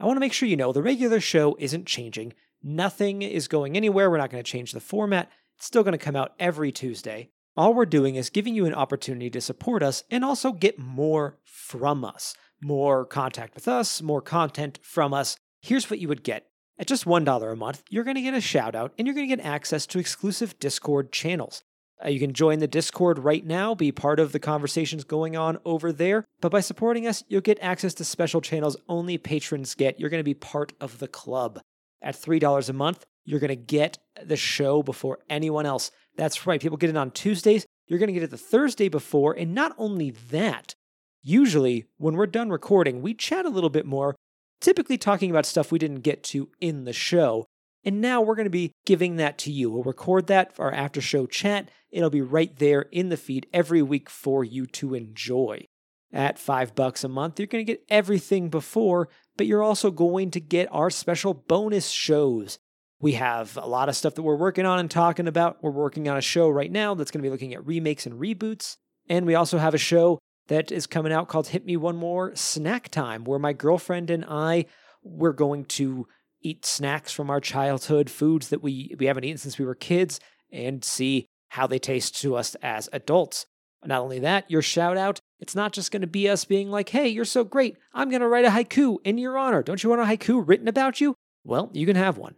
I 0.00 0.04
want 0.04 0.16
to 0.16 0.20
make 0.20 0.32
sure 0.32 0.48
you 0.48 0.56
know 0.56 0.72
the 0.72 0.82
regular 0.82 1.20
show 1.20 1.56
isn't 1.60 1.86
changing. 1.86 2.34
Nothing 2.60 3.22
is 3.22 3.46
going 3.46 3.76
anywhere. 3.76 4.10
We're 4.10 4.18
not 4.18 4.30
going 4.30 4.42
to 4.42 4.50
change 4.50 4.72
the 4.72 4.80
format. 4.80 5.30
It's 5.56 5.66
still 5.66 5.84
going 5.84 5.92
to 5.92 5.98
come 5.98 6.16
out 6.16 6.34
every 6.40 6.72
Tuesday. 6.72 7.30
All 7.56 7.72
we're 7.72 7.86
doing 7.86 8.16
is 8.16 8.30
giving 8.30 8.54
you 8.54 8.66
an 8.66 8.74
opportunity 8.74 9.30
to 9.30 9.40
support 9.40 9.82
us 9.82 10.02
and 10.10 10.24
also 10.24 10.52
get 10.52 10.78
more 10.78 11.38
from 11.44 12.04
us. 12.04 12.34
More 12.60 13.04
contact 13.04 13.54
with 13.54 13.68
us, 13.68 14.02
more 14.02 14.22
content 14.22 14.80
from 14.82 15.14
us. 15.14 15.36
Here's 15.60 15.88
what 15.88 15.98
you 16.00 16.08
would 16.08 16.24
get. 16.24 16.48
At 16.82 16.88
just 16.88 17.04
$1 17.04 17.52
a 17.52 17.54
month, 17.54 17.84
you're 17.90 18.02
going 18.02 18.16
to 18.16 18.22
get 18.22 18.34
a 18.34 18.40
shout 18.40 18.74
out 18.74 18.92
and 18.98 19.06
you're 19.06 19.14
going 19.14 19.28
to 19.28 19.36
get 19.36 19.46
access 19.46 19.86
to 19.86 20.00
exclusive 20.00 20.58
Discord 20.58 21.12
channels. 21.12 21.62
Uh, 22.04 22.08
you 22.08 22.18
can 22.18 22.32
join 22.32 22.58
the 22.58 22.66
Discord 22.66 23.20
right 23.20 23.46
now, 23.46 23.72
be 23.72 23.92
part 23.92 24.18
of 24.18 24.32
the 24.32 24.40
conversations 24.40 25.04
going 25.04 25.36
on 25.36 25.58
over 25.64 25.92
there. 25.92 26.24
But 26.40 26.50
by 26.50 26.58
supporting 26.58 27.06
us, 27.06 27.22
you'll 27.28 27.40
get 27.40 27.62
access 27.62 27.94
to 27.94 28.04
special 28.04 28.40
channels 28.40 28.76
only 28.88 29.16
patrons 29.16 29.76
get. 29.76 30.00
You're 30.00 30.10
going 30.10 30.18
to 30.18 30.24
be 30.24 30.34
part 30.34 30.72
of 30.80 30.98
the 30.98 31.06
club. 31.06 31.60
At 32.02 32.20
$3 32.20 32.68
a 32.68 32.72
month, 32.72 33.06
you're 33.24 33.38
going 33.38 33.50
to 33.50 33.54
get 33.54 33.98
the 34.20 34.34
show 34.34 34.82
before 34.82 35.20
anyone 35.30 35.66
else. 35.66 35.92
That's 36.16 36.48
right, 36.48 36.60
people 36.60 36.78
get 36.78 36.90
it 36.90 36.96
on 36.96 37.12
Tuesdays. 37.12 37.64
You're 37.86 38.00
going 38.00 38.08
to 38.08 38.12
get 38.12 38.24
it 38.24 38.32
the 38.32 38.36
Thursday 38.36 38.88
before. 38.88 39.34
And 39.34 39.54
not 39.54 39.72
only 39.78 40.10
that, 40.32 40.74
usually 41.22 41.86
when 41.98 42.16
we're 42.16 42.26
done 42.26 42.50
recording, 42.50 43.02
we 43.02 43.14
chat 43.14 43.46
a 43.46 43.50
little 43.50 43.70
bit 43.70 43.86
more, 43.86 44.16
typically 44.62 44.96
talking 44.96 45.30
about 45.30 45.44
stuff 45.44 45.70
we 45.70 45.78
didn't 45.78 46.00
get 46.00 46.22
to 46.22 46.48
in 46.60 46.84
the 46.84 46.92
show. 46.92 47.44
And 47.84 48.00
now 48.00 48.22
we're 48.22 48.36
going 48.36 48.46
to 48.46 48.50
be 48.50 48.72
giving 48.86 49.16
that 49.16 49.36
to 49.38 49.52
you. 49.52 49.70
We'll 49.70 49.82
record 49.82 50.28
that 50.28 50.54
for 50.54 50.66
our 50.66 50.72
after 50.72 51.00
show 51.00 51.26
chat. 51.26 51.68
It'll 51.90 52.10
be 52.10 52.22
right 52.22 52.56
there 52.56 52.82
in 52.92 53.08
the 53.08 53.16
feed 53.16 53.46
every 53.52 53.82
week 53.82 54.08
for 54.08 54.44
you 54.44 54.66
to 54.66 54.94
enjoy. 54.94 55.66
At 56.12 56.38
five 56.38 56.74
bucks 56.74 57.04
a 57.04 57.08
month, 57.08 57.40
you're 57.40 57.46
going 57.46 57.64
to 57.64 57.72
get 57.72 57.84
everything 57.88 58.50
before, 58.50 59.08
but 59.36 59.46
you're 59.46 59.62
also 59.62 59.90
going 59.90 60.30
to 60.32 60.40
get 60.40 60.68
our 60.70 60.90
special 60.90 61.34
bonus 61.34 61.88
shows. 61.88 62.58
We 63.00 63.12
have 63.12 63.56
a 63.56 63.66
lot 63.66 63.88
of 63.88 63.96
stuff 63.96 64.14
that 64.14 64.22
we're 64.22 64.36
working 64.36 64.64
on 64.64 64.78
and 64.78 64.90
talking 64.90 65.26
about. 65.26 65.62
We're 65.62 65.70
working 65.70 66.08
on 66.08 66.16
a 66.16 66.22
show 66.22 66.48
right 66.48 66.70
now 66.70 66.94
that's 66.94 67.10
going 67.10 67.22
to 67.22 67.26
be 67.26 67.30
looking 67.30 67.52
at 67.54 67.66
remakes 67.66 68.06
and 68.06 68.20
reboots. 68.20 68.76
And 69.08 69.26
we 69.26 69.34
also 69.34 69.58
have 69.58 69.74
a 69.74 69.78
show 69.78 70.20
that 70.52 70.70
is 70.70 70.86
coming 70.86 71.12
out 71.12 71.28
called 71.28 71.48
Hit 71.48 71.64
Me 71.64 71.76
One 71.76 71.96
More 71.96 72.36
Snack 72.36 72.90
Time, 72.90 73.24
where 73.24 73.38
my 73.38 73.54
girlfriend 73.54 74.10
and 74.10 74.24
I 74.24 74.66
we're 75.02 75.32
going 75.32 75.64
to 75.64 76.06
eat 76.42 76.66
snacks 76.66 77.10
from 77.10 77.30
our 77.30 77.40
childhood, 77.40 78.10
foods 78.10 78.50
that 78.50 78.62
we, 78.62 78.94
we 78.98 79.06
haven't 79.06 79.24
eaten 79.24 79.38
since 79.38 79.58
we 79.58 79.64
were 79.64 79.74
kids, 79.74 80.20
and 80.52 80.84
see 80.84 81.26
how 81.48 81.66
they 81.66 81.78
taste 81.78 82.20
to 82.20 82.36
us 82.36 82.54
as 82.56 82.88
adults. 82.92 83.46
Not 83.84 84.02
only 84.02 84.20
that, 84.20 84.48
your 84.50 84.62
shout 84.62 84.96
out, 84.96 85.20
it's 85.40 85.56
not 85.56 85.72
just 85.72 85.90
going 85.90 86.02
to 86.02 86.06
be 86.06 86.28
us 86.28 86.44
being 86.44 86.70
like, 86.70 86.90
hey, 86.90 87.08
you're 87.08 87.24
so 87.24 87.42
great. 87.42 87.76
I'm 87.94 88.10
going 88.10 88.20
to 88.20 88.28
write 88.28 88.44
a 88.44 88.50
haiku 88.50 88.98
in 89.04 89.18
your 89.18 89.36
honor. 89.36 89.62
Don't 89.62 89.82
you 89.82 89.90
want 89.90 90.02
a 90.02 90.04
haiku 90.04 90.46
written 90.46 90.68
about 90.68 91.00
you? 91.00 91.16
Well, 91.44 91.70
you 91.72 91.86
can 91.86 91.96
have 91.96 92.18
one. 92.18 92.36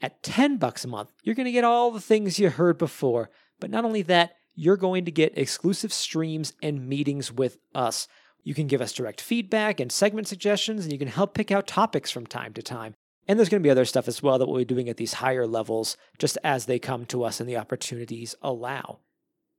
At 0.00 0.22
10 0.22 0.58
bucks 0.58 0.84
a 0.84 0.88
month, 0.88 1.12
you're 1.22 1.34
going 1.34 1.46
to 1.46 1.52
get 1.52 1.64
all 1.64 1.90
the 1.90 2.00
things 2.00 2.38
you 2.38 2.50
heard 2.50 2.78
before. 2.78 3.30
But 3.58 3.70
not 3.70 3.84
only 3.84 4.02
that, 4.02 4.36
you're 4.54 4.76
going 4.76 5.04
to 5.04 5.10
get 5.10 5.36
exclusive 5.36 5.92
streams 5.92 6.52
and 6.62 6.88
meetings 6.88 7.32
with 7.32 7.58
us. 7.74 8.08
You 8.44 8.54
can 8.54 8.66
give 8.66 8.80
us 8.80 8.92
direct 8.92 9.20
feedback 9.20 9.80
and 9.80 9.90
segment 9.90 10.28
suggestions, 10.28 10.84
and 10.84 10.92
you 10.92 10.98
can 10.98 11.08
help 11.08 11.34
pick 11.34 11.50
out 11.50 11.66
topics 11.66 12.10
from 12.10 12.26
time 12.26 12.52
to 12.54 12.62
time. 12.62 12.94
And 13.28 13.38
there's 13.38 13.48
going 13.48 13.62
to 13.62 13.66
be 13.66 13.70
other 13.70 13.84
stuff 13.84 14.08
as 14.08 14.22
well 14.22 14.38
that 14.38 14.48
we'll 14.48 14.58
be 14.58 14.64
doing 14.64 14.88
at 14.88 14.96
these 14.96 15.14
higher 15.14 15.46
levels 15.46 15.96
just 16.18 16.36
as 16.42 16.66
they 16.66 16.78
come 16.78 17.06
to 17.06 17.22
us 17.22 17.38
and 17.40 17.48
the 17.48 17.56
opportunities 17.56 18.34
allow. 18.42 18.98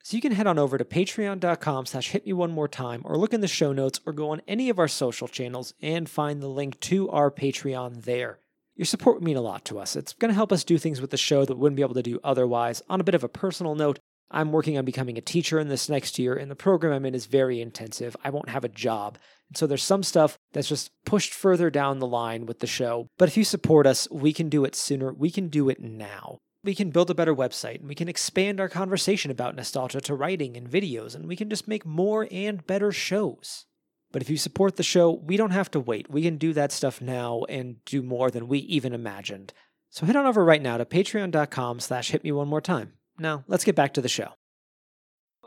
So 0.03 0.17
you 0.17 0.21
can 0.21 0.33
head 0.33 0.47
on 0.47 0.59
over 0.59 0.77
to 0.77 0.83
patreon.com 0.83 1.85
slash 1.85 2.09
hit 2.09 2.25
me 2.25 2.33
one 2.33 2.51
more 2.51 2.67
time 2.67 3.03
or 3.05 3.17
look 3.17 3.33
in 3.33 3.39
the 3.39 3.47
show 3.47 3.71
notes 3.71 4.01
or 4.05 4.11
go 4.11 4.31
on 4.31 4.41
any 4.49 4.69
of 4.69 4.77
our 4.77 4.89
social 4.89 5.29
channels 5.29 5.73
and 5.81 6.09
find 6.09 6.41
the 6.41 6.49
link 6.49 6.77
to 6.81 7.09
our 7.09 7.31
Patreon 7.31 8.03
there. 8.03 8.39
Your 8.75 8.85
support 8.85 9.15
would 9.15 9.23
mean 9.23 9.37
a 9.37 9.41
lot 9.41 9.63
to 9.65 9.79
us. 9.79 9.95
It's 9.95 10.11
going 10.11 10.27
to 10.27 10.35
help 10.35 10.51
us 10.51 10.65
do 10.65 10.77
things 10.77 10.99
with 10.99 11.11
the 11.11 11.17
show 11.17 11.45
that 11.45 11.55
we 11.55 11.61
wouldn't 11.61 11.77
be 11.77 11.83
able 11.83 11.93
to 11.93 12.03
do 12.03 12.19
otherwise. 12.21 12.81
On 12.89 12.99
a 12.99 13.03
bit 13.03 13.15
of 13.15 13.23
a 13.23 13.29
personal 13.29 13.75
note, 13.75 13.99
I'm 14.33 14.51
working 14.51 14.77
on 14.77 14.83
becoming 14.83 15.17
a 15.17 15.21
teacher 15.21 15.59
in 15.59 15.69
this 15.69 15.87
next 15.87 16.17
year, 16.17 16.33
and 16.33 16.49
the 16.49 16.55
program 16.55 16.91
I'm 16.91 17.05
in 17.05 17.13
is 17.13 17.27
very 17.27 17.61
intensive. 17.61 18.17
I 18.23 18.31
won't 18.31 18.49
have 18.49 18.63
a 18.63 18.69
job. 18.69 19.19
And 19.49 19.55
so 19.55 19.67
there's 19.67 19.83
some 19.83 20.01
stuff 20.01 20.37
that's 20.51 20.67
just 20.67 20.89
pushed 21.05 21.33
further 21.33 21.69
down 21.69 21.99
the 21.99 22.07
line 22.07 22.47
with 22.47 22.59
the 22.59 22.67
show. 22.67 23.07
But 23.19 23.29
if 23.29 23.37
you 23.37 23.43
support 23.43 23.85
us, 23.85 24.07
we 24.09 24.33
can 24.33 24.49
do 24.49 24.65
it 24.65 24.75
sooner. 24.75 25.13
We 25.13 25.29
can 25.29 25.49
do 25.49 25.69
it 25.69 25.79
now. 25.79 26.39
We 26.63 26.73
can 26.73 26.89
build 26.89 27.11
a 27.11 27.15
better 27.15 27.35
website, 27.35 27.79
and 27.79 27.87
we 27.87 27.95
can 27.95 28.09
expand 28.09 28.59
our 28.59 28.69
conversation 28.69 29.29
about 29.29 29.55
nostalgia 29.55 30.01
to 30.01 30.15
writing 30.15 30.57
and 30.57 30.67
videos, 30.69 31.13
and 31.13 31.27
we 31.27 31.35
can 31.35 31.49
just 31.49 31.67
make 31.67 31.85
more 31.85 32.27
and 32.31 32.65
better 32.65 32.91
shows. 32.91 33.65
But 34.11 34.21
if 34.21 34.29
you 34.29 34.37
support 34.37 34.77
the 34.77 34.83
show, 34.83 35.11
we 35.11 35.37
don't 35.37 35.51
have 35.51 35.69
to 35.71 35.79
wait. 35.79 36.09
We 36.09 36.21
can 36.21 36.37
do 36.37 36.53
that 36.53 36.71
stuff 36.71 37.01
now 37.01 37.43
and 37.49 37.83
do 37.85 38.01
more 38.01 38.31
than 38.31 38.47
we 38.47 38.59
even 38.59 38.93
imagined. 38.93 39.53
So 39.89 40.05
head 40.05 40.15
on 40.15 40.25
over 40.25 40.43
right 40.43 40.61
now 40.61 40.77
to 40.77 40.85
patreon.com 40.85 41.79
slash 41.79 42.11
hit 42.11 42.23
me 42.23 42.31
one 42.31 42.47
more 42.47 42.61
time. 42.61 42.93
Now, 43.17 43.43
let's 43.47 43.63
get 43.63 43.75
back 43.75 43.93
to 43.93 44.01
the 44.01 44.09
show. 44.09 44.29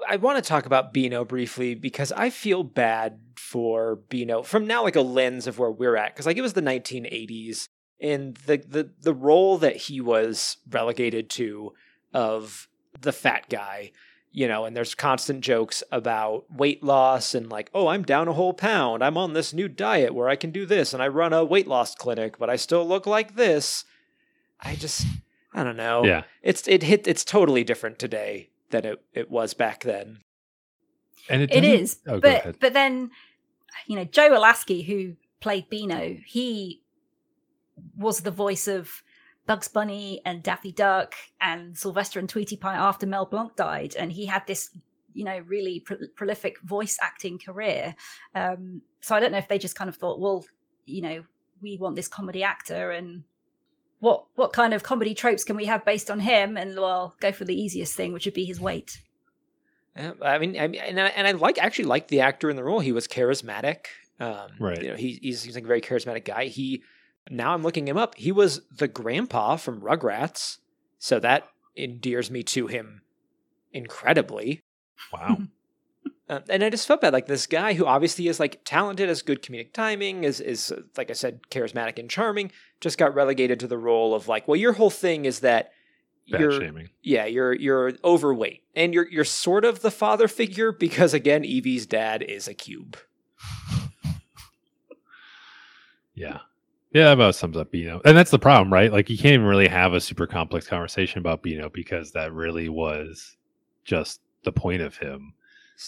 I 0.08 0.16
want 0.16 0.42
to 0.42 0.48
talk 0.48 0.66
about 0.66 0.92
Beano 0.92 1.24
briefly 1.24 1.74
because 1.74 2.12
I 2.12 2.30
feel 2.30 2.62
bad 2.62 3.18
for 3.36 3.96
Beano 3.96 4.42
from 4.42 4.66
now 4.66 4.82
like 4.82 4.96
a 4.96 5.00
lens 5.00 5.46
of 5.46 5.58
where 5.58 5.70
we're 5.70 5.96
at 5.96 6.14
because 6.14 6.26
like 6.26 6.36
it 6.36 6.42
was 6.42 6.52
the 6.52 6.62
1980s 6.62 7.68
and 8.00 8.36
the 8.46 8.58
the 8.58 8.90
the 9.00 9.14
role 9.14 9.58
that 9.58 9.76
he 9.76 10.00
was 10.00 10.58
relegated 10.70 11.30
to 11.30 11.72
of 12.12 12.68
the 13.00 13.12
fat 13.12 13.48
guy, 13.48 13.92
you 14.32 14.48
know, 14.48 14.64
and 14.64 14.76
there's 14.76 14.94
constant 14.94 15.40
jokes 15.40 15.82
about 15.90 16.44
weight 16.50 16.82
loss 16.82 17.34
and 17.34 17.48
like, 17.50 17.70
oh, 17.74 17.88
I'm 17.88 18.02
down 18.02 18.28
a 18.28 18.32
whole 18.32 18.54
pound. 18.54 19.02
I'm 19.02 19.18
on 19.18 19.32
this 19.32 19.52
new 19.52 19.68
diet 19.68 20.14
where 20.14 20.28
I 20.28 20.36
can 20.36 20.50
do 20.50 20.66
this 20.66 20.94
and 20.94 21.02
I 21.02 21.08
run 21.08 21.32
a 21.32 21.44
weight 21.44 21.66
loss 21.66 21.94
clinic, 21.94 22.38
but 22.38 22.50
I 22.50 22.56
still 22.56 22.86
look 22.86 23.06
like 23.06 23.36
this. 23.36 23.84
I 24.60 24.76
just 24.76 25.06
I 25.56 25.64
don't 25.64 25.76
know. 25.76 26.04
Yeah. 26.04 26.24
It's 26.42 26.68
it 26.68 26.82
hit 26.82 27.08
it's 27.08 27.24
totally 27.24 27.64
different 27.64 27.98
today 27.98 28.50
than 28.70 28.84
it, 28.84 29.02
it 29.14 29.30
was 29.30 29.54
back 29.54 29.82
then. 29.82 30.18
And 31.30 31.42
it, 31.42 31.50
It 31.52 31.64
Oh, 32.06 32.20
but 32.20 32.60
but 32.60 32.74
then, 32.74 33.10
you 33.86 33.96
know, 33.96 34.04
Joe 34.04 34.30
Alaskey, 34.30 34.84
who 34.84 35.16
played 35.40 35.68
Beano, 35.70 36.16
he 36.26 36.82
was 37.96 38.20
the 38.20 38.30
voice 38.30 38.68
of 38.68 39.02
Bugs 39.46 39.68
Bunny 39.68 40.20
and 40.24 40.42
Daffy 40.42 40.72
Duck 40.72 41.14
and 41.40 41.76
Sylvester 41.76 42.18
and 42.18 42.28
Tweety 42.28 42.56
Pie 42.56 42.76
after 42.76 43.06
Mel 43.06 43.26
Blanc 43.26 43.56
died, 43.56 43.96
and 43.96 44.12
he 44.12 44.26
had 44.26 44.46
this, 44.46 44.70
you 45.14 45.24
know, 45.24 45.38
really 45.46 45.80
pro- 45.80 46.08
prolific 46.14 46.60
voice 46.60 46.98
acting 47.00 47.38
career. 47.38 47.94
Um, 48.34 48.82
so 49.00 49.16
I 49.16 49.20
don't 49.20 49.32
know 49.32 49.38
if 49.38 49.48
they 49.48 49.58
just 49.58 49.76
kind 49.76 49.88
of 49.88 49.96
thought, 49.96 50.20
well, 50.20 50.44
you 50.84 51.00
know, 51.00 51.24
we 51.62 51.78
want 51.78 51.96
this 51.96 52.08
comedy 52.08 52.42
actor, 52.42 52.90
and 52.90 53.24
what 54.00 54.24
what 54.34 54.52
kind 54.52 54.74
of 54.74 54.82
comedy 54.82 55.14
tropes 55.14 55.44
can 55.44 55.56
we 55.56 55.66
have 55.66 55.84
based 55.84 56.10
on 56.10 56.20
him? 56.20 56.56
And 56.56 56.76
well, 56.76 57.14
go 57.20 57.32
for 57.32 57.44
the 57.44 57.58
easiest 57.60 57.94
thing, 57.94 58.12
which 58.12 58.24
would 58.24 58.34
be 58.34 58.44
his 58.44 58.60
weight. 58.60 59.00
Yeah, 59.96 60.12
I 60.22 60.38
mean, 60.38 60.58
I 60.58 60.68
mean, 60.68 60.80
and 60.82 61.00
I, 61.00 61.06
and 61.08 61.26
I 61.26 61.32
like 61.32 61.58
actually 61.58 61.86
like 61.86 62.08
the 62.08 62.20
actor 62.20 62.50
in 62.50 62.56
the 62.56 62.64
role. 62.64 62.80
He 62.80 62.92
was 62.92 63.08
charismatic. 63.08 63.86
Um, 64.20 64.48
Right. 64.60 64.82
You 64.82 64.90
know, 64.90 64.96
he 64.96 65.18
he 65.22 65.32
seems 65.32 65.54
like 65.54 65.64
a 65.64 65.68
very 65.68 65.80
charismatic 65.80 66.24
guy. 66.24 66.46
He 66.46 66.82
now 67.30 67.54
I'm 67.54 67.62
looking 67.62 67.88
him 67.88 67.96
up. 67.96 68.14
He 68.16 68.32
was 68.32 68.62
the 68.70 68.88
grandpa 68.88 69.56
from 69.56 69.80
Rugrats, 69.80 70.58
so 70.98 71.18
that 71.20 71.48
endears 71.74 72.30
me 72.30 72.42
to 72.42 72.66
him 72.66 73.02
incredibly. 73.72 74.62
Wow. 75.12 75.38
Uh, 76.28 76.40
and 76.48 76.64
I 76.64 76.70
just 76.70 76.88
felt 76.88 77.00
bad, 77.00 77.12
like 77.12 77.26
this 77.26 77.46
guy 77.46 77.74
who 77.74 77.86
obviously 77.86 78.26
is 78.26 78.40
like 78.40 78.60
talented, 78.64 79.08
has 79.08 79.22
good 79.22 79.42
comedic 79.42 79.72
timing, 79.72 80.24
is 80.24 80.40
is 80.40 80.72
uh, 80.72 80.82
like 80.96 81.10
I 81.10 81.14
said, 81.14 81.40
charismatic 81.50 81.98
and 81.98 82.10
charming, 82.10 82.50
just 82.80 82.98
got 82.98 83.14
relegated 83.14 83.60
to 83.60 83.68
the 83.68 83.78
role 83.78 84.14
of 84.14 84.26
like, 84.26 84.48
well, 84.48 84.56
your 84.56 84.72
whole 84.72 84.90
thing 84.90 85.24
is 85.24 85.40
that 85.40 85.70
Fat 86.28 86.40
you're 86.40 86.60
shaming. 86.60 86.88
yeah, 87.02 87.26
you're 87.26 87.54
you're 87.54 87.92
overweight, 88.04 88.64
and 88.74 88.92
you're 88.92 89.08
you're 89.08 89.24
sort 89.24 89.64
of 89.64 89.82
the 89.82 89.90
father 89.92 90.26
figure 90.26 90.72
because 90.72 91.14
again, 91.14 91.44
Evie's 91.44 91.86
dad 91.86 92.22
is 92.22 92.48
a 92.48 92.54
cube. 92.54 92.96
Yeah. 96.16 96.38
Yeah, 96.92 97.04
that 97.04 97.12
about 97.12 97.34
sums 97.34 97.58
up 97.58 97.70
Beano. 97.70 98.00
And 98.04 98.16
that's 98.16 98.30
the 98.30 98.38
problem, 98.38 98.72
right? 98.72 98.90
Like 98.90 99.10
you 99.10 99.18
can't 99.18 99.34
even 99.34 99.46
really 99.46 99.68
have 99.68 99.92
a 99.92 100.00
super 100.00 100.26
complex 100.26 100.66
conversation 100.66 101.18
about 101.18 101.42
Beano 101.42 101.68
because 101.68 102.12
that 102.12 102.32
really 102.32 102.70
was 102.70 103.36
just 103.84 104.20
the 104.44 104.52
point 104.52 104.80
of 104.80 104.96
him. 104.96 105.34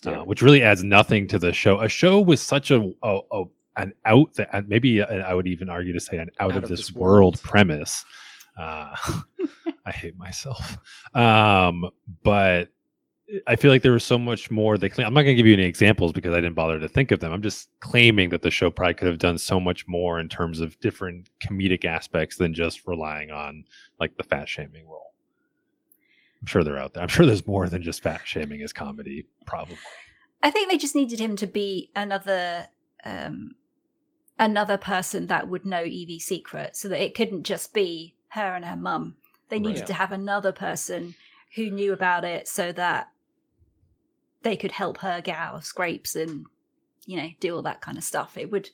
Uh, 0.04 0.16
which 0.24 0.42
really 0.42 0.62
adds 0.62 0.84
nothing 0.84 1.26
to 1.28 1.38
the 1.38 1.52
show. 1.52 1.80
A 1.80 1.88
show 1.88 2.20
with 2.20 2.40
such 2.40 2.70
a, 2.70 2.92
a, 3.02 3.20
a 3.32 3.44
an 3.78 3.94
out 4.04 4.34
that 4.34 4.68
maybe 4.68 5.00
uh, 5.00 5.06
I 5.06 5.34
would 5.34 5.46
even 5.46 5.70
argue 5.70 5.92
to 5.92 6.00
say 6.00 6.18
an 6.18 6.30
out, 6.40 6.56
of, 6.56 6.68
this, 6.68 6.92
world, 6.92 7.40
premise. 7.42 8.04
Uh, 8.58 8.94
I 9.86 9.92
hate 9.92 10.18
myself. 10.18 10.76
Um, 11.14 11.88
but 12.22 12.68
I 13.46 13.56
feel 13.56 13.70
like 13.70 13.82
there 13.82 13.92
was 13.92 14.04
so 14.04 14.18
much 14.18 14.50
more. 14.50 14.78
They 14.78 14.88
claim, 14.88 15.06
I'm 15.06 15.14
not 15.14 15.22
going 15.22 15.36
to 15.36 15.42
give 15.42 15.46
you 15.46 15.54
any 15.54 15.64
examples 15.64 16.12
because 16.12 16.32
I 16.34 16.40
didn't 16.40 16.54
bother 16.54 16.78
to 16.80 16.88
think 16.88 17.12
of 17.12 17.20
them. 17.20 17.32
I'm 17.32 17.42
just 17.42 17.68
claiming 17.80 18.30
that 18.30 18.42
the 18.42 18.50
show 18.50 18.70
probably 18.70 18.94
could 18.94 19.08
have 19.08 19.18
done 19.18 19.38
so 19.38 19.60
much 19.60 19.86
more 19.86 20.18
in 20.18 20.28
terms 20.28 20.60
of 20.60 20.78
different 20.80 21.28
comedic 21.40 21.84
aspects 21.84 22.36
than 22.36 22.54
just 22.54 22.86
relying 22.86 23.30
on 23.30 23.64
like 24.00 24.16
the 24.16 24.22
fat 24.22 24.48
shaming 24.48 24.86
role. 24.88 25.07
I'm 26.40 26.46
sure 26.46 26.62
they're 26.62 26.78
out 26.78 26.94
there. 26.94 27.02
I'm 27.02 27.08
sure 27.08 27.26
there's 27.26 27.46
more 27.46 27.68
than 27.68 27.82
just 27.82 28.02
fat 28.02 28.22
shaming 28.24 28.62
as 28.62 28.72
comedy, 28.72 29.26
probably. 29.46 29.76
I 30.42 30.50
think 30.50 30.70
they 30.70 30.78
just 30.78 30.94
needed 30.94 31.18
him 31.18 31.34
to 31.36 31.46
be 31.46 31.90
another 31.96 32.68
um 33.04 33.52
another 34.38 34.76
person 34.78 35.26
that 35.26 35.48
would 35.48 35.66
know 35.66 35.82
Evie's 35.82 36.24
secret 36.24 36.76
so 36.76 36.88
that 36.88 37.02
it 37.02 37.14
couldn't 37.14 37.42
just 37.42 37.74
be 37.74 38.14
her 38.28 38.54
and 38.54 38.64
her 38.64 38.76
mum. 38.76 39.16
They 39.48 39.58
needed 39.58 39.80
Right. 39.80 39.86
to 39.88 39.94
have 39.94 40.12
another 40.12 40.52
person 40.52 41.14
who 41.56 41.70
knew 41.70 41.92
about 41.92 42.24
it 42.24 42.46
so 42.46 42.70
that 42.72 43.08
they 44.42 44.56
could 44.56 44.72
help 44.72 44.98
her 44.98 45.20
get 45.20 45.36
out 45.36 45.54
of 45.56 45.64
scrapes 45.64 46.14
and 46.14 46.46
you 47.06 47.16
know 47.16 47.28
do 47.40 47.56
all 47.56 47.62
that 47.62 47.80
kind 47.80 47.98
of 47.98 48.04
stuff. 48.04 48.36
It 48.36 48.50
would 48.52 48.70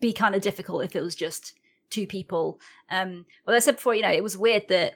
be 0.00 0.12
kind 0.12 0.34
of 0.34 0.42
difficult 0.42 0.84
if 0.84 0.96
it 0.96 1.00
was 1.02 1.14
just 1.14 1.52
two 1.90 2.06
people. 2.08 2.58
Um 2.90 3.24
well 3.46 3.54
I 3.54 3.60
said 3.60 3.76
before, 3.76 3.94
you 3.94 4.02
know, 4.02 4.10
it 4.10 4.22
was 4.22 4.36
weird 4.36 4.66
that 4.68 4.94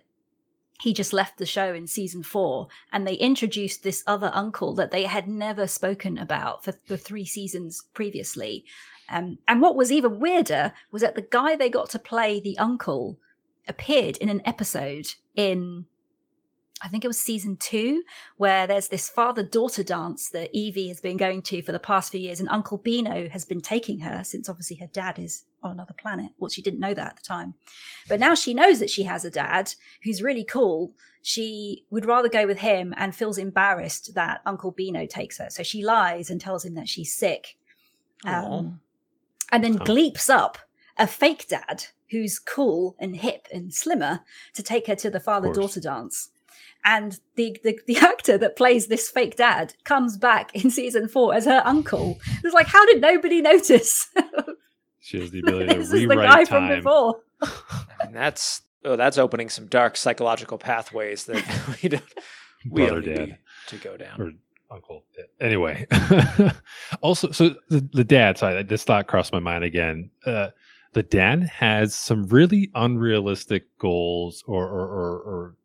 he 0.80 0.92
just 0.92 1.12
left 1.12 1.38
the 1.38 1.46
show 1.46 1.74
in 1.74 1.86
season 1.86 2.22
four 2.22 2.68
and 2.92 3.06
they 3.06 3.14
introduced 3.14 3.82
this 3.82 4.04
other 4.06 4.30
uncle 4.32 4.74
that 4.74 4.90
they 4.90 5.04
had 5.04 5.28
never 5.28 5.66
spoken 5.66 6.18
about 6.18 6.64
for 6.64 6.72
the 6.86 6.96
three 6.96 7.24
seasons 7.24 7.84
previously. 7.94 8.64
Um, 9.08 9.38
and 9.48 9.60
what 9.60 9.76
was 9.76 9.90
even 9.90 10.20
weirder 10.20 10.72
was 10.90 11.02
that 11.02 11.14
the 11.14 11.22
guy 11.22 11.56
they 11.56 11.70
got 11.70 11.90
to 11.90 11.98
play 11.98 12.40
the 12.40 12.58
uncle 12.58 13.18
appeared 13.66 14.16
in 14.18 14.28
an 14.28 14.42
episode 14.44 15.14
in, 15.34 15.86
I 16.82 16.88
think 16.88 17.04
it 17.04 17.08
was 17.08 17.18
season 17.18 17.56
two, 17.56 18.02
where 18.36 18.66
there's 18.66 18.88
this 18.88 19.08
father 19.08 19.42
daughter 19.42 19.82
dance 19.82 20.28
that 20.30 20.50
Evie 20.52 20.88
has 20.88 21.00
been 21.00 21.16
going 21.16 21.42
to 21.42 21.62
for 21.62 21.72
the 21.72 21.78
past 21.78 22.12
few 22.12 22.20
years, 22.20 22.40
and 22.40 22.48
Uncle 22.48 22.78
Beano 22.78 23.28
has 23.28 23.44
been 23.44 23.60
taking 23.60 24.00
her 24.00 24.22
since 24.24 24.48
obviously 24.48 24.76
her 24.76 24.86
dad 24.86 25.18
is 25.18 25.44
on 25.62 25.72
another 25.72 25.94
planet. 25.94 26.30
Well, 26.38 26.50
she 26.50 26.62
didn't 26.62 26.80
know 26.80 26.94
that 26.94 27.06
at 27.08 27.16
the 27.16 27.22
time. 27.22 27.54
But 28.08 28.20
now 28.20 28.34
she 28.34 28.54
knows 28.54 28.78
that 28.78 28.90
she 28.90 29.02
has 29.04 29.24
a 29.24 29.30
dad 29.30 29.74
who's 30.04 30.22
really 30.22 30.44
cool. 30.44 30.92
She 31.22 31.84
would 31.90 32.06
rather 32.06 32.28
go 32.28 32.46
with 32.46 32.58
him 32.58 32.94
and 32.96 33.14
feels 33.14 33.38
embarrassed 33.38 34.14
that 34.14 34.40
Uncle 34.46 34.70
Beano 34.70 35.04
takes 35.06 35.38
her. 35.38 35.50
So 35.50 35.62
she 35.62 35.84
lies 35.84 36.30
and 36.30 36.40
tells 36.40 36.64
him 36.64 36.74
that 36.74 36.88
she's 36.88 37.14
sick. 37.14 37.56
Um, 38.24 38.80
and 39.50 39.64
then 39.64 39.78
Huh. 39.78 39.84
gleeps 39.84 40.30
up 40.30 40.58
a 40.96 41.06
fake 41.06 41.46
dad 41.48 41.86
who's 42.10 42.38
cool 42.38 42.96
and 42.98 43.16
hip 43.16 43.46
and 43.52 43.74
slimmer 43.74 44.20
to 44.54 44.62
take 44.62 44.86
her 44.86 44.96
to 44.96 45.10
the 45.10 45.20
father 45.20 45.52
daughter 45.52 45.80
dance. 45.80 46.30
And 46.84 47.18
the, 47.34 47.56
the 47.64 47.78
the 47.86 47.96
actor 47.98 48.38
that 48.38 48.56
plays 48.56 48.86
this 48.86 49.10
fake 49.10 49.36
dad 49.36 49.74
comes 49.84 50.16
back 50.16 50.54
in 50.54 50.70
season 50.70 51.08
four 51.08 51.34
as 51.34 51.44
her 51.44 51.60
uncle. 51.64 52.18
It's 52.42 52.54
like, 52.54 52.66
how 52.68 52.86
did 52.86 53.00
nobody 53.00 53.40
notice? 53.42 54.08
She 55.00 55.18
has 55.20 55.30
the 55.30 55.38
ability 55.40 55.68
to 55.68 55.74
this 55.78 55.86
is 55.86 55.90
the 55.90 56.06
rewrite 56.06 56.28
guy 56.28 56.44
time. 56.44 56.68
from 56.68 56.76
before. 56.76 57.20
And 58.02 58.14
that's 58.14 58.60
oh, 58.84 58.96
that's 58.96 59.16
opening 59.16 59.48
some 59.48 59.66
dark 59.66 59.96
psychological 59.96 60.58
pathways 60.58 61.24
that 61.24 61.78
we 61.82 61.88
don't 61.88 62.02
we 62.70 62.86
Brother 62.86 63.00
don't 63.00 63.18
need 63.18 63.28
dad. 63.30 63.38
to 63.68 63.76
go 63.76 63.96
down. 63.96 64.20
or 64.20 64.32
uncle. 64.70 65.04
Anyway, 65.40 65.86
also, 67.00 67.30
so 67.30 67.54
the, 67.70 67.88
the 67.92 68.04
dad 68.04 68.36
side, 68.36 68.68
this 68.68 68.84
thought 68.84 69.06
crossed 69.06 69.32
my 69.32 69.38
mind 69.38 69.64
again. 69.64 70.10
Uh, 70.26 70.48
the 70.92 71.02
dad 71.02 71.44
has 71.44 71.94
some 71.94 72.26
really 72.26 72.70
unrealistic 72.74 73.64
goals, 73.78 74.44
or 74.46 74.66
or 74.66 74.86
or, 74.88 75.18
or 75.20 75.56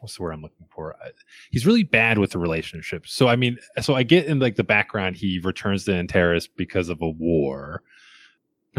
what's 0.00 0.16
the 0.16 0.22
word 0.22 0.32
I'm 0.32 0.42
looking 0.42 0.66
for? 0.70 0.94
Uh, 1.04 1.08
He's 1.50 1.66
really 1.66 1.82
bad 1.84 2.18
with 2.18 2.30
the 2.32 2.38
relationships. 2.38 3.12
So 3.12 3.28
I 3.28 3.36
mean, 3.36 3.58
so 3.80 3.94
I 3.94 4.02
get 4.02 4.26
in 4.26 4.38
like 4.38 4.56
the 4.56 4.64
background, 4.64 5.16
he 5.16 5.38
returns 5.40 5.84
to 5.84 5.94
Antareus 5.94 6.46
because 6.46 6.88
of 6.88 7.00
a 7.02 7.08
war, 7.10 7.82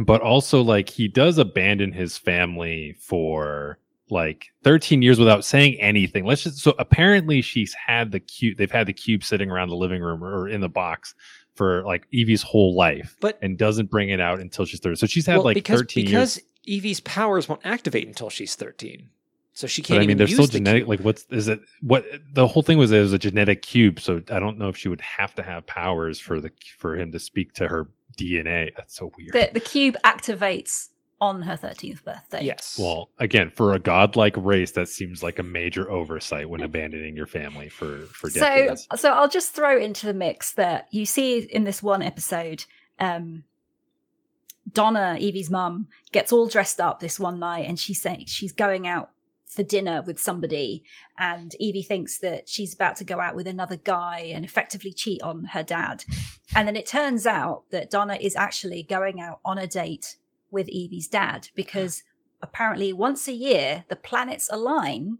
but 0.03 0.21
also 0.21 0.61
like 0.61 0.89
he 0.89 1.07
does 1.07 1.37
abandon 1.37 1.91
his 1.91 2.17
family 2.17 2.95
for 2.99 3.79
like 4.11 4.47
13 4.63 5.01
years 5.01 5.19
without 5.19 5.45
saying 5.45 5.79
anything. 5.79 6.25
Let's 6.25 6.43
just 6.43 6.59
so 6.59 6.73
apparently 6.79 7.41
she's 7.41 7.73
had 7.73 8.11
the 8.11 8.19
cube 8.19 8.57
they've 8.57 8.71
had 8.71 8.87
the 8.87 8.93
cube 8.93 9.23
sitting 9.23 9.51
around 9.51 9.69
the 9.69 9.75
living 9.75 10.01
room 10.01 10.23
or 10.23 10.47
in 10.49 10.61
the 10.61 10.69
box 10.69 11.13
for 11.55 11.83
like 11.83 12.07
Evie's 12.13 12.41
whole 12.41 12.73
life 12.75 13.17
But- 13.19 13.37
and 13.41 13.57
doesn't 13.57 13.89
bring 13.91 14.09
it 14.09 14.19
out 14.21 14.39
until 14.39 14.65
she's 14.65 14.79
30. 14.79 14.95
So 14.95 15.05
she's 15.07 15.25
had 15.25 15.35
Well, 15.35 15.43
like 15.45 15.55
because 15.55 15.81
13 15.81 16.05
because 16.05 16.37
years. 16.37 16.45
Evie's 16.83 16.99
powers 17.01 17.49
won't 17.49 17.65
activate 17.65 18.07
until 18.07 18.29
she's 18.29 18.55
13. 18.55 19.09
So 19.59 19.67
she 19.67 19.81
can't 19.81 19.97
I 19.97 19.99
mean, 19.99 20.11
even 20.11 20.17
there's 20.19 20.29
use 20.29 20.37
still 20.37 20.47
the 20.47 20.59
genetic. 20.59 20.83
cube. 20.83 20.89
Like, 20.89 20.99
what's 21.01 21.25
is 21.31 21.49
it? 21.49 21.59
What 21.81 22.05
the 22.31 22.47
whole 22.47 22.63
thing 22.63 22.77
was? 22.77 22.93
It 22.93 23.01
was 23.01 23.11
a 23.11 23.19
genetic 23.19 23.61
cube, 23.61 23.99
so 23.99 24.21
I 24.31 24.39
don't 24.39 24.57
know 24.57 24.69
if 24.69 24.77
she 24.77 24.87
would 24.87 25.01
have 25.01 25.35
to 25.35 25.43
have 25.43 25.67
powers 25.67 26.17
for 26.17 26.39
the 26.39 26.49
for 26.77 26.95
him 26.95 27.11
to 27.11 27.19
speak 27.19 27.51
to 27.55 27.67
her 27.67 27.89
DNA. 28.17 28.73
That's 28.77 28.95
so 28.95 29.11
weird. 29.17 29.33
The, 29.33 29.49
the 29.51 29.59
cube 29.59 29.97
activates 30.05 30.87
on 31.19 31.41
her 31.41 31.57
13th 31.57 32.05
birthday. 32.05 32.45
Yes. 32.45 32.79
Well, 32.81 33.09
again, 33.19 33.51
for 33.53 33.73
a 33.73 33.79
godlike 33.79 34.35
race, 34.37 34.71
that 34.71 34.87
seems 34.87 35.21
like 35.21 35.39
a 35.39 35.43
major 35.43 35.91
oversight 35.91 36.49
when 36.49 36.61
abandoning 36.61 37.17
your 37.17 37.27
family 37.27 37.67
for 37.67 38.05
for 38.13 38.29
so 38.29 38.75
so 38.95 39.11
i'll 39.11 39.27
just 39.27 39.51
throw 39.51 39.77
into 39.77 40.05
the 40.05 40.13
mix 40.13 40.53
that 40.53 40.87
you 40.91 41.05
see 41.05 41.39
in 41.39 41.65
this 41.65 41.83
one 41.83 42.01
episode 42.01 42.63
um 42.99 43.43
donna 44.71 45.17
evie's 45.19 45.49
mum 45.49 45.87
gets 46.13 46.31
all 46.31 46.47
dressed 46.47 46.79
up 46.79 47.01
this 47.01 47.19
one 47.19 47.39
night 47.39 47.67
and 47.67 47.77
she's 47.77 48.01
saying 48.01 48.23
she's 48.25 48.53
going 48.53 48.87
out 48.87 49.09
for 49.49 49.63
dinner 49.63 50.01
with 50.05 50.19
somebody 50.19 50.83
and 51.17 51.55
evie 51.59 51.83
thinks 51.83 52.19
that 52.19 52.47
she's 52.47 52.73
about 52.73 52.95
to 52.95 53.03
go 53.03 53.19
out 53.19 53.35
with 53.35 53.47
another 53.47 53.75
guy 53.75 54.31
and 54.33 54.45
effectively 54.45 54.93
cheat 54.93 55.21
on 55.21 55.43
her 55.45 55.63
dad 55.63 56.05
and 56.55 56.67
then 56.67 56.75
it 56.75 56.85
turns 56.85 57.25
out 57.25 57.63
that 57.71 57.89
donna 57.89 58.17
is 58.21 58.35
actually 58.35 58.83
going 58.83 59.19
out 59.19 59.39
on 59.43 59.57
a 59.57 59.67
date 59.67 60.17
with 60.51 60.69
evie's 60.69 61.07
dad 61.07 61.49
because 61.55 62.03
apparently 62.41 62.93
once 62.93 63.27
a 63.27 63.33
year 63.33 63.83
the 63.89 63.95
planets 63.95 64.49
align 64.51 65.17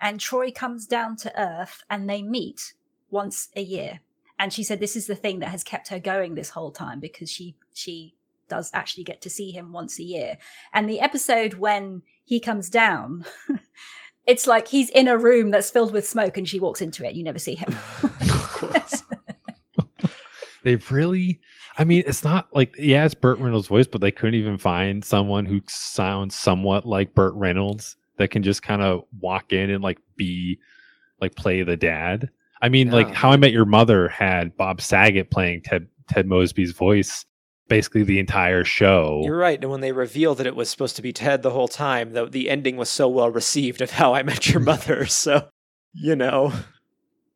and 0.00 0.20
Troy 0.20 0.50
comes 0.50 0.86
down 0.86 1.16
to 1.16 1.40
Earth 1.40 1.84
and 1.88 2.08
they 2.08 2.22
meet 2.22 2.74
once 3.10 3.48
a 3.56 3.62
year. 3.62 4.00
And 4.38 4.52
she 4.52 4.62
said 4.62 4.80
this 4.80 4.96
is 4.96 5.06
the 5.06 5.14
thing 5.14 5.38
that 5.38 5.48
has 5.48 5.64
kept 5.64 5.88
her 5.88 5.98
going 5.98 6.34
this 6.34 6.50
whole 6.50 6.70
time 6.70 7.00
because 7.00 7.30
she 7.30 7.56
she 7.72 8.14
does 8.48 8.70
actually 8.74 9.04
get 9.04 9.20
to 9.22 9.30
see 9.30 9.50
him 9.50 9.72
once 9.72 9.98
a 9.98 10.04
year. 10.04 10.36
And 10.72 10.88
the 10.88 11.00
episode 11.00 11.54
when 11.54 12.02
he 12.26 12.40
comes 12.40 12.68
down, 12.68 13.24
it's 14.26 14.46
like 14.46 14.68
he's 14.68 14.90
in 14.90 15.08
a 15.08 15.16
room 15.16 15.50
that's 15.50 15.70
filled 15.70 15.92
with 15.92 16.06
smoke 16.06 16.36
and 16.36 16.46
she 16.48 16.60
walks 16.60 16.82
into 16.82 17.06
it. 17.06 17.14
You 17.14 17.24
never 17.24 17.38
see 17.38 17.54
him. 17.54 17.74
They've 20.64 20.90
really, 20.90 21.40
I 21.78 21.84
mean, 21.84 22.02
it's 22.04 22.24
not 22.24 22.48
like, 22.52 22.74
yeah, 22.76 23.04
it's 23.04 23.14
Burt 23.14 23.38
Reynolds' 23.38 23.68
voice, 23.68 23.86
but 23.86 24.00
they 24.00 24.10
couldn't 24.10 24.34
even 24.34 24.58
find 24.58 25.04
someone 25.04 25.46
who 25.46 25.62
sounds 25.68 26.36
somewhat 26.36 26.84
like 26.84 27.14
Burt 27.14 27.34
Reynolds 27.34 27.96
that 28.18 28.32
can 28.32 28.42
just 28.42 28.62
kind 28.62 28.82
of 28.82 29.04
walk 29.20 29.52
in 29.52 29.70
and 29.70 29.82
like 29.82 29.98
be, 30.16 30.58
like 31.20 31.36
play 31.36 31.62
the 31.62 31.76
dad. 31.76 32.28
I 32.60 32.68
mean, 32.68 32.90
like 32.90 33.14
How 33.14 33.30
I 33.30 33.36
Met 33.36 33.52
Your 33.52 33.66
Mother 33.66 34.08
had 34.08 34.56
Bob 34.56 34.80
Saget 34.80 35.30
playing 35.30 35.62
Ted 35.62 35.86
Ted 36.08 36.26
Mosby's 36.26 36.72
voice 36.72 37.24
basically 37.68 38.02
the 38.02 38.18
entire 38.18 38.64
show. 38.64 39.20
You're 39.24 39.36
right. 39.36 39.60
And 39.60 39.70
when 39.70 39.80
they 39.80 39.92
revealed 39.92 40.38
that 40.38 40.46
it 40.46 40.56
was 40.56 40.68
supposed 40.70 40.96
to 40.96 41.02
be 41.02 41.12
Ted 41.12 41.42
the 41.42 41.50
whole 41.50 41.68
time, 41.68 42.12
the, 42.12 42.26
the 42.26 42.48
ending 42.50 42.76
was 42.76 42.88
so 42.88 43.08
well 43.08 43.30
received 43.30 43.80
of 43.80 43.92
How 43.92 44.14
I 44.14 44.22
Met 44.22 44.48
Your 44.50 44.60
Mother. 44.72 45.06
So, 45.06 45.48
you 45.92 46.16
know. 46.16 46.52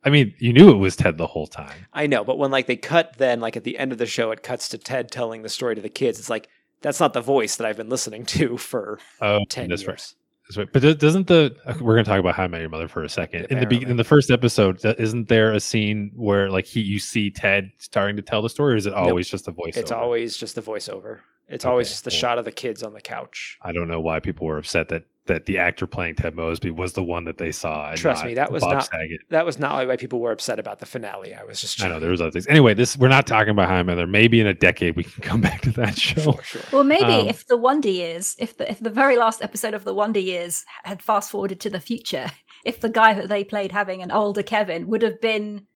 I 0.03 0.09
mean, 0.11 0.33
you 0.39 0.53
knew 0.53 0.71
it 0.71 0.77
was 0.79 0.97
Ted 0.97 1.19
the 1.19 1.27
whole 1.27 1.47
time. 1.47 1.87
I 1.93 2.07
know, 2.07 2.25
but 2.25 2.39
when 2.39 2.51
like 2.51 2.67
they 2.67 2.77
cut, 2.77 3.17
then 3.19 3.41
like 3.41 3.57
at 3.57 3.65
the 3.65 3.77
end 3.79 3.93
of 3.93 3.99
the 3.99 4.07
show, 4.07 4.31
it 4.31 4.43
cuts 4.43 4.69
to 4.71 4.79
Ted 4.79 5.11
telling 5.11 5.43
the 5.43 5.49
story 5.51 5.75
to 5.75 5.83
the 5.83 5.89
kids. 5.91 6.19
It's 6.19 6.31
like 6.31 6.49
that's 6.81 7.01
not 7.01 7.13
the 7.13 7.21
voice 7.21 7.57
that 7.57 7.67
I've 7.67 7.77
been 7.77 7.91
listening 7.91 8.25
to 8.27 8.57
for 8.57 8.99
Oh, 9.21 9.45
ten 9.51 9.69
that's 9.69 9.83
years. 9.83 9.89
right. 9.89 10.15
But 10.57 10.99
doesn't 10.99 11.27
the 11.27 11.57
uh, 11.67 11.75
we're 11.81 11.95
going 11.95 12.05
to 12.05 12.11
talk 12.11 12.21
about 12.21 12.35
How 12.35 12.45
I 12.45 12.49
Met 12.49 12.61
Your 12.61 12.71
Mother 12.71 12.89
for 12.89 13.03
a 13.03 13.09
second. 13.09 13.47
In 13.47 13.61
the 13.61 13.67
be- 13.67 13.83
in 13.83 13.97
the 13.97 14.05
first 14.05 14.31
episode, 14.31 14.85
isn't 14.85 15.29
there 15.29 15.53
a 15.53 15.61
scene 15.61 16.13
where 16.15 16.51
like 16.51 16.67
he 16.67 16.81
you 16.81 16.99
see 16.99 17.31
Ted 17.31 17.71
starting 17.79 18.17
to 18.17 18.23
tell 18.23 18.43
the 18.43 18.51
story, 18.51 18.75
or 18.75 18.77
is 18.77 18.87
it 18.87 18.95
always 18.95 19.29
just 19.29 19.49
a 19.49 19.53
voiceover? 19.53 19.77
It's 19.77 19.93
always 19.93 20.37
just 20.37 20.55
the 20.55 20.63
voiceover. 20.63 21.21
It's 21.49 21.65
always 21.65 21.89
just 21.89 22.05
the 22.05 22.11
cool. 22.11 22.19
shot 22.19 22.39
of 22.39 22.45
the 22.45 22.53
kids 22.53 22.83
on 22.83 22.93
the 22.93 23.01
couch. 23.01 23.59
I 23.63 23.73
don't 23.73 23.89
know 23.89 24.01
why 24.01 24.21
people 24.21 24.47
were 24.47 24.59
upset 24.59 24.89
that 24.91 25.05
that 25.31 25.47
the 25.47 25.59
actor 25.59 25.87
playing 25.87 26.17
Ted 26.17 26.35
Mosby 26.35 26.71
was 26.71 26.93
the 26.93 27.03
one 27.03 27.25
that 27.25 27.39
they 27.39 27.53
saw. 27.53 27.91
and 27.91 27.99
Trust 27.99 28.25
me, 28.25 28.35
that 28.35 28.53
was 28.53 28.63
Bob 28.63 28.73
not 28.75 28.85
Saget. 28.91 29.21
that 29.31 29.47
was 29.47 29.59
not 29.59 29.87
why 29.87 29.97
people 29.97 30.21
were 30.21 30.33
upset 30.33 30.59
about 30.59 30.79
the 30.81 30.87
finale. 30.87 31.35
I 31.35 31.45
was 31.45 31.61
just 31.61 31.83
I 31.83 31.89
know 31.89 32.01
there 32.01 32.11
was 32.11 32.21
other 32.21 32.31
things. 32.33 32.47
Anyway, 32.49 32.75
this 32.75 32.97
we're 32.97 33.09
not 33.09 33.27
talking 33.27 33.51
about 33.51 33.69
How 33.69 33.77
I 33.77 33.83
Mother. 33.83 34.07
Maybe 34.07 34.41
in 34.41 34.47
a 34.47 34.55
decade 34.55 34.97
we 34.97 35.05
can 35.05 35.23
come 35.31 35.41
back 35.41 35.63
to 35.63 35.71
that 35.73 35.97
show. 35.99 36.39
Well, 36.73 36.85
maybe 36.85 37.05
Um, 37.05 37.29
if 37.29 37.47
the 37.47 37.57
Wonder 37.57 37.89
Years, 37.89 38.37
if 38.39 38.57
the 38.57 38.71
if 38.71 38.81
the 38.81 38.91
very 38.91 39.17
last 39.17 39.43
episode 39.43 39.75
of 39.75 39.85
the 39.85 39.95
Wonder 39.95 40.21
Years 40.21 40.65
had 40.85 41.03
fast 41.03 41.31
forwarded 41.31 41.61
to 41.61 41.71
the 41.71 41.81
future, 41.81 42.27
if 42.65 42.81
the 42.81 42.89
guy 42.91 43.15
that 43.15 43.29
they 43.29 43.45
played 43.45 43.73
having 43.73 44.03
an 44.03 44.11
older 44.11 44.43
Kevin 44.43 44.87
would 44.89 45.03
have 45.03 45.21
been, 45.21 45.67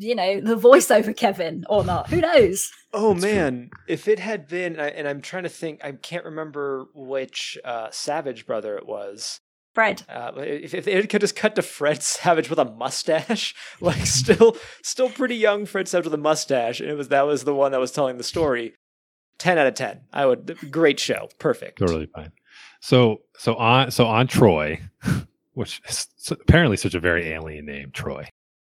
you 0.00 0.14
know, 0.14 0.40
the 0.40 0.56
voiceover 0.56 1.16
Kevin 1.16 1.64
or 1.68 1.84
not, 1.84 2.08
who 2.10 2.20
knows? 2.20 2.70
Oh 2.92 3.14
man, 3.14 3.70
if 3.86 4.08
it 4.08 4.18
had 4.18 4.48
been, 4.48 4.72
and 4.72 4.82
I- 4.82 4.88
and 4.88 5.06
I'm 5.06 5.20
trying 5.20 5.44
to 5.44 5.48
think, 5.48 5.84
I 5.84 5.92
can't 5.92 6.24
remember 6.24 6.86
which 6.94 7.56
uh, 7.64 7.88
Savage 7.92 8.46
brother 8.46 8.76
it 8.76 8.86
was. 8.86 9.38
Fred. 9.72 10.02
Uh, 10.08 10.32
if, 10.38 10.74
if 10.74 10.88
it 10.88 11.08
could 11.08 11.20
just 11.20 11.36
cut 11.36 11.54
to 11.54 11.62
Fred 11.62 12.02
Savage 12.02 12.50
with 12.50 12.58
a 12.58 12.64
mustache, 12.64 13.54
like 13.80 14.04
still, 14.04 14.56
still 14.82 15.08
pretty 15.10 15.36
young 15.36 15.64
Fred 15.64 15.86
Savage 15.86 16.06
with 16.06 16.14
a 16.14 16.18
mustache, 16.18 16.80
and 16.80 16.90
it 16.90 16.94
was 16.96 17.08
that 17.08 17.26
was 17.26 17.44
the 17.44 17.54
one 17.54 17.70
that 17.72 17.78
was 17.80 17.92
telling 17.92 18.16
the 18.16 18.24
story. 18.24 18.74
Ten 19.38 19.56
out 19.58 19.68
of 19.68 19.74
ten. 19.74 20.00
I 20.12 20.26
would. 20.26 20.58
Great 20.72 20.98
show. 20.98 21.28
Perfect. 21.38 21.78
Totally 21.78 22.06
fine. 22.06 22.32
So 22.80 23.20
so 23.38 23.54
on 23.54 23.90
so 23.92 24.06
on 24.06 24.26
Troy, 24.26 24.80
which 25.52 25.80
is 25.88 26.08
apparently 26.30 26.76
such 26.76 26.94
a 26.94 27.00
very 27.00 27.28
alien 27.28 27.66
name, 27.66 27.90
Troy, 27.92 28.28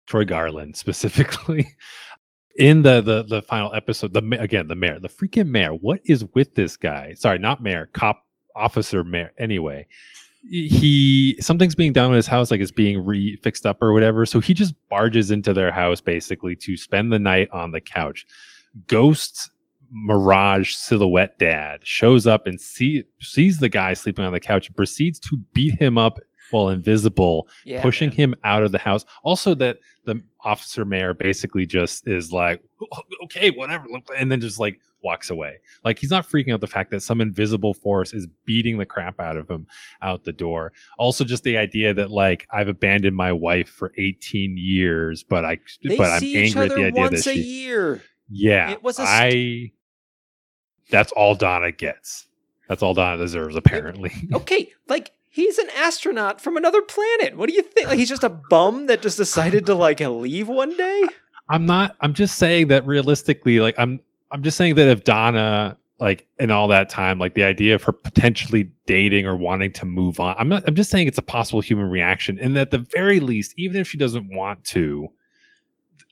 Troy 0.06 0.24
Garland 0.24 0.76
specifically. 0.76 1.68
In 2.56 2.82
the 2.82 3.00
the 3.00 3.24
the 3.24 3.42
final 3.42 3.74
episode, 3.74 4.12
the 4.12 4.38
again 4.38 4.68
the 4.68 4.76
mayor, 4.76 5.00
the 5.00 5.08
freaking 5.08 5.48
mayor. 5.48 5.70
What 5.70 6.00
is 6.04 6.24
with 6.34 6.54
this 6.54 6.76
guy? 6.76 7.14
Sorry, 7.14 7.38
not 7.38 7.62
mayor, 7.62 7.90
cop 7.92 8.24
officer 8.54 9.02
mayor. 9.02 9.32
Anyway, 9.38 9.88
he 10.48 11.36
something's 11.40 11.74
being 11.74 11.92
done 11.92 12.10
in 12.10 12.16
his 12.16 12.28
house, 12.28 12.50
like 12.52 12.60
it's 12.60 12.70
being 12.70 13.04
re 13.04 13.36
fixed 13.42 13.66
up 13.66 13.82
or 13.82 13.92
whatever. 13.92 14.24
So 14.24 14.38
he 14.38 14.54
just 14.54 14.74
barges 14.88 15.32
into 15.32 15.52
their 15.52 15.72
house 15.72 16.00
basically 16.00 16.54
to 16.56 16.76
spend 16.76 17.12
the 17.12 17.18
night 17.18 17.48
on 17.52 17.72
the 17.72 17.80
couch. 17.80 18.24
Ghost 18.86 19.50
Mirage 19.90 20.74
silhouette 20.74 21.38
dad 21.38 21.80
shows 21.84 22.26
up 22.26 22.46
and 22.46 22.60
see 22.60 23.04
sees 23.20 23.58
the 23.58 23.68
guy 23.68 23.94
sleeping 23.94 24.24
on 24.24 24.32
the 24.32 24.40
couch 24.40 24.66
and 24.66 24.76
proceeds 24.76 25.18
to 25.20 25.38
beat 25.52 25.74
him 25.80 25.96
up 25.96 26.18
while 26.50 26.68
invisible, 26.68 27.48
Yeah, 27.64 27.82
pushing 27.82 28.10
him 28.10 28.34
out 28.44 28.62
of 28.62 28.72
the 28.72 28.78
house. 28.78 29.04
Also, 29.22 29.54
that 29.56 29.78
the 30.04 30.22
officer 30.40 30.84
mayor 30.84 31.14
basically 31.14 31.66
just 31.66 32.06
is 32.06 32.32
like, 32.32 32.62
oh, 32.92 33.02
okay, 33.24 33.50
whatever, 33.50 33.86
and 34.16 34.30
then 34.30 34.40
just 34.40 34.58
like 34.60 34.78
walks 35.02 35.30
away. 35.30 35.58
Like 35.84 35.98
he's 35.98 36.10
not 36.10 36.26
freaking 36.28 36.52
out 36.52 36.60
the 36.60 36.66
fact 36.66 36.90
that 36.90 37.00
some 37.00 37.20
invisible 37.20 37.74
force 37.74 38.14
is 38.14 38.26
beating 38.46 38.78
the 38.78 38.86
crap 38.86 39.20
out 39.20 39.36
of 39.36 39.48
him 39.50 39.66
out 40.02 40.24
the 40.24 40.32
door. 40.32 40.72
Also, 40.98 41.24
just 41.24 41.44
the 41.44 41.56
idea 41.58 41.92
that 41.94 42.10
like 42.10 42.46
I've 42.50 42.68
abandoned 42.68 43.16
my 43.16 43.32
wife 43.32 43.68
for 43.68 43.92
18 43.98 44.56
years, 44.56 45.22
but 45.22 45.44
I 45.44 45.58
They 45.82 45.96
but 45.96 46.10
I'm 46.10 46.22
angry 46.24 46.64
at 46.64 46.68
the 46.74 46.84
idea 46.86 47.00
once 47.00 47.24
that 47.24 47.30
a 47.30 47.34
she 47.34 47.42
year. 47.42 48.02
yeah, 48.28 48.70
It 48.70 48.82
was 48.82 48.98
a 48.98 49.02
I. 49.06 49.72
That's 50.90 51.12
all 51.12 51.34
Donna 51.34 51.72
gets. 51.72 52.26
That's 52.68 52.82
all 52.82 52.94
Donna 52.94 53.18
deserves, 53.18 53.56
apparently. 53.56 54.12
Okay, 54.32 54.70
like 54.88 55.12
he's 55.34 55.58
an 55.58 55.68
astronaut 55.76 56.40
from 56.40 56.56
another 56.56 56.80
planet. 56.80 57.36
What 57.36 57.48
do 57.48 57.54
you 57.54 57.62
think? 57.62 57.88
Like 57.88 57.98
he's 57.98 58.08
just 58.08 58.22
a 58.22 58.28
bum 58.28 58.86
that 58.86 59.02
just 59.02 59.16
decided 59.16 59.66
to 59.66 59.74
like 59.74 60.00
leave 60.00 60.48
one 60.48 60.76
day. 60.76 61.04
I'm 61.48 61.66
not. 61.66 61.96
I'm 62.00 62.14
just 62.14 62.38
saying 62.38 62.68
that 62.68 62.86
realistically, 62.86 63.60
like 63.60 63.74
I'm. 63.76 64.00
I'm 64.30 64.42
just 64.42 64.56
saying 64.56 64.76
that 64.76 64.88
if 64.88 65.04
Donna, 65.04 65.76
like 66.00 66.26
in 66.38 66.50
all 66.50 66.68
that 66.68 66.88
time, 66.88 67.18
like 67.18 67.34
the 67.34 67.44
idea 67.44 67.74
of 67.74 67.82
her 67.82 67.92
potentially 67.92 68.70
dating 68.86 69.26
or 69.26 69.36
wanting 69.36 69.72
to 69.72 69.84
move 69.84 70.20
on, 70.20 70.36
I'm 70.38 70.48
not. 70.48 70.64
I'm 70.66 70.74
just 70.74 70.90
saying 70.90 71.08
it's 71.08 71.18
a 71.18 71.22
possible 71.22 71.60
human 71.60 71.90
reaction, 71.90 72.38
and 72.38 72.56
at 72.56 72.70
the 72.70 72.78
very 72.78 73.20
least, 73.20 73.54
even 73.56 73.80
if 73.80 73.88
she 73.88 73.98
doesn't 73.98 74.34
want 74.34 74.64
to, 74.66 75.08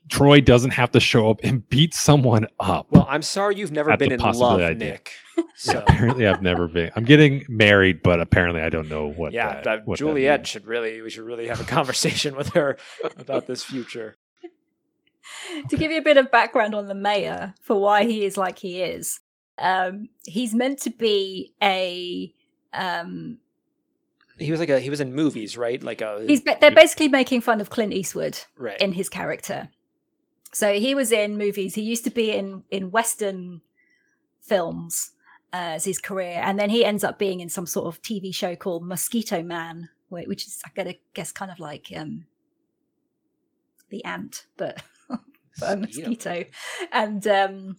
Troy 0.09 0.41
doesn't 0.41 0.71
have 0.71 0.91
to 0.91 0.99
show 0.99 1.29
up 1.29 1.39
and 1.43 1.67
beat 1.69 1.93
someone 1.93 2.47
up. 2.59 2.87
Well, 2.91 3.07
I'm 3.09 3.21
sorry 3.21 3.55
you've 3.55 3.71
never 3.71 3.95
been 3.97 4.11
in 4.11 4.19
love, 4.19 4.33
possibility 4.33 4.63
I 4.65 4.69
did. 4.69 4.77
Nick. 4.79 5.11
Yeah, 5.37 5.43
So 5.55 5.83
apparently, 5.87 6.27
I've 6.27 6.41
never 6.41 6.67
been. 6.67 6.91
I'm 6.95 7.05
getting 7.05 7.45
married, 7.47 8.03
but 8.03 8.19
apparently, 8.19 8.61
I 8.61 8.69
don't 8.69 8.89
know 8.89 9.09
what. 9.09 9.33
yeah, 9.33 9.55
that, 9.55 9.63
that 9.63 9.87
what 9.87 9.97
Juliet 9.97 10.41
means. 10.41 10.49
should 10.49 10.67
really 10.67 11.01
we 11.01 11.09
should 11.09 11.23
really 11.23 11.47
have 11.47 11.61
a 11.61 11.63
conversation 11.63 12.35
with 12.37 12.49
her 12.49 12.77
about 13.17 13.47
this 13.47 13.63
future. 13.63 14.15
to 15.69 15.77
give 15.77 15.91
you 15.91 15.97
a 15.97 16.03
bit 16.03 16.17
of 16.17 16.29
background 16.31 16.75
on 16.75 16.87
the 16.87 16.95
mayor 16.95 17.53
for 17.61 17.79
why 17.79 18.03
he 18.03 18.25
is 18.25 18.37
like 18.37 18.59
he 18.59 18.81
is, 18.81 19.21
um, 19.57 20.09
he's 20.25 20.53
meant 20.53 20.79
to 20.81 20.89
be 20.89 21.53
a. 21.61 22.33
Um, 22.73 23.37
He 24.37 24.51
was 24.51 24.59
like 24.59 24.69
a 24.69 24.79
he 24.79 24.89
was 24.89 24.99
in 24.99 25.13
movies, 25.13 25.57
right? 25.57 25.81
Like 25.81 26.01
a 26.01 26.23
he's 26.27 26.43
they're 26.43 26.71
basically 26.71 27.07
making 27.07 27.41
fun 27.41 27.61
of 27.61 27.69
Clint 27.69 27.93
Eastwood 27.93 28.39
right. 28.57 28.79
in 28.81 28.91
his 28.93 29.09
character. 29.09 29.69
So 30.53 30.73
he 30.73 30.93
was 30.93 31.11
in 31.11 31.37
movies. 31.37 31.75
He 31.75 31.81
used 31.81 32.03
to 32.03 32.11
be 32.11 32.31
in 32.31 32.63
in 32.69 32.91
Western 32.91 33.61
films 34.41 35.11
uh, 35.51 35.75
as 35.75 35.85
his 35.85 35.99
career, 35.99 36.41
and 36.43 36.59
then 36.59 36.69
he 36.69 36.85
ends 36.85 37.03
up 37.03 37.17
being 37.17 37.39
in 37.39 37.49
some 37.49 37.65
sort 37.65 37.87
of 37.87 38.01
TV 38.01 38.33
show 38.33 38.55
called 38.55 38.85
Mosquito 38.85 39.41
Man, 39.41 39.89
which 40.09 40.45
is 40.45 40.61
I 40.65 40.69
gotta 40.75 40.95
guess 41.13 41.31
kind 41.31 41.51
of 41.51 41.59
like 41.59 41.91
um, 41.95 42.25
the 43.89 44.05
ant, 44.05 44.45
but 44.57 44.81
for 45.57 45.65
a 45.65 45.75
mosquito. 45.75 46.45
And 46.91 47.25
um, 47.27 47.77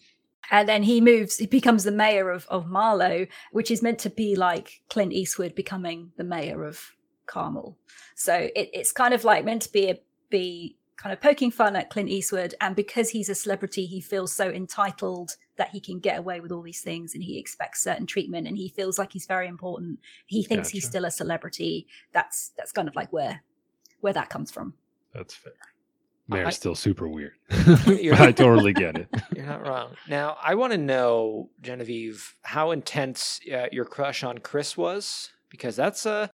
and 0.51 0.69
then 0.69 0.83
he 0.83 1.01
moves. 1.01 1.37
He 1.37 1.47
becomes 1.47 1.85
the 1.85 1.93
mayor 1.93 2.31
of 2.31 2.47
of 2.49 2.67
Marlowe, 2.67 3.27
which 3.53 3.71
is 3.71 3.83
meant 3.83 4.01
to 4.01 4.11
be 4.11 4.35
like 4.35 4.83
Clint 4.91 5.13
Eastwood 5.13 5.55
becoming 5.55 6.13
the 6.17 6.25
mayor 6.25 6.65
of 6.65 6.93
Carmel. 7.27 7.79
So 8.17 8.35
it, 8.35 8.71
it's 8.73 8.93
kind 8.93 9.15
of 9.15 9.25
like 9.25 9.45
meant 9.45 9.63
to 9.63 9.73
be 9.73 9.91
a, 9.91 9.99
be 10.29 10.77
kind 10.97 11.13
of 11.13 11.21
poking 11.21 11.51
fun 11.51 11.77
at 11.77 11.91
Clint 11.91 12.09
Eastwood, 12.09 12.55
and 12.61 12.77
because 12.77 13.11
he's 13.11 13.29
a 13.29 13.35
celebrity, 13.35 13.87
he 13.87 14.01
feels 14.01 14.33
so 14.33 14.51
entitled 14.51 15.37
that 15.57 15.71
he 15.71 15.81
can 15.81 15.99
get 15.99 16.19
away 16.19 16.41
with 16.41 16.53
all 16.53 16.63
these 16.63 16.81
things, 16.83 17.15
and 17.15 17.23
he 17.23 17.39
expects 17.39 17.83
certain 17.83 18.07
treatment, 18.07 18.47
and 18.47 18.57
he 18.57 18.69
feels 18.69 18.99
like 18.99 19.13
he's 19.13 19.27
very 19.27 19.49
important. 19.49 19.99
He 20.27 20.43
thinks 20.45 20.69
he's 20.69 20.87
still 20.87 21.05
a 21.05 21.11
celebrity. 21.11 21.87
That's 22.13 22.51
that's 22.57 22.73
kind 22.73 22.89
of 22.89 22.97
like 22.97 23.13
where 23.13 23.43
where 24.01 24.13
that 24.13 24.29
comes 24.31 24.51
from. 24.51 24.75
That's 25.13 25.35
fair. 25.35 25.53
Mayor's 26.27 26.47
I- 26.47 26.51
still 26.51 26.75
super 26.75 27.07
weird, 27.07 27.33
You're- 27.87 28.17
I 28.19 28.33
totally 28.33 28.73
get 28.73 28.97
it. 28.97 29.09
You're 29.37 29.47
not 29.47 29.67
wrong. 29.67 29.95
Now, 30.09 30.37
I 30.43 30.55
want 30.55 30.73
to 30.73 30.79
know, 30.79 31.51
Genevieve, 31.61 32.35
how 32.43 32.71
intense 32.71 33.41
uh, 33.53 33.67
your 33.71 33.85
crush 33.85 34.25
on 34.25 34.39
Chris 34.39 34.77
was, 34.77 35.33
because 35.51 35.77
that's 35.77 36.07
a 36.07 36.31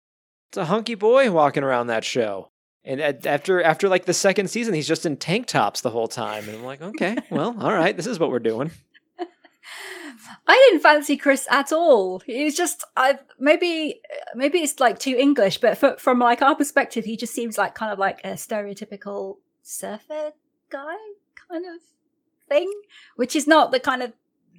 it's 0.49 0.59
a 0.59 0.67
hunky 0.67 0.95
boy 0.95 1.31
walking 1.31 1.63
around 1.65 1.89
that 1.89 2.05
show. 2.05 2.51
And 2.85 3.01
after 3.01 3.63
after 3.63 3.89
like 3.89 4.07
the 4.07 4.15
second 4.15 4.49
season, 4.49 4.73
he's 4.75 4.89
just 4.89 5.05
in 5.05 5.17
tank 5.17 5.47
tops 5.47 5.83
the 5.83 5.91
whole 5.91 6.09
time, 6.09 6.49
and 6.49 6.57
I'm 6.57 6.65
like, 6.65 6.81
okay, 6.81 7.17
well, 7.31 7.55
all 7.61 7.73
right, 7.73 7.97
this 7.97 8.07
is 8.07 8.19
what 8.19 8.31
we're 8.31 8.39
doing. 8.39 8.71
I 10.47 10.69
didn't 10.69 10.83
fancy 10.83 11.17
Chris 11.17 11.47
at 11.51 11.73
all. 11.73 12.21
He's 12.21 12.57
just 12.57 12.85
I 12.97 13.19
maybe 13.39 14.01
maybe 14.35 14.59
it's 14.61 14.81
like 14.81 14.99
too 14.99 15.17
English, 15.17 15.59
but 15.59 15.77
for, 15.77 15.97
from 15.99 16.19
like 16.19 16.43
our 16.43 16.57
perspective, 16.57 17.05
he 17.05 17.17
just 17.17 17.35
seems 17.35 17.59
like 17.59 17.75
kind 17.75 17.93
of 17.93 17.99
like 17.99 18.21
a 18.25 18.31
stereotypical 18.31 19.37
surfer 19.63 20.33
guy 20.71 20.97
kind 21.49 21.65
of 21.67 21.81
thing, 22.49 22.71
which 23.17 23.37
is 23.37 23.47
not 23.47 23.73
the 23.73 23.81
kind 23.81 24.03
of 24.03 24.13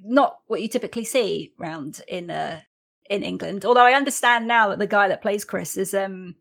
not 0.03 0.39
what 0.47 0.61
you 0.61 0.67
typically 0.67 1.05
see 1.05 1.53
round 1.57 2.01
in 2.07 2.29
uh 2.29 2.61
in 3.09 3.23
England. 3.23 3.65
Although 3.65 3.85
I 3.85 3.93
understand 3.93 4.47
now 4.47 4.69
that 4.69 4.79
the 4.79 4.87
guy 4.87 5.07
that 5.07 5.21
plays 5.21 5.45
Chris 5.45 5.77
is 5.77 5.93
um 5.93 6.35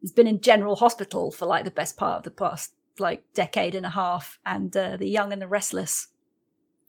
has 0.00 0.12
been 0.12 0.26
in 0.26 0.40
General 0.40 0.76
Hospital 0.76 1.30
for 1.30 1.46
like 1.46 1.64
the 1.64 1.70
best 1.70 1.96
part 1.96 2.18
of 2.18 2.22
the 2.24 2.30
past 2.30 2.72
like 2.98 3.22
decade 3.34 3.74
and 3.74 3.86
a 3.86 3.90
half, 3.90 4.38
and 4.44 4.76
uh, 4.76 4.96
The 4.96 5.08
Young 5.08 5.32
and 5.32 5.40
the 5.40 5.48
Restless 5.48 6.08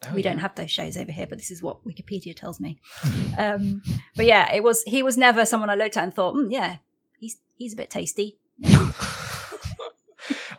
Oh, 0.07 0.15
we 0.15 0.23
don't 0.23 0.39
have 0.39 0.55
those 0.55 0.71
shows 0.71 0.97
over 0.97 1.11
here, 1.11 1.27
but 1.27 1.37
this 1.37 1.51
is 1.51 1.61
what 1.61 1.85
Wikipedia 1.85 2.35
tells 2.35 2.59
me. 2.59 2.79
um, 3.37 3.83
but 4.15 4.25
yeah, 4.25 4.51
it 4.51 4.63
was 4.63 4.81
he 4.83 5.03
was 5.03 5.15
never 5.15 5.45
someone 5.45 5.69
I 5.69 5.75
looked 5.75 5.95
at 5.95 6.03
and 6.03 6.13
thought, 6.13 6.33
mm, 6.33 6.51
yeah, 6.51 6.77
he's 7.19 7.37
he's 7.55 7.73
a 7.73 7.77
bit 7.77 7.91
tasty. 7.91 8.37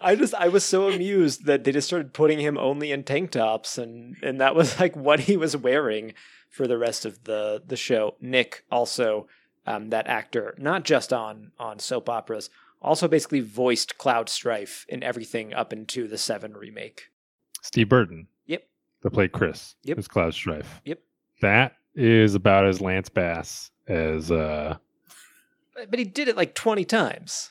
I 0.05 0.17
just 0.17 0.35
I 0.35 0.49
was 0.49 0.65
so 0.65 0.89
amused 0.89 1.47
that 1.47 1.65
they 1.65 1.73
just 1.73 1.89
started 1.89 2.13
putting 2.13 2.39
him 2.39 2.57
only 2.57 2.93
in 2.93 3.03
tank 3.03 3.33
tops 3.33 3.79
and 3.79 4.17
and 4.23 4.41
that 4.41 4.55
was 4.55 4.79
like 4.79 4.95
what 4.95 5.21
he 5.21 5.37
was 5.37 5.57
wearing 5.57 6.15
for 6.49 6.69
the 6.69 6.79
rest 6.79 7.05
of 7.05 7.25
the 7.25 7.63
the 7.67 7.77
show. 7.77 8.15
Nick 8.21 8.65
also 8.71 9.27
um, 9.67 9.91
that 9.91 10.07
actor 10.07 10.55
not 10.59 10.85
just 10.85 11.13
on 11.13 11.53
on 11.59 11.79
soap 11.79 12.09
operas 12.09 12.51
Also, 12.81 13.07
basically 13.07 13.41
voiced 13.41 13.97
Cloud 13.99 14.29
Strife 14.29 14.85
in 14.89 15.03
everything 15.05 15.55
up 15.55 15.73
into 15.73 16.09
the 16.09 16.19
Seven 16.19 16.53
remake. 16.55 17.11
Steve 17.63 17.89
Burton. 17.89 18.27
Yep. 18.47 18.65
That 19.03 19.11
played 19.13 19.31
Chris. 19.31 19.77
Yep. 19.85 19.99
As 19.99 20.09
Cloud 20.09 20.35
Strife. 20.35 20.81
Yep. 20.85 20.99
That 21.43 21.77
is 21.95 22.35
about 22.35 22.67
as 22.67 22.81
Lance 22.81 23.09
Bass 23.09 23.71
as 23.87 24.33
uh 24.33 24.77
But 25.89 25.99
he 25.99 26.05
did 26.05 26.27
it 26.29 26.37
like 26.37 26.55
20 26.55 26.85
times. 26.85 27.51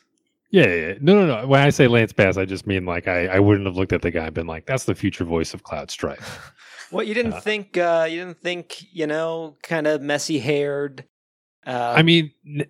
yeah, 0.49 0.67
yeah. 0.67 0.93
No, 0.99 1.13
no, 1.15 1.25
no. 1.41 1.47
When 1.47 1.61
I 1.61 1.69
say 1.69 1.87
Lance 1.87 2.11
Bass, 2.13 2.35
I 2.37 2.43
just 2.45 2.67
mean 2.67 2.85
like 2.85 3.07
I, 3.07 3.27
I 3.27 3.39
wouldn't 3.39 3.65
have 3.67 3.77
looked 3.77 3.93
at 3.93 4.01
the 4.01 4.11
guy 4.11 4.25
and 4.25 4.33
been 4.33 4.47
like, 4.47 4.65
that's 4.65 4.83
the 4.83 4.95
future 4.95 5.23
voice 5.23 5.53
of 5.53 5.63
Cloud 5.63 5.89
Strife. 5.91 6.51
What 6.91 7.07
you 7.07 7.13
didn't 7.13 7.35
Uh, 7.35 7.39
think? 7.39 7.77
Uh, 7.77 8.05
you 8.09 8.19
didn't 8.19 8.41
think? 8.41 8.83
You 8.93 9.07
know, 9.07 9.55
kind 9.63 9.87
of 9.87 10.01
messy 10.01 10.39
haired. 10.39 11.05
Uh, 11.65 11.93
I 11.95 12.01
mean, 12.01 12.31
n- 12.45 12.65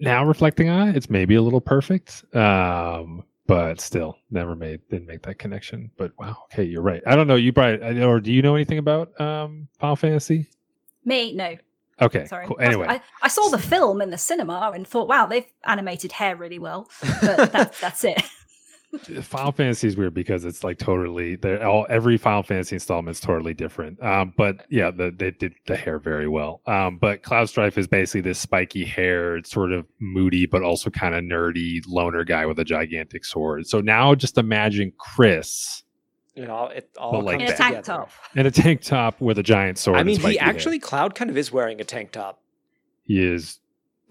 now 0.00 0.24
reflecting 0.24 0.68
on 0.68 0.88
it, 0.88 0.96
it's 0.96 1.10
maybe 1.10 1.34
a 1.34 1.42
little 1.42 1.60
perfect. 1.60 2.24
Um, 2.34 3.24
but 3.46 3.80
still, 3.80 4.16
never 4.30 4.54
made 4.54 4.80
didn't 4.88 5.06
make 5.08 5.22
that 5.22 5.38
connection. 5.38 5.90
But 5.96 6.12
wow, 6.18 6.36
okay, 6.52 6.64
you're 6.64 6.82
right. 6.82 7.02
I 7.06 7.16
don't 7.16 7.26
know. 7.26 7.34
You 7.34 7.52
probably 7.52 8.02
or 8.02 8.20
do 8.20 8.32
you 8.32 8.40
know 8.42 8.54
anything 8.54 8.78
about 8.78 9.18
um 9.20 9.68
Final 9.78 9.96
Fantasy? 9.96 10.48
Me, 11.04 11.32
no. 11.34 11.56
Okay, 12.00 12.24
Sorry. 12.26 12.46
cool. 12.46 12.56
Anyway, 12.58 12.86
I, 12.88 13.00
I 13.20 13.28
saw 13.28 13.48
the 13.48 13.58
film 13.58 14.00
in 14.00 14.10
the 14.10 14.18
cinema 14.18 14.72
and 14.74 14.86
thought, 14.86 15.08
wow, 15.08 15.26
they've 15.26 15.46
animated 15.64 16.10
hair 16.10 16.34
really 16.34 16.58
well. 16.58 16.88
But 17.20 17.20
that, 17.52 17.74
that's 17.80 18.02
it. 18.04 18.20
Final 19.22 19.52
Fantasy 19.52 19.88
is 19.88 19.96
weird 19.96 20.14
because 20.14 20.44
it's 20.44 20.62
like 20.62 20.78
totally 20.78 21.36
they're 21.36 21.66
all 21.66 21.86
every 21.88 22.18
Final 22.18 22.42
Fantasy 22.42 22.76
installment 22.76 23.16
is 23.16 23.20
totally 23.20 23.54
different. 23.54 24.02
Um, 24.02 24.34
but 24.36 24.66
yeah, 24.68 24.90
the, 24.90 25.10
they 25.10 25.30
did 25.30 25.54
the 25.66 25.76
hair 25.76 25.98
very 25.98 26.28
well. 26.28 26.60
Um, 26.66 26.98
but 26.98 27.22
Cloud 27.22 27.48
Strife 27.48 27.78
is 27.78 27.86
basically 27.86 28.20
this 28.20 28.38
spiky 28.38 28.84
haired, 28.84 29.46
sort 29.46 29.72
of 29.72 29.86
moody, 29.98 30.46
but 30.46 30.62
also 30.62 30.90
kind 30.90 31.14
of 31.14 31.24
nerdy 31.24 31.80
loner 31.86 32.24
guy 32.24 32.44
with 32.46 32.58
a 32.58 32.64
gigantic 32.64 33.24
sword. 33.24 33.66
So 33.66 33.80
now 33.80 34.14
just 34.14 34.38
imagine 34.38 34.92
Chris 34.98 35.84
you 36.34 36.46
know, 36.46 36.68
it 36.68 36.88
all 36.96 37.12
But 37.12 37.24
like 37.24 37.38
comes 37.40 37.50
In 37.50 37.54
a 37.54 37.58
tank 37.58 37.76
together. 37.76 37.98
top. 37.98 38.10
in 38.34 38.46
a 38.46 38.50
tank 38.50 38.80
top 38.80 39.20
with 39.20 39.38
a 39.38 39.42
giant 39.42 39.76
sword. 39.76 39.98
I 39.98 40.02
mean, 40.02 40.16
he 40.16 40.22
spiky 40.22 40.38
hair. 40.38 40.48
actually 40.48 40.78
Cloud 40.78 41.14
kind 41.14 41.28
of 41.30 41.36
is 41.36 41.52
wearing 41.52 41.78
a 41.78 41.84
tank 41.84 42.12
top 42.12 42.42
he 43.04 43.22
is 43.22 43.58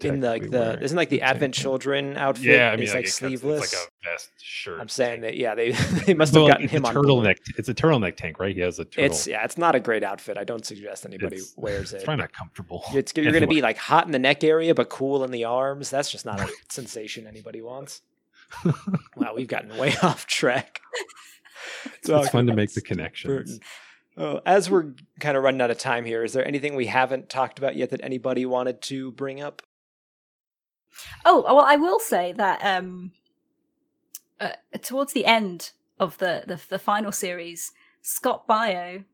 in 0.00 0.20
the 0.20 0.28
like 0.30 0.50
the 0.50 0.58
wearing 0.58 0.82
isn't 0.82 0.96
like 0.96 1.10
the 1.10 1.22
Advent. 1.22 1.54
Children 1.54 2.16
outfit. 2.16 2.44
Yeah, 2.44 2.70
I 2.70 2.76
mean, 2.76 2.84
it's 2.84 2.94
like, 2.94 3.04
cuts- 3.04 3.14
sleeveless. 3.14 3.64
It's 3.64 3.74
like 3.74 3.88
a 4.06 4.10
vest 4.10 4.30
shirt. 4.38 4.80
I'm 4.80 4.88
saying 4.88 5.20
tank. 5.20 5.34
that 5.34 5.36
yeah, 5.36 5.54
they 5.54 5.70
they 6.06 6.14
must 6.14 6.34
have 6.34 6.48
gotten 6.48 6.68
him 6.68 6.84
a 6.84 6.88
on 6.88 6.94
board. 6.94 7.06
turtleneck. 7.06 7.36
It's 7.56 7.68
a 7.68 7.74
turtleneck 7.74 8.16
tank, 8.16 8.40
right? 8.40 8.54
He 8.54 8.60
has 8.62 8.78
a 8.78 8.84
turtle. 8.84 9.04
It's 9.04 9.26
yeah, 9.26 9.44
it's 9.44 9.58
not 9.58 9.74
a 9.74 9.80
great 9.80 10.02
outfit. 10.02 10.36
I 10.36 10.44
don't 10.44 10.64
suggest 10.66 11.06
anybody 11.06 11.36
It's- 11.36 11.54
wears 11.56 11.92
it. 11.92 11.96
It's 11.96 12.02
it. 12.02 12.06
probably 12.06 12.22
not 12.22 12.32
comfortable. 12.32 12.82
It's, 12.92 13.12
you're 13.16 13.30
going 13.30 13.42
to 13.42 13.46
be 13.46 13.62
like 13.62 13.78
hot 13.78 14.06
in 14.06 14.12
the 14.12 14.18
neck 14.18 14.42
area, 14.42 14.74
but 14.74 14.88
cool 14.88 15.22
in 15.24 15.30
the 15.30 15.44
arms. 15.44 15.90
That's 15.90 16.10
just 16.10 16.24
not 16.26 16.40
a 16.40 16.48
sensation 16.70 17.26
anybody 17.26 17.62
wants. 17.62 18.02
wow, 19.16 19.32
we've 19.36 19.48
gotten 19.48 19.76
way 19.78 19.94
off 20.02 20.26
track. 20.26 20.80
It's, 21.84 22.08
it's 22.08 22.28
fun 22.30 22.46
to 22.48 22.54
make 22.54 22.72
the 22.74 22.80
connections. 22.80 23.60
Oh, 24.16 24.40
as 24.44 24.68
we're 24.68 24.92
kind 25.20 25.36
of 25.38 25.42
running 25.42 25.60
out 25.62 25.70
of 25.70 25.78
time 25.78 26.04
here, 26.04 26.22
is 26.22 26.34
there 26.34 26.46
anything 26.46 26.74
we 26.74 26.86
haven't 26.86 27.30
talked 27.30 27.58
about 27.58 27.76
yet 27.76 27.90
that 27.90 28.00
anybody 28.04 28.44
wanted 28.44 28.82
to 28.82 29.12
bring 29.12 29.40
up? 29.40 29.62
Oh, 31.24 31.42
well, 31.42 31.60
I 31.60 31.76
will 31.76 31.98
say 32.00 32.32
that 32.32 32.60
um, 32.64 33.12
uh, 34.40 34.50
towards 34.82 35.12
the 35.12 35.24
end 35.26 35.72
of 35.98 36.18
the, 36.18 36.44
the, 36.46 36.60
the 36.68 36.78
final 36.78 37.12
series, 37.12 37.72
Scott 38.02 38.46
Baio, 38.48 39.04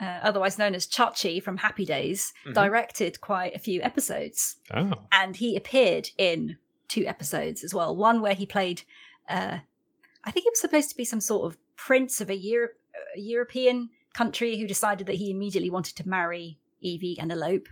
uh, 0.00 0.04
otherwise 0.22 0.58
known 0.58 0.74
as 0.74 0.86
Chachi 0.86 1.42
from 1.42 1.58
Happy 1.58 1.84
Days, 1.84 2.32
Mhm. 2.46 2.54
directed 2.54 3.20
quite 3.20 3.54
a 3.54 3.58
few 3.58 3.80
episodes. 3.82 4.56
Oh, 4.74 4.92
and 5.12 5.36
he 5.36 5.56
appeared 5.56 6.10
in 6.18 6.56
two 6.88 7.06
episodes 7.06 7.62
as 7.64 7.72
well. 7.72 7.94
One 7.96 8.20
where 8.20 8.34
he 8.34 8.44
played, 8.46 8.82
uh, 9.28 9.58
I 10.24 10.30
think 10.30 10.44
he 10.44 10.50
was 10.50 10.60
supposed 10.60 10.90
to 10.90 10.96
be 10.96 11.04
some 11.04 11.20
sort 11.20 11.46
of 11.52 11.58
prince 11.76 12.20
of 12.20 12.28
a, 12.30 12.36
Euro- 12.36 12.68
a 13.16 13.20
European 13.20 13.90
country 14.12 14.58
who 14.58 14.66
decided 14.66 15.06
that 15.06 15.16
he 15.16 15.30
immediately 15.30 15.70
wanted 15.70 15.96
to 15.96 16.08
marry 16.08 16.58
Evie 16.80 17.18
and 17.18 17.32
elope. 17.32 17.68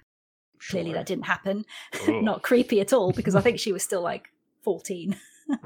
Clearly, 0.69 0.93
that 0.93 1.07
didn't 1.07 1.27
happen. 1.27 1.65
Oh. 2.09 2.21
Not 2.21 2.43
creepy 2.43 2.81
at 2.81 2.93
all 2.93 3.13
because 3.13 3.35
I 3.35 3.41
think 3.41 3.59
she 3.59 3.73
was 3.73 3.83
still 3.83 4.03
like 4.03 4.31
14. 4.63 5.17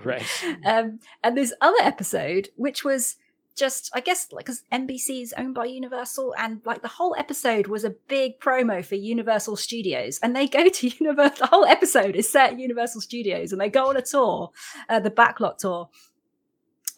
Right. 0.02 0.24
Um, 0.64 1.00
and 1.22 1.36
this 1.36 1.52
other 1.60 1.82
episode, 1.82 2.48
which 2.56 2.84
was 2.84 3.16
just, 3.54 3.90
I 3.94 4.00
guess, 4.00 4.32
like, 4.32 4.46
because 4.46 4.62
NBC 4.72 5.22
is 5.22 5.34
owned 5.36 5.54
by 5.54 5.66
Universal, 5.66 6.34
and 6.38 6.60
like 6.64 6.82
the 6.82 6.88
whole 6.88 7.14
episode 7.16 7.66
was 7.66 7.84
a 7.84 7.90
big 7.90 8.40
promo 8.40 8.84
for 8.84 8.96
Universal 8.96 9.56
Studios. 9.56 10.18
And 10.22 10.34
they 10.34 10.48
go 10.48 10.68
to 10.68 10.88
Universal, 11.00 11.36
the 11.38 11.46
whole 11.46 11.64
episode 11.64 12.16
is 12.16 12.28
set 12.28 12.54
at 12.54 12.58
Universal 12.58 13.02
Studios, 13.02 13.52
and 13.52 13.60
they 13.60 13.68
go 13.68 13.88
on 13.88 13.96
a 13.96 14.02
tour, 14.02 14.50
uh, 14.88 15.00
the 15.00 15.10
backlot 15.10 15.58
tour. 15.58 15.88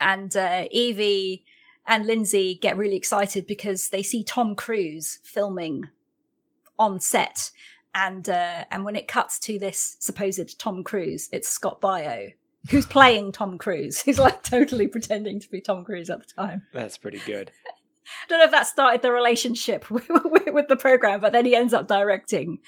And 0.01 0.34
uh, 0.36 0.66
Evie 0.70 1.44
and 1.86 2.07
Lindsay 2.07 2.59
get 2.61 2.76
really 2.76 2.97
excited 2.97 3.47
because 3.47 3.88
they 3.90 4.03
see 4.03 4.24
Tom 4.24 4.55
Cruise 4.55 5.18
filming 5.22 5.88
on 6.78 7.01
set. 7.01 7.51
And 7.97 8.28
uh, 8.28 8.64
and 8.70 8.84
when 8.84 8.94
it 8.94 9.09
cuts 9.09 9.40
to 9.40 9.59
this 9.59 9.97
supposed 9.99 10.61
Tom 10.61 10.84
Cruise, 10.84 11.28
it's 11.32 11.49
Scott 11.49 11.80
Baio 11.80 12.32
who's 12.70 12.86
playing 12.86 13.32
Tom 13.32 13.59
Cruise. 13.59 14.03
He's 14.03 14.18
like 14.18 14.42
totally 14.42 14.88
pretending 14.88 15.40
to 15.40 15.51
be 15.51 15.61
Tom 15.61 15.84
Cruise 15.84 16.11
at 16.11 16.18
the 16.20 16.26
time. 16.26 16.62
That's 16.72 16.99
pretty 16.99 17.20
good. 17.26 17.51
I 17.66 18.28
don't 18.28 18.38
know 18.38 18.44
if 18.44 18.51
that 18.53 18.68
started 18.68 19.03
the 19.03 19.11
relationship 19.11 19.90
with, 19.90 20.09
with 20.09 20.68
the 20.68 20.76
program, 20.76 21.20
but 21.20 21.32
then 21.32 21.44
he 21.44 21.57
ends 21.57 21.74
up 21.74 21.88
directing 21.88 22.59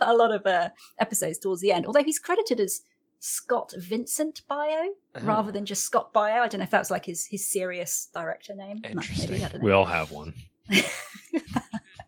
a 0.00 0.14
lot 0.14 0.32
of 0.32 0.44
uh, 0.44 0.70
episodes 0.98 1.38
towards 1.38 1.60
the 1.60 1.72
end. 1.72 1.86
Although 1.86 2.02
he's 2.02 2.18
credited 2.18 2.58
as 2.58 2.82
Scott 3.20 3.72
Vincent 3.76 4.42
Baio 4.50 4.88
rather 5.22 5.50
than 5.50 5.66
just 5.66 5.84
Scott 5.84 6.12
Baio. 6.12 6.40
I 6.40 6.48
don't 6.48 6.58
know 6.60 6.64
if 6.64 6.70
that's 6.70 6.90
like 6.90 7.04
his 7.04 7.26
his 7.26 7.48
serious 7.48 8.08
director 8.14 8.54
name. 8.54 8.80
Interesting. 8.84 9.30
Maybe, 9.32 9.44
I 9.44 9.48
don't 9.48 9.60
know. 9.60 9.66
we 9.66 9.72
all 9.72 9.84
have 9.84 10.12
one. 10.12 10.34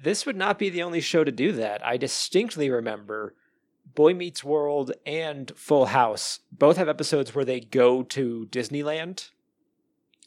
This 0.02 0.24
would 0.24 0.36
not 0.36 0.58
be 0.58 0.70
the 0.70 0.82
only 0.82 1.00
show 1.00 1.24
to 1.24 1.32
do 1.32 1.52
that. 1.52 1.84
I 1.86 1.96
distinctly 1.96 2.70
remember 2.70 3.34
Boy 3.94 4.14
Meets 4.14 4.42
World 4.42 4.92
and 5.04 5.52
Full 5.56 5.86
House 5.86 6.40
both 6.50 6.76
have 6.78 6.88
episodes 6.88 7.34
where 7.34 7.44
they 7.44 7.60
go 7.60 8.02
to 8.04 8.48
Disneyland. 8.50 9.30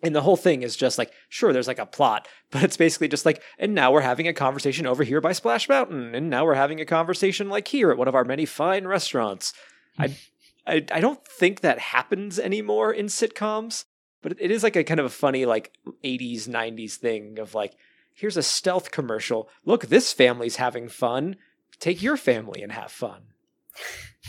And 0.03 0.13
the 0.13 0.21
whole 0.21 0.36
thing 0.36 0.63
is 0.63 0.76
just 0.76 0.97
like, 0.97 1.11
sure, 1.30 1.53
there's 1.53 1.67
like 1.67 1.80
a 1.80 1.86
plot, 1.86 2.28
but 2.51 2.63
it's 2.63 2.78
basically 2.78 3.07
just 3.07 3.26
like, 3.26 3.41
and 3.57 3.74
now 3.74 3.91
we're 3.91 4.01
having 4.01 4.28
a 4.28 4.34
conversation 4.34 4.86
over 4.86 5.03
here 5.03 5.21
by 5.21 5.32
Splash 5.32 5.67
Mountain, 5.67 6.13
and 6.13 6.30
now 6.30 6.45
we're 6.45 6.53
having 6.55 6.80
a 6.80 6.86
conversation 6.86 7.49
like 7.49 7.67
here 7.67 7.89
at 7.89 7.97
one 7.97 8.07
of 8.07 8.15
our 8.15 8.26
many 8.26 8.45
fine 8.45 8.86
restaurants. 8.86 9.53
I, 9.97 10.15
I, 10.67 10.86
I 10.91 10.99
don't 10.99 11.26
think 11.26 11.61
that 11.61 11.80
happens 11.80 12.38
anymore 12.38 12.93
in 12.93 13.07
sitcoms, 13.07 13.86
but 14.21 14.34
it 14.39 14.51
is 14.51 14.61
like 14.61 14.76
a 14.76 14.84
kind 14.84 14.99
of 14.99 15.05
a 15.05 15.09
funny 15.09 15.45
like 15.45 15.74
80s, 16.03 16.47
90s 16.47 16.95
thing 16.95 17.39
of 17.39 17.55
like, 17.55 17.76
here's 18.14 18.38
a 18.38 18.43
stealth 18.43 18.91
commercial. 18.91 19.49
Look, 19.66 19.88
this 19.88 20.14
family's 20.14 20.57
having 20.57 20.88
fun. 20.89 21.36
Take 21.80 22.01
your 22.01 22.18
family 22.18 22.61
and 22.61 22.72
have 22.72 22.91
fun. 22.91 23.24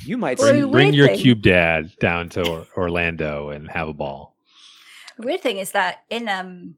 You 0.05 0.17
might 0.17 0.39
Well, 0.39 0.53
see. 0.53 0.71
Bring 0.71 0.95
your 0.95 1.09
thing- 1.09 1.19
cube 1.21 1.43
dad 1.43 1.93
down 2.01 2.29
to 2.31 2.67
Orlando 2.77 3.51
and 3.51 3.71
have 3.71 3.89
a 3.89 3.93
ball. 3.95 4.37
The 5.17 5.27
weird 5.27 5.41
thing 5.43 5.59
is 5.59 5.73
that 5.73 6.05
in 6.11 6.29
um 6.29 6.77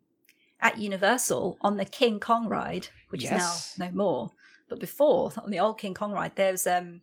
at 0.61 0.79
Universal 0.79 1.59
on 1.61 1.77
the 1.77 1.85
King 1.85 2.19
Kong 2.21 2.49
ride, 2.49 2.89
which 3.11 3.23
Yes. 3.23 3.73
is 3.75 3.79
now 3.79 3.87
no 3.87 3.93
more, 3.93 4.33
but 4.69 4.81
before 4.81 5.33
on 5.43 5.51
the 5.51 5.61
old 5.61 5.79
King 5.79 5.95
Kong 5.95 6.13
ride, 6.13 6.37
there's 6.37 6.67
um 6.67 7.01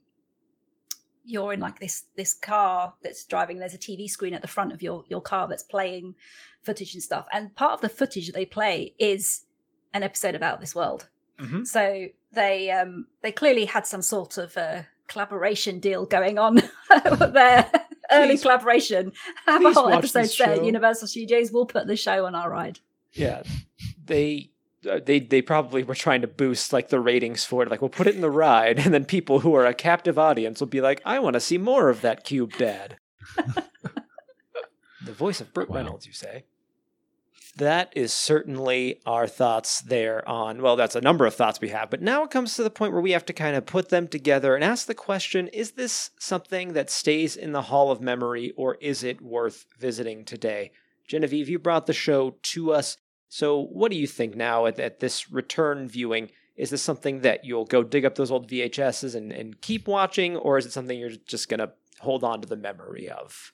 you're 1.26 1.54
in 1.54 1.60
like 1.62 1.80
this 1.80 2.04
this 2.16 2.34
car 2.34 2.94
that's 3.02 3.24
driving. 3.26 3.58
There's 3.58 3.74
a 3.74 3.78
TV 3.78 4.10
screen 4.10 4.34
at 4.34 4.42
the 4.42 4.48
front 4.48 4.74
of 4.74 4.82
your 4.82 5.06
your 5.08 5.22
car 5.22 5.48
that's 5.48 5.64
playing 5.64 6.16
footage 6.62 6.94
and 6.94 7.02
stuff. 7.04 7.26
And 7.32 7.56
part 7.56 7.74
of 7.74 7.82
the 7.82 7.90
footage 7.90 8.28
that 8.28 8.34
they 8.36 8.46
play 8.46 8.94
is 9.00 9.46
an 9.94 10.04
episode 10.04 10.36
of 10.36 10.42
Out 10.44 10.56
of 10.56 10.60
This 10.62 10.76
World. 10.76 11.08
Mhm. 11.40 11.66
So 11.68 12.08
they 12.32 12.72
um 12.72 13.08
they 13.22 13.32
clearly 13.32 13.66
had 13.66 13.86
some 13.88 14.02
sort 14.02 14.38
of 14.38 14.56
uh, 14.58 14.84
collaboration 15.08 15.80
deal 15.80 16.06
going 16.06 16.38
on 16.40 16.56
there. 16.90 17.70
Early 18.12 18.28
Please- 18.30 18.42
collaboration. 18.42 19.14
Have 19.46 19.64
a 19.66 19.72
whole 19.74 19.90
episode 19.90 20.24
this 20.24 20.38
set 20.38 20.50
at 20.50 20.58
show. 20.58 20.64
Universal 20.66 21.08
Studios. 21.08 21.52
We'll 21.52 21.66
put 21.66 21.88
the 21.88 21.96
show 21.96 22.26
on 22.26 22.36
our 22.36 22.50
ride. 22.50 22.80
Yeah, 23.14 23.44
they 24.06 24.50
uh, 24.90 25.00
they 25.04 25.20
they 25.20 25.42
probably 25.42 25.84
were 25.84 25.96
trying 25.96 26.22
to 26.22 26.28
boost 26.28 26.74
like 26.74 26.90
the 26.90 27.00
ratings 27.00 27.46
for 27.46 27.64
it. 27.64 27.70
Like, 27.72 27.82
we'll 27.82 27.90
put 27.90 28.08
it 28.08 28.16
in 28.16 28.22
the 28.22 28.30
ride, 28.30 28.78
and 28.80 28.94
then 28.94 29.06
people 29.06 29.40
who 29.40 29.56
are 29.56 29.66
a 29.66 29.74
captive 29.74 30.20
audience 30.20 30.60
will 30.60 30.68
be 30.68 30.82
like, 30.82 31.02
"I 31.06 31.20
want 31.20 31.36
to 31.36 31.40
see 31.40 31.58
more 31.58 31.90
of 31.90 32.02
that 32.02 32.24
cube 32.24 32.54
dad." 32.58 32.98
the 35.06 35.14
voice 35.14 35.42
of 35.42 35.54
Burt 35.54 35.70
Wow. 35.70 35.78
Reynolds, 35.78 36.06
you 36.08 36.14
say? 36.14 36.44
That 37.58 37.94
is 37.96 38.12
certainly 38.12 39.00
our 39.06 39.28
thoughts 39.28 39.82
there 39.82 40.28
on. 40.28 40.62
Well, 40.62 40.76
that's 40.76 40.96
a 40.96 41.02
number 41.02 41.26
of 41.26 41.36
thoughts 41.36 41.62
we 41.62 41.70
have, 41.70 41.92
but 41.92 42.02
now 42.02 42.24
it 42.24 42.32
comes 42.32 42.56
to 42.56 42.64
the 42.64 42.72
point 42.72 42.94
where 42.94 43.02
we 43.02 43.12
have 43.12 43.26
to 43.28 43.34
kind 43.34 43.56
of 43.56 43.68
put 43.68 43.90
them 43.90 44.08
together 44.08 44.56
and 44.56 44.64
ask 44.64 44.88
the 44.88 44.96
question 44.96 45.48
is 45.50 45.72
this 45.72 46.10
something 46.18 46.74
that 46.74 46.90
stays 46.90 47.36
in 47.36 47.52
the 47.52 47.64
Hall 47.64 47.92
of 47.92 48.02
Memory 48.02 48.54
or 48.58 48.76
is 48.76 49.04
it 49.04 49.22
worth 49.22 49.68
visiting 49.78 50.26
today? 50.26 50.72
Genevieve, 51.08 51.48
you 51.48 51.60
brought 51.60 51.86
the 51.86 51.94
show 51.94 52.36
to 52.42 52.74
us. 52.74 52.98
So, 53.30 53.60
what 53.60 53.92
do 53.92 53.98
you 53.98 54.08
think 54.08 54.36
now 54.36 54.66
at, 54.66 54.80
at 54.80 55.00
this 55.00 55.32
return 55.32 55.88
viewing? 55.88 56.32
Is 56.56 56.70
this 56.70 56.82
something 56.82 57.22
that 57.22 57.46
you'll 57.46 57.66
go 57.66 57.84
dig 57.84 58.06
up 58.06 58.16
those 58.16 58.32
old 58.32 58.50
VHSs 58.50 59.16
and, 59.16 59.32
and 59.32 59.60
keep 59.62 59.88
watching, 59.88 60.38
or 60.38 60.58
is 60.58 60.66
it 60.66 60.72
something 60.72 61.00
you're 61.00 61.12
just 61.28 61.50
going 61.50 61.60
to 61.60 61.72
hold 62.00 62.24
on 62.24 62.42
to 62.42 62.48
the 62.48 62.56
memory 62.56 63.10
of? 63.10 63.52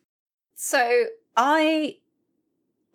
So 0.56 1.06
I 1.38 1.98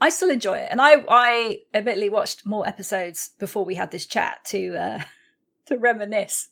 I 0.04 0.10
still 0.10 0.28
enjoy 0.28 0.58
it, 0.58 0.68
and 0.70 0.82
I 0.82 1.02
I 1.08 1.60
admittedly 1.72 2.10
watched 2.10 2.44
more 2.44 2.68
episodes 2.68 3.30
before 3.38 3.64
we 3.64 3.74
had 3.74 3.90
this 3.90 4.04
chat 4.04 4.44
to 4.48 4.76
uh, 4.76 5.02
to 5.66 5.78
reminisce. 5.78 6.48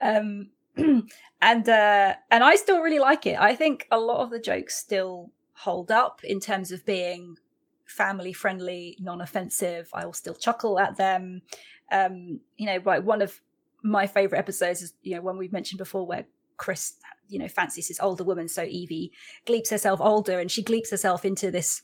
Um, 0.00 0.50
and 0.76 1.68
uh, 1.68 2.14
and 2.30 2.44
I 2.44 2.54
still 2.54 2.80
really 2.80 3.00
like 3.00 3.26
it. 3.26 3.36
I 3.36 3.56
think 3.56 3.88
a 3.90 3.98
lot 3.98 4.20
of 4.20 4.30
the 4.30 4.38
jokes 4.38 4.76
still 4.76 5.32
hold 5.54 5.90
up 5.90 6.20
in 6.22 6.38
terms 6.38 6.70
of 6.70 6.86
being 6.86 7.36
family 7.84 8.32
friendly, 8.32 8.96
non 9.00 9.20
offensive. 9.20 9.88
I 9.92 10.06
will 10.06 10.12
still 10.12 10.34
chuckle 10.34 10.78
at 10.78 10.96
them. 10.96 11.42
Um, 11.90 12.38
you 12.56 12.66
know, 12.66 12.78
like 12.84 13.02
one 13.02 13.22
of 13.22 13.40
my 13.82 14.06
favorite 14.06 14.38
episodes 14.38 14.82
is 14.82 14.94
you 15.02 15.16
know 15.16 15.20
one 15.20 15.36
we've 15.36 15.52
mentioned 15.52 15.78
before 15.78 16.06
where 16.06 16.26
Chris 16.58 16.94
you 17.28 17.40
know 17.40 17.48
fancies 17.48 17.88
this 17.88 17.98
older 18.00 18.22
woman, 18.22 18.46
so 18.46 18.62
Evie 18.62 19.10
gleeps 19.46 19.70
herself 19.70 20.00
older, 20.00 20.38
and 20.38 20.48
she 20.48 20.62
gleeps 20.62 20.92
herself 20.92 21.24
into 21.24 21.50
this 21.50 21.82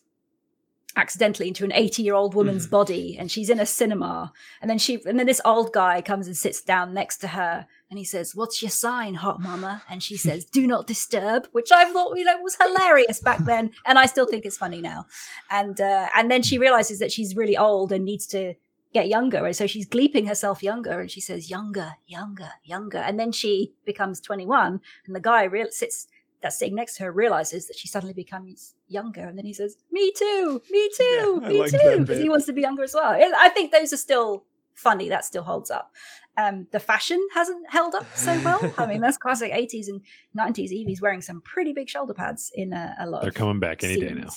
accidentally 0.98 1.48
into 1.48 1.64
an 1.64 1.72
80 1.72 2.02
year 2.02 2.14
old 2.14 2.34
woman's 2.34 2.66
Mhm. 2.66 2.70
body 2.70 3.16
and 3.18 3.30
she's 3.30 3.48
in 3.50 3.60
a 3.60 3.66
cinema. 3.66 4.32
And 4.60 4.68
then 4.70 4.78
she 4.78 5.00
and 5.06 5.18
then 5.18 5.26
this 5.26 5.40
old 5.44 5.72
guy 5.72 6.02
comes 6.02 6.26
and 6.26 6.36
sits 6.36 6.60
down 6.60 6.92
next 6.92 7.18
to 7.18 7.28
her 7.28 7.66
and 7.88 7.98
he 7.98 8.04
says 8.04 8.34
what's 8.34 8.60
your 8.62 8.70
sign 8.70 9.14
hot 9.14 9.40
mama? 9.40 9.82
And 9.88 10.02
she 10.02 10.16
says 10.16 10.44
do 10.44 10.66
not 10.66 10.86
disturb 10.86 11.46
which 11.52 11.70
i 11.72 11.84
thought 11.92 12.18
you 12.18 12.24
know 12.24 12.36
was 12.42 12.56
hilarious 12.60 13.20
back 13.20 13.40
then 13.44 13.70
and 13.86 13.98
i 13.98 14.06
still 14.06 14.26
think 14.26 14.44
it's 14.44 14.58
funny 14.58 14.80
now. 14.80 15.06
And 15.50 15.80
uh, 15.80 16.08
and 16.16 16.30
then 16.30 16.42
she 16.42 16.58
realizes 16.58 16.98
that 16.98 17.12
she's 17.12 17.36
really 17.36 17.56
old 17.56 17.92
and 17.92 18.04
needs 18.04 18.26
to 18.28 18.54
get 18.94 19.06
younger 19.08 19.44
and 19.46 19.54
so 19.54 19.66
she's 19.66 19.86
gleeping 19.86 20.26
herself 20.26 20.62
younger 20.62 20.98
and 21.00 21.10
she 21.10 21.20
says 21.20 21.50
younger 21.50 21.92
younger 22.06 22.50
younger. 22.64 22.98
And 22.98 23.20
then 23.20 23.32
she 23.32 23.72
becomes 23.84 24.20
21 24.20 24.80
and 25.06 25.14
the 25.16 25.20
guy 25.20 25.44
real 25.44 25.68
sits 25.70 26.06
that's 26.40 26.58
sitting 26.58 26.74
next 26.74 26.96
to 26.96 27.04
her 27.04 27.12
realizes 27.12 27.66
that 27.66 27.76
she 27.76 27.88
suddenly 27.88 28.14
becomes 28.14 28.74
younger 28.88 29.22
and 29.22 29.36
then 29.36 29.44
he 29.44 29.52
says 29.52 29.76
me 29.90 30.12
too 30.12 30.62
me 30.70 30.88
too 30.96 31.42
I 31.44 31.48
me 31.48 31.60
like 31.60 31.70
too 31.70 32.00
because 32.00 32.18
he 32.18 32.28
wants 32.28 32.46
to 32.46 32.52
be 32.52 32.60
younger 32.60 32.82
as 32.82 32.94
well. 32.94 33.10
I 33.10 33.48
think 33.48 33.72
those 33.72 33.92
are 33.92 33.98
still 33.98 34.44
funny 34.74 35.08
that 35.08 35.24
still 35.24 35.42
holds 35.42 35.70
up. 35.70 35.92
Um 36.36 36.66
the 36.70 36.80
fashion 36.80 37.20
hasn't 37.34 37.70
held 37.70 37.94
up 37.94 38.06
so 38.14 38.40
well. 38.44 38.72
I 38.78 38.86
mean 38.86 39.00
that's 39.00 39.18
classic 39.26 39.52
80s 39.52 39.88
and 39.88 40.00
90s 40.36 40.70
evie's 40.70 41.00
wearing 41.00 41.22
some 41.22 41.40
pretty 41.40 41.72
big 41.72 41.88
shoulder 41.88 42.14
pads 42.14 42.52
in 42.54 42.72
a, 42.72 42.94
a 43.00 43.06
lot 43.06 43.22
They're 43.22 43.30
coming 43.30 43.60
back 43.60 43.82
any 43.82 43.98
day 43.98 44.14
now. 44.14 44.28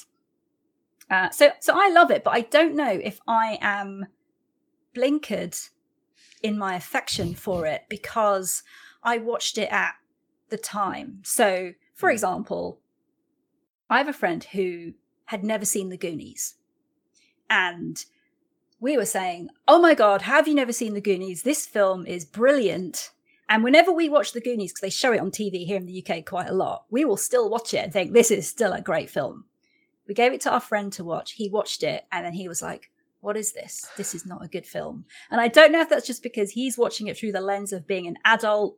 Uh, 1.10 1.30
so 1.30 1.52
so 1.60 1.74
I 1.76 1.90
love 1.90 2.10
it, 2.10 2.24
but 2.24 2.32
I 2.32 2.42
don't 2.42 2.76
know 2.76 2.90
if 2.90 3.20
I 3.28 3.60
am 3.62 4.08
blinkered 4.96 5.70
in 6.42 6.58
my 6.58 6.76
affection 6.76 7.36
for 7.36 7.66
it 7.66 7.84
because 7.90 8.64
I 9.04 9.18
watched 9.18 9.58
it 9.58 9.72
at 9.72 9.94
the 10.50 10.58
time. 10.58 11.20
So, 11.24 11.72
for 12.02 12.10
example, 12.10 12.80
I 13.88 14.00
have 14.00 14.08
a 14.08 14.14
friend 14.14 14.44
who 14.44 14.94
had 15.26 15.44
never 15.44 15.66
seen 15.66 15.90
the 15.90 15.98
Goonies. 15.98 16.56
And 17.48 18.04
we 18.80 18.98
were 18.98 19.06
saying, 19.06 19.50
Oh 19.68 19.80
my 19.80 19.94
God, 19.94 20.24
have 20.24 20.48
you 20.48 20.56
never 20.56 20.74
seen 20.74 20.96
the 20.96 21.00
Goonies? 21.00 21.44
This 21.44 21.68
film 21.68 22.08
is 22.08 22.26
brilliant. 22.26 23.12
And 23.48 23.64
whenever 23.64 23.92
we 23.92 24.10
watch 24.10 24.34
the 24.34 24.42
Goonies, 24.42 24.72
because 24.72 24.82
they 24.82 24.90
show 24.90 25.14
it 25.14 25.20
on 25.20 25.30
TV 25.30 25.64
here 25.64 25.78
in 25.78 25.86
the 25.86 26.04
UK 26.04 26.26
quite 26.26 26.50
a 26.50 26.54
lot, 26.54 26.86
we 26.90 27.06
will 27.06 27.18
still 27.18 27.52
watch 27.52 27.72
it 27.76 27.84
and 27.84 27.94
think 27.94 28.14
this 28.14 28.32
is 28.32 28.48
still 28.48 28.74
a 28.74 28.82
great 28.82 29.12
film. 29.12 29.46
We 30.08 30.16
gave 30.16 30.34
it 30.34 30.42
to 30.42 30.52
our 30.52 30.60
friend 30.60 30.92
to 30.94 31.04
watch. 31.04 31.34
He 31.34 31.50
watched 31.50 31.84
it 31.84 32.06
and 32.12 32.26
then 32.26 32.34
he 32.34 32.48
was 32.48 32.64
like, 32.64 32.90
What 33.20 33.38
is 33.38 33.54
this? 33.54 33.88
This 33.96 34.16
is 34.16 34.26
not 34.26 34.44
a 34.44 34.50
good 34.50 34.66
film. 34.66 35.06
And 35.30 35.40
I 35.40 35.50
don't 35.50 35.72
know 35.72 35.82
if 35.82 35.90
that's 35.90 36.08
just 36.08 36.24
because 36.24 36.50
he's 36.50 36.80
watching 36.80 37.06
it 37.06 37.16
through 37.16 37.34
the 37.34 37.42
lens 37.42 37.72
of 37.72 37.86
being 37.86 38.08
an 38.08 38.18
adult 38.26 38.76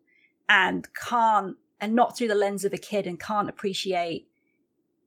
and 0.50 0.86
can't, 0.94 1.56
and 1.84 1.94
not 1.94 2.18
through 2.18 2.30
the 2.30 2.36
lens 2.36 2.64
of 2.64 2.72
a 2.74 2.78
kid 2.78 3.06
and 3.06 3.20
can't 3.20 3.50
appreciate 3.50 4.28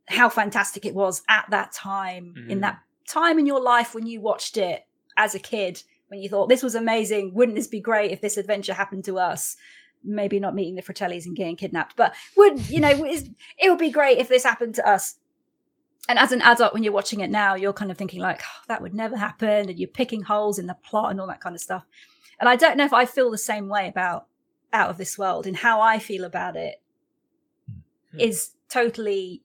how 0.09 0.29
fantastic 0.29 0.85
it 0.85 0.95
was 0.95 1.23
at 1.29 1.47
that 1.51 1.73
time, 1.73 2.35
in 2.49 2.59
Mhm. 2.59 2.61
that 2.61 2.79
time 3.09 3.39
in 3.39 3.47
your 3.47 3.61
life 3.61 3.95
when 3.95 4.07
you 4.07 4.21
watched 4.21 4.57
it 4.59 4.87
as 5.17 5.35
a 5.35 5.39
kid, 5.39 5.83
when 6.09 6.21
you 6.21 6.29
thought 6.29 6.49
this 6.49 6.63
was 6.63 6.75
amazing. 6.75 7.33
Wouldn't 7.35 7.57
this 7.57 7.67
be 7.67 7.81
great 7.81 8.11
if 8.13 8.21
this 8.21 8.37
adventure 8.37 8.75
happened 8.75 9.05
to 9.07 9.19
us? 9.19 9.57
Maybe 10.05 10.39
not 10.39 10.55
meeting 10.55 10.75
the 10.77 10.83
Fratellis 10.83 11.25
and 11.25 11.35
getting 11.35 11.57
kidnapped, 11.57 11.97
but 11.97 12.15
would, 12.37 12.69
you 12.69 12.79
know, 12.81 12.91
it 12.91 13.71
would 13.71 13.79
be 13.79 13.91
great 13.91 14.19
if 14.19 14.29
this 14.29 14.45
happened 14.45 14.75
to 14.77 14.87
us 14.87 15.17
and 16.09 16.19
as 16.21 16.31
an 16.31 16.43
adult 16.43 16.73
when 16.75 16.85
you're 16.85 16.93
watching 16.93 17.19
it 17.21 17.31
now 17.31 17.57
you're 17.57 17.73
kind 17.73 17.91
of 17.91 17.97
thinking 17.99 18.21
like 18.21 18.41
"Oh, 18.41 18.63
that 18.69 18.81
would 18.81 18.95
never 18.95 19.17
happen 19.17 19.69
and 19.69 19.77
you're 19.79 19.89
picking 19.89 20.23
holes 20.23 20.57
in 20.61 20.67
the 20.69 20.75
plot 20.75 21.11
and 21.11 21.21
all 21.21 21.27
that 21.27 21.41
kind 21.41 21.57
of 21.57 21.61
stuff 21.61 21.85
and 22.39 22.49
i 22.49 22.55
don't 22.55 22.77
know 22.77 22.85
if 22.85 22.93
i 22.93 23.05
feel 23.05 23.29
the 23.29 23.37
same 23.39 23.67
way 23.69 23.89
about 23.89 24.27
out 24.77 24.91
of 24.91 24.99
this 24.99 25.19
world 25.19 25.47
and 25.47 25.57
how 25.57 25.81
i 25.81 25.99
feel 25.99 26.25
about 26.25 26.57
it 26.57 26.77
hmm. 28.13 28.21
is 28.21 28.51
totally 28.69 29.43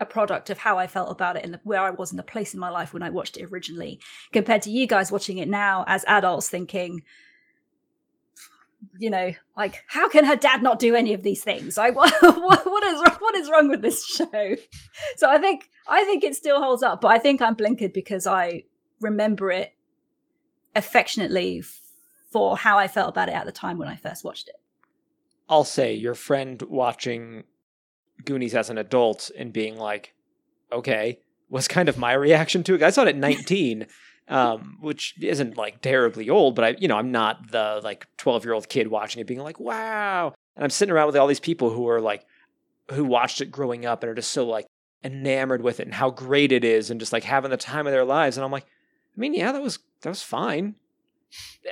a 0.00 0.06
product 0.06 0.50
of 0.50 0.58
how 0.58 0.78
i 0.78 0.86
felt 0.86 1.10
about 1.10 1.36
it 1.36 1.44
and 1.44 1.54
the, 1.54 1.60
where 1.64 1.82
i 1.82 1.90
was 1.90 2.10
in 2.10 2.16
the 2.16 2.22
place 2.22 2.54
in 2.54 2.60
my 2.60 2.70
life 2.70 2.92
when 2.92 3.02
i 3.02 3.10
watched 3.10 3.36
it 3.36 3.44
originally 3.52 4.00
compared 4.32 4.62
to 4.62 4.70
you 4.70 4.86
guys 4.86 5.12
watching 5.12 5.38
it 5.38 5.48
now 5.48 5.84
as 5.86 6.04
adults 6.06 6.48
thinking 6.48 7.02
you 8.98 9.10
know 9.10 9.32
like 9.56 9.82
how 9.86 10.08
can 10.08 10.24
her 10.24 10.36
dad 10.36 10.62
not 10.62 10.78
do 10.78 10.94
any 10.94 11.14
of 11.14 11.22
these 11.22 11.42
things? 11.42 11.76
Like 11.76 11.94
what, 11.96 12.12
what, 12.22 12.66
what 12.66 12.84
is 12.84 13.00
wrong- 13.00 13.16
what 13.18 13.34
is 13.34 13.50
wrong 13.50 13.68
with 13.68 13.82
this 13.82 14.04
show? 14.06 14.56
So 15.16 15.30
I 15.30 15.38
think 15.38 15.70
I 15.88 16.04
think 16.04 16.24
it 16.24 16.34
still 16.34 16.62
holds 16.62 16.82
up, 16.82 17.00
but 17.00 17.08
I 17.08 17.18
think 17.18 17.40
I'm 17.40 17.56
blinkered 17.56 17.92
because 17.92 18.26
I 18.26 18.64
remember 19.00 19.50
it 19.50 19.74
affectionately 20.74 21.62
for 22.30 22.56
how 22.56 22.78
I 22.78 22.88
felt 22.88 23.10
about 23.10 23.28
it 23.28 23.34
at 23.34 23.46
the 23.46 23.52
time 23.52 23.78
when 23.78 23.88
I 23.88 23.96
first 23.96 24.24
watched 24.24 24.48
it. 24.48 24.56
I'll 25.48 25.64
say 25.64 25.94
your 25.94 26.14
friend 26.14 26.60
watching 26.62 27.44
Goonies 28.24 28.54
as 28.54 28.70
an 28.70 28.78
adult 28.78 29.30
and 29.36 29.52
being 29.52 29.76
like, 29.76 30.14
okay, 30.72 31.20
was 31.48 31.68
kind 31.68 31.88
of 31.88 31.98
my 31.98 32.12
reaction 32.12 32.62
to 32.64 32.74
it. 32.74 32.82
I 32.82 32.90
saw 32.90 33.02
it 33.02 33.08
at 33.08 33.16
19, 33.16 33.86
um, 34.28 34.78
which 34.80 35.14
isn't 35.20 35.56
like 35.56 35.80
terribly 35.80 36.28
old, 36.28 36.54
but 36.54 36.64
I, 36.64 36.68
you 36.78 36.88
know, 36.88 36.96
I'm 36.96 37.12
not 37.12 37.50
the 37.50 37.80
like 37.84 38.06
12 38.16 38.44
year 38.44 38.54
old 38.54 38.68
kid 38.68 38.88
watching 38.88 39.20
it 39.20 39.26
being 39.26 39.40
like, 39.40 39.60
wow. 39.60 40.34
And 40.56 40.64
I'm 40.64 40.70
sitting 40.70 40.92
around 40.92 41.06
with 41.06 41.16
all 41.16 41.26
these 41.26 41.40
people 41.40 41.70
who 41.70 41.88
are 41.88 42.00
like, 42.00 42.24
who 42.90 43.04
watched 43.04 43.40
it 43.40 43.50
growing 43.50 43.84
up 43.84 44.02
and 44.02 44.10
are 44.10 44.14
just 44.14 44.32
so 44.32 44.46
like 44.46 44.66
enamored 45.04 45.62
with 45.62 45.80
it 45.80 45.86
and 45.86 45.94
how 45.94 46.10
great 46.10 46.50
it 46.50 46.64
is 46.64 46.90
and 46.90 46.98
just 46.98 47.12
like 47.12 47.24
having 47.24 47.50
the 47.50 47.56
time 47.56 47.86
of 47.86 47.92
their 47.92 48.04
lives. 48.04 48.36
And 48.36 48.44
I'm 48.44 48.52
like, 48.52 48.64
I 48.64 49.20
mean, 49.20 49.34
yeah, 49.34 49.52
that 49.52 49.62
was, 49.62 49.78
that 50.02 50.08
was 50.08 50.22
fine. 50.22 50.74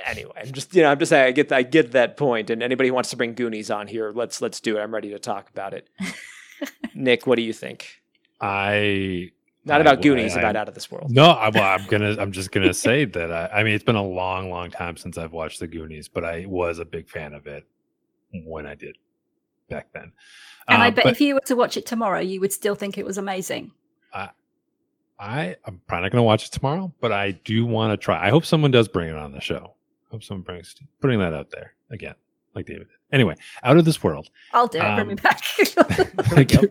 Anyway, 0.05 0.31
I'm 0.35 0.51
just, 0.51 0.75
you 0.75 0.81
know, 0.81 0.89
I'm 0.91 0.99
just 0.99 1.09
saying, 1.09 1.27
I 1.27 1.31
get, 1.31 1.51
I 1.51 1.63
get 1.63 1.91
that 1.93 2.17
point. 2.17 2.49
And 2.49 2.61
anybody 2.61 2.89
who 2.89 2.95
wants 2.95 3.09
to 3.11 3.17
bring 3.17 3.33
Goonies 3.33 3.71
on 3.71 3.87
here, 3.87 4.11
let's, 4.13 4.41
let's 4.41 4.59
do 4.59 4.77
it. 4.77 4.81
I'm 4.81 4.93
ready 4.93 5.09
to 5.11 5.19
talk 5.19 5.49
about 5.49 5.73
it. 5.73 5.89
Nick, 6.93 7.25
what 7.25 7.35
do 7.37 7.41
you 7.41 7.53
think? 7.53 7.87
I 8.41 9.31
Not 9.63 9.77
I- 9.79 9.81
about 9.81 9.99
I- 9.99 10.01
Goonies, 10.01 10.35
I- 10.35 10.39
about 10.39 10.55
Out 10.55 10.67
of 10.67 10.73
This 10.75 10.91
World. 10.91 11.09
No, 11.11 11.25
I, 11.31 11.49
well, 11.49 11.63
I'm 11.63 11.85
gonna. 11.87 12.15
I'm 12.19 12.31
just 12.31 12.51
gonna 12.51 12.73
say 12.87 13.05
that. 13.05 13.31
I, 13.31 13.59
I 13.59 13.63
mean, 13.63 13.73
it's 13.73 13.83
been 13.83 13.95
a 13.95 14.03
long, 14.05 14.49
long 14.49 14.69
time 14.71 14.97
since 14.97 15.17
I've 15.17 15.31
watched 15.31 15.59
the 15.59 15.67
Goonies, 15.67 16.07
but 16.07 16.23
I 16.25 16.45
was 16.45 16.79
a 16.79 16.85
big 16.85 17.09
fan 17.09 17.33
of 17.33 17.47
it 17.47 17.65
when 18.33 18.65
I 18.65 18.75
did 18.75 18.97
back 19.69 19.87
then. 19.93 20.11
And 20.67 20.81
I 20.81 20.87
Uh, 20.87 20.91
bet 20.91 21.03
but 21.05 21.13
if 21.13 21.21
you 21.21 21.35
were 21.35 21.41
to 21.45 21.55
watch 21.55 21.77
it 21.77 21.85
tomorrow, 21.85 22.19
you 22.19 22.39
would 22.41 22.51
still 22.53 22.75
think 22.75 22.97
it 22.97 23.05
was 23.05 23.17
amazing. 23.17 23.71
I, 25.19 25.55
I'm 25.65 25.81
probably 25.87 26.03
not 26.03 26.11
gonna 26.11 26.23
watch 26.23 26.45
it 26.47 26.51
tomorrow, 26.51 26.93
but 26.99 27.11
I 27.11 27.31
do 27.31 27.65
want 27.65 27.91
to 27.93 27.97
try. 28.03 28.25
I 28.25 28.29
hope 28.29 28.45
someone 28.45 28.71
does 28.71 28.87
bring 28.87 29.09
it 29.09 29.15
on 29.15 29.31
the 29.31 29.39
show. 29.41 29.73
I 30.07 30.11
hope 30.11 30.23
someone 30.23 30.41
brings 30.43 30.75
putting 31.01 31.19
that 31.19 31.33
out 31.33 31.51
there 31.51 31.73
again, 31.89 32.15
like 32.53 32.65
David. 32.65 32.87
did. 32.87 32.97
Anyway, 33.13 33.35
out 33.63 33.77
of 33.77 33.85
this 33.85 34.03
world. 34.03 34.29
I'll 34.53 34.67
do 34.67 34.77
it. 34.79 34.81
Bring 34.81 34.99
Um, 34.99 35.07
me 35.07 35.15
back. 35.15 35.41
Thank 36.33 36.53
you. 36.61 36.69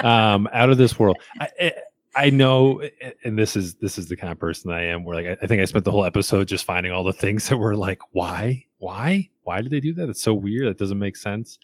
um, 0.00 0.48
out 0.52 0.70
of 0.70 0.78
this 0.78 0.98
world. 0.98 1.18
I, 1.40 1.48
I- 1.60 1.72
I 2.16 2.30
know, 2.30 2.82
and 3.22 3.38
this 3.38 3.54
is 3.54 3.74
this 3.74 3.96
is 3.96 4.08
the 4.08 4.16
kind 4.16 4.32
of 4.32 4.40
person 4.40 4.72
I 4.72 4.82
am. 4.86 5.04
Where 5.04 5.14
like 5.14 5.38
I, 5.38 5.44
I 5.44 5.46
think 5.46 5.62
I 5.62 5.66
spent 5.66 5.84
the 5.84 5.92
whole 5.92 6.04
episode 6.04 6.48
just 6.48 6.64
finding 6.64 6.90
all 6.90 7.04
the 7.04 7.12
things 7.12 7.48
that 7.48 7.58
were 7.58 7.76
like, 7.76 8.00
why, 8.10 8.64
why, 8.78 9.28
why 9.44 9.60
did 9.60 9.70
they 9.70 9.78
do 9.78 9.92
that? 9.94 10.08
It's 10.08 10.22
so 10.22 10.34
weird. 10.34 10.66
That 10.66 10.78
doesn't 10.78 10.98
make 10.98 11.16
sense. 11.16 11.60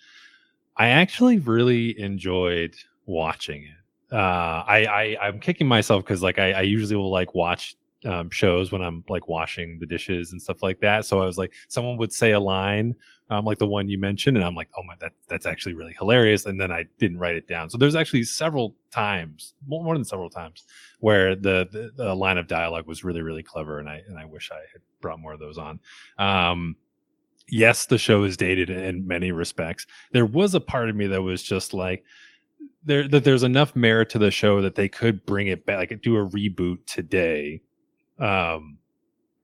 I 0.76 0.88
actually 0.88 1.38
really 1.38 1.98
enjoyed 1.98 2.76
watching 3.06 3.64
it. 3.64 3.70
Uh, 4.14 4.64
I, 4.66 4.84
I 4.86 5.26
I'm 5.26 5.40
kicking 5.40 5.66
myself 5.66 6.04
because 6.04 6.22
like 6.22 6.38
I, 6.38 6.52
I 6.52 6.60
usually 6.62 6.96
will 6.96 7.10
like 7.10 7.34
watch 7.34 7.76
um, 8.04 8.30
shows 8.30 8.70
when 8.70 8.82
I'm 8.82 9.02
like 9.08 9.28
washing 9.28 9.78
the 9.80 9.86
dishes 9.86 10.32
and 10.32 10.40
stuff 10.40 10.62
like 10.62 10.80
that. 10.80 11.04
So 11.04 11.20
I 11.20 11.26
was 11.26 11.38
like, 11.38 11.52
someone 11.68 11.96
would 11.96 12.12
say 12.12 12.32
a 12.32 12.40
line, 12.40 12.94
um, 13.30 13.44
like 13.44 13.58
the 13.58 13.66
one 13.66 13.88
you 13.88 13.98
mentioned, 13.98 14.36
and 14.36 14.44
I'm 14.44 14.54
like, 14.54 14.68
oh 14.78 14.82
my, 14.84 14.94
that 15.00 15.12
that's 15.26 15.46
actually 15.46 15.74
really 15.74 15.94
hilarious. 15.98 16.46
And 16.46 16.60
then 16.60 16.70
I 16.70 16.84
didn't 16.98 17.18
write 17.18 17.34
it 17.34 17.48
down. 17.48 17.70
So 17.70 17.78
there's 17.78 17.96
actually 17.96 18.24
several 18.24 18.76
times, 18.90 19.54
more, 19.66 19.94
than 19.94 20.04
several 20.04 20.30
times, 20.30 20.64
where 21.00 21.34
the, 21.34 21.66
the 21.72 21.92
the 21.96 22.14
line 22.14 22.38
of 22.38 22.46
dialogue 22.46 22.86
was 22.86 23.04
really 23.04 23.22
really 23.22 23.42
clever, 23.42 23.78
and 23.78 23.88
I 23.88 24.02
and 24.06 24.18
I 24.18 24.26
wish 24.26 24.50
I 24.52 24.60
had 24.72 24.82
brought 25.00 25.18
more 25.18 25.32
of 25.32 25.40
those 25.40 25.58
on. 25.58 25.80
Um, 26.18 26.76
yes, 27.48 27.86
the 27.86 27.98
show 27.98 28.24
is 28.24 28.36
dated 28.36 28.70
in 28.70 29.06
many 29.06 29.32
respects. 29.32 29.86
There 30.12 30.26
was 30.26 30.54
a 30.54 30.60
part 30.60 30.88
of 30.90 30.96
me 30.96 31.06
that 31.08 31.22
was 31.22 31.42
just 31.42 31.74
like. 31.74 32.04
There, 32.86 33.08
that 33.08 33.24
there's 33.24 33.42
enough 33.42 33.74
merit 33.74 34.10
to 34.10 34.18
the 34.18 34.30
show 34.30 34.60
that 34.62 34.74
they 34.74 34.88
could 34.88 35.24
bring 35.24 35.46
it 35.46 35.64
back, 35.64 35.90
like 35.90 36.02
do 36.02 36.16
a 36.16 36.28
reboot 36.28 36.86
today, 36.86 37.62
um, 38.18 38.78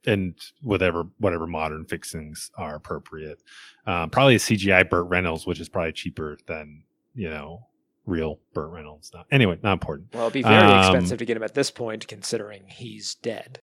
and 0.07 0.35
whatever 0.63 1.05
whatever 1.19 1.47
modern 1.47 1.87
fixings 1.87 2.51
are 2.57 2.75
appropriate. 2.75 3.43
Um, 3.87 4.11
probably 4.11 4.35
a 4.35 4.39
CGI 4.39 4.89
Burt 4.89 5.09
Reynolds, 5.09 5.47
which 5.47 5.61
is 5.61 5.69
probably 5.69 5.93
cheaper 5.93 6.39
than 6.47 6.85
you 7.15 7.31
know 7.31 7.67
real 8.07 8.41
Burt 8.53 8.71
Reynolds. 8.71 9.11
Not 9.15 9.27
anyway, 9.31 9.59
not 9.63 9.75
important. 9.75 10.09
Well, 10.13 10.25
it'd 10.25 10.35
be 10.35 10.43
very 10.43 10.57
Um, 10.57 10.81
expensive 10.81 11.19
to 11.19 11.25
get 11.25 11.37
him 11.37 11.43
at 11.43 11.55
this 11.55 11.71
point, 11.71 12.07
considering 12.09 12.65
he's 12.67 13.15
dead. 13.15 13.61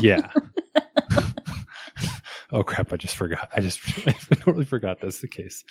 Yeah. 0.00 0.30
Oh 2.52 2.62
crap! 2.62 2.92
I 2.92 2.96
just 2.96 3.16
forgot. 3.16 3.48
I 3.56 3.60
just 3.60 3.80
I 4.06 4.12
totally 4.36 4.64
forgot 4.64 5.00
that's 5.00 5.20
the 5.20 5.28
case. 5.28 5.64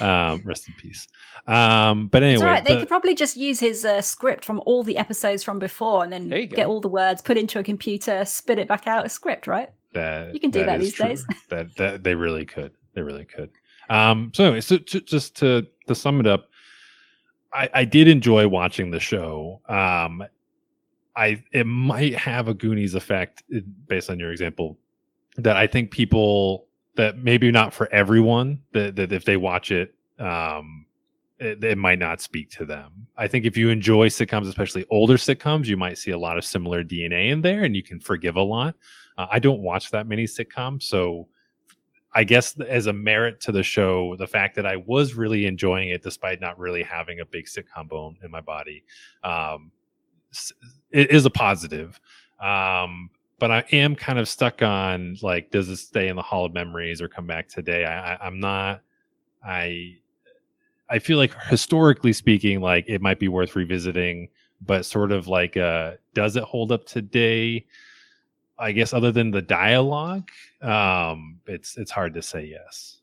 Um, 0.00 0.42
rest 0.44 0.66
in 0.68 0.74
peace. 0.74 1.06
Um, 1.46 2.08
but 2.08 2.22
anyway, 2.22 2.34
It's 2.34 2.42
all 2.42 2.48
right. 2.48 2.64
They 2.64 2.74
the- 2.74 2.80
could 2.80 2.88
probably 2.88 3.14
just 3.14 3.36
use 3.36 3.60
his 3.60 3.84
uh, 3.84 4.00
script 4.00 4.44
from 4.44 4.60
all 4.66 4.82
the 4.82 4.96
episodes 4.96 5.42
from 5.44 5.58
before, 5.58 6.02
and 6.02 6.12
then 6.12 6.28
There 6.28 6.46
go. 6.46 6.56
get 6.56 6.66
all 6.66 6.80
the 6.80 6.88
words, 6.88 7.22
put 7.22 7.36
into 7.36 7.58
a 7.58 7.62
computer, 7.62 8.24
spit 8.24 8.58
it 8.58 8.66
back 8.68 8.86
out 8.86 9.06
a 9.06 9.08
script, 9.08 9.46
right? 9.46 9.70
that 9.92 10.32
You 10.32 10.40
can 10.40 10.50
do 10.50 10.64
that 10.64 10.80
these 10.80 10.96
days. 10.96 11.24
that 11.50 11.74
that 11.76 12.02
they 12.02 12.14
really 12.14 12.46
could. 12.46 12.72
They 12.94 13.02
really 13.02 13.24
could. 13.26 13.50
Um, 13.90 14.30
so 14.34 14.44
anyway, 14.44 14.60
so 14.62 14.78
to, 14.78 15.00
just 15.00 15.36
to 15.36 15.66
to 15.86 15.94
sum 15.94 16.18
it 16.20 16.26
up, 16.26 16.48
I, 17.52 17.68
I 17.74 17.84
did 17.84 18.08
enjoy 18.08 18.48
watching 18.48 18.90
the 18.90 19.00
show. 19.00 19.60
Um, 19.68 20.24
I 21.14 21.42
it 21.52 21.66
might 21.66 22.14
have 22.14 22.48
a 22.48 22.54
Goonies 22.54 22.94
effect 22.94 23.42
eh, 23.54 23.60
based 23.86 24.08
on 24.08 24.18
your 24.18 24.30
example 24.32 24.78
that 25.36 25.56
I 25.56 25.66
think 25.66 25.90
people 25.90 26.66
that 26.96 27.18
maybe 27.18 27.50
not 27.50 27.72
for 27.72 27.92
everyone 27.92 28.60
that, 28.72 28.96
that 28.96 29.12
if 29.12 29.24
they 29.24 29.36
watch 29.36 29.70
it, 29.70 29.94
um, 30.18 30.86
it, 31.38 31.62
it 31.64 31.78
might 31.78 31.98
not 31.98 32.20
speak 32.20 32.50
to 32.50 32.64
them. 32.64 33.06
I 33.16 33.26
think 33.26 33.44
if 33.44 33.56
you 33.56 33.70
enjoy 33.70 34.08
sitcoms, 34.08 34.46
especially 34.46 34.84
older 34.90 35.16
sitcoms, 35.16 35.66
you 35.66 35.76
might 35.76 35.98
see 35.98 36.10
a 36.10 36.18
lot 36.18 36.38
of 36.38 36.44
similar 36.44 36.84
DNA 36.84 37.30
in 37.30 37.40
there, 37.40 37.64
and 37.64 37.74
you 37.74 37.82
can 37.82 37.98
forgive 37.98 38.36
a 38.36 38.42
lot. 38.42 38.76
Uh, 39.18 39.26
I 39.30 39.38
don't 39.38 39.60
watch 39.60 39.90
that 39.90 40.06
many 40.06 40.24
sitcoms, 40.24 40.84
so 40.84 41.28
I 42.14 42.24
guess 42.24 42.58
as 42.60 42.86
a 42.86 42.92
merit 42.92 43.40
to 43.42 43.52
the 43.52 43.62
show, 43.62 44.16
the 44.16 44.26
fact 44.26 44.54
that 44.56 44.66
I 44.66 44.76
was 44.76 45.14
really 45.14 45.46
enjoying 45.46 45.88
it 45.88 46.02
despite 46.02 46.40
not 46.40 46.58
really 46.58 46.82
having 46.82 47.20
a 47.20 47.24
big 47.24 47.46
sitcom 47.46 47.88
bone 47.88 48.16
in 48.22 48.30
my 48.30 48.40
body, 48.40 48.84
um, 49.24 49.72
it 50.90 51.10
is 51.10 51.24
a 51.24 51.30
positive. 51.30 51.98
Um, 52.40 53.10
but 53.42 53.50
I 53.50 53.64
am 53.72 53.96
kind 53.96 54.20
of 54.20 54.28
stuck 54.28 54.62
on 54.62 55.16
like, 55.20 55.50
does 55.50 55.68
it 55.68 55.78
stay 55.78 56.06
in 56.06 56.14
the 56.14 56.22
hall 56.22 56.44
of 56.44 56.54
memories 56.54 57.02
or 57.02 57.08
come 57.08 57.26
back 57.26 57.48
today? 57.48 57.84
I, 57.84 58.14
I 58.14 58.18
I'm 58.24 58.38
not. 58.38 58.82
I 59.44 59.96
I 60.88 61.00
feel 61.00 61.18
like 61.18 61.34
historically 61.50 62.12
speaking, 62.12 62.60
like 62.60 62.84
it 62.86 63.02
might 63.02 63.18
be 63.18 63.26
worth 63.26 63.56
revisiting, 63.56 64.28
but 64.64 64.84
sort 64.84 65.10
of 65.10 65.26
like, 65.26 65.56
uh, 65.56 65.94
does 66.14 66.36
it 66.36 66.44
hold 66.44 66.70
up 66.70 66.86
today? 66.86 67.66
I 68.60 68.70
guess 68.70 68.92
other 68.92 69.10
than 69.10 69.32
the 69.32 69.42
dialogue, 69.42 70.28
um, 70.60 71.40
it's 71.48 71.76
it's 71.76 71.90
hard 71.90 72.14
to 72.14 72.22
say 72.22 72.44
yes. 72.44 73.00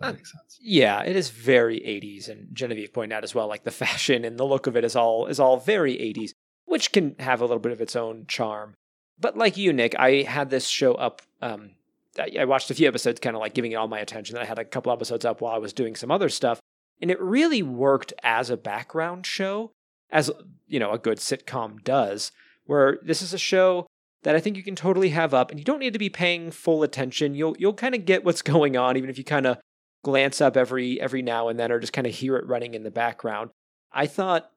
That 0.00 0.08
Uh, 0.08 0.12
make 0.12 0.26
sense? 0.26 0.58
Yeah, 0.60 1.02
it 1.02 1.16
is 1.16 1.30
very 1.30 1.80
80s, 1.80 2.28
and 2.28 2.54
Genevieve 2.54 2.92
pointed 2.92 3.14
out 3.16 3.24
as 3.24 3.34
well, 3.34 3.48
like 3.48 3.64
the 3.64 3.70
fashion 3.86 4.26
and 4.26 4.38
the 4.38 4.44
look 4.44 4.66
of 4.66 4.76
it 4.76 4.84
is 4.84 4.94
all 4.94 5.28
is 5.28 5.40
all 5.40 5.56
very 5.56 5.94
80s, 5.94 6.32
which 6.66 6.92
can 6.92 7.16
have 7.20 7.40
a 7.40 7.46
little 7.46 7.58
bit 7.58 7.72
of 7.72 7.80
its 7.80 7.96
own 7.96 8.26
charm. 8.28 8.76
But 9.20 9.36
like 9.36 9.56
you, 9.56 9.72
Nick, 9.72 9.94
I 9.98 10.22
had 10.22 10.50
this 10.50 10.66
show 10.66 10.94
up. 10.94 11.22
Um, 11.42 11.70
I, 12.18 12.30
I 12.40 12.44
watched 12.44 12.70
a 12.70 12.74
few 12.74 12.88
episodes, 12.88 13.20
kind 13.20 13.36
of 13.36 13.40
like 13.40 13.54
giving 13.54 13.72
it 13.72 13.76
all 13.76 13.88
my 13.88 13.98
attention. 13.98 14.36
I 14.36 14.44
had 14.44 14.58
a 14.58 14.64
couple 14.64 14.92
episodes 14.92 15.24
up 15.24 15.40
while 15.40 15.54
I 15.54 15.58
was 15.58 15.72
doing 15.72 15.96
some 15.96 16.10
other 16.10 16.28
stuff, 16.28 16.60
and 17.00 17.10
it 17.10 17.20
really 17.20 17.62
worked 17.62 18.12
as 18.22 18.50
a 18.50 18.56
background 18.56 19.26
show, 19.26 19.72
as 20.10 20.30
you 20.66 20.78
know, 20.78 20.92
a 20.92 20.98
good 20.98 21.18
sitcom 21.18 21.82
does. 21.82 22.32
Where 22.66 22.98
this 23.02 23.22
is 23.22 23.32
a 23.32 23.38
show 23.38 23.86
that 24.22 24.36
I 24.36 24.40
think 24.40 24.56
you 24.56 24.62
can 24.62 24.76
totally 24.76 25.10
have 25.10 25.32
up, 25.32 25.50
and 25.50 25.58
you 25.58 25.64
don't 25.64 25.78
need 25.78 25.94
to 25.94 25.98
be 25.98 26.10
paying 26.10 26.50
full 26.50 26.82
attention. 26.82 27.34
You'll 27.34 27.56
you'll 27.58 27.74
kind 27.74 27.94
of 27.94 28.04
get 28.04 28.24
what's 28.24 28.42
going 28.54 28.76
on, 28.76 28.96
even 28.96 29.10
if 29.10 29.18
you 29.18 29.24
kind 29.24 29.46
of 29.46 29.58
glance 30.04 30.40
up 30.40 30.56
every 30.56 31.00
every 31.00 31.22
now 31.22 31.48
and 31.48 31.58
then, 31.58 31.72
or 31.72 31.80
just 31.80 31.92
kind 31.92 32.06
of 32.06 32.14
hear 32.14 32.36
it 32.36 32.46
running 32.46 32.74
in 32.74 32.82
the 32.82 32.90
background. 32.90 33.50
I 33.92 34.06
thought, 34.06 34.50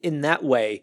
in 0.00 0.22
that 0.22 0.42
way, 0.42 0.82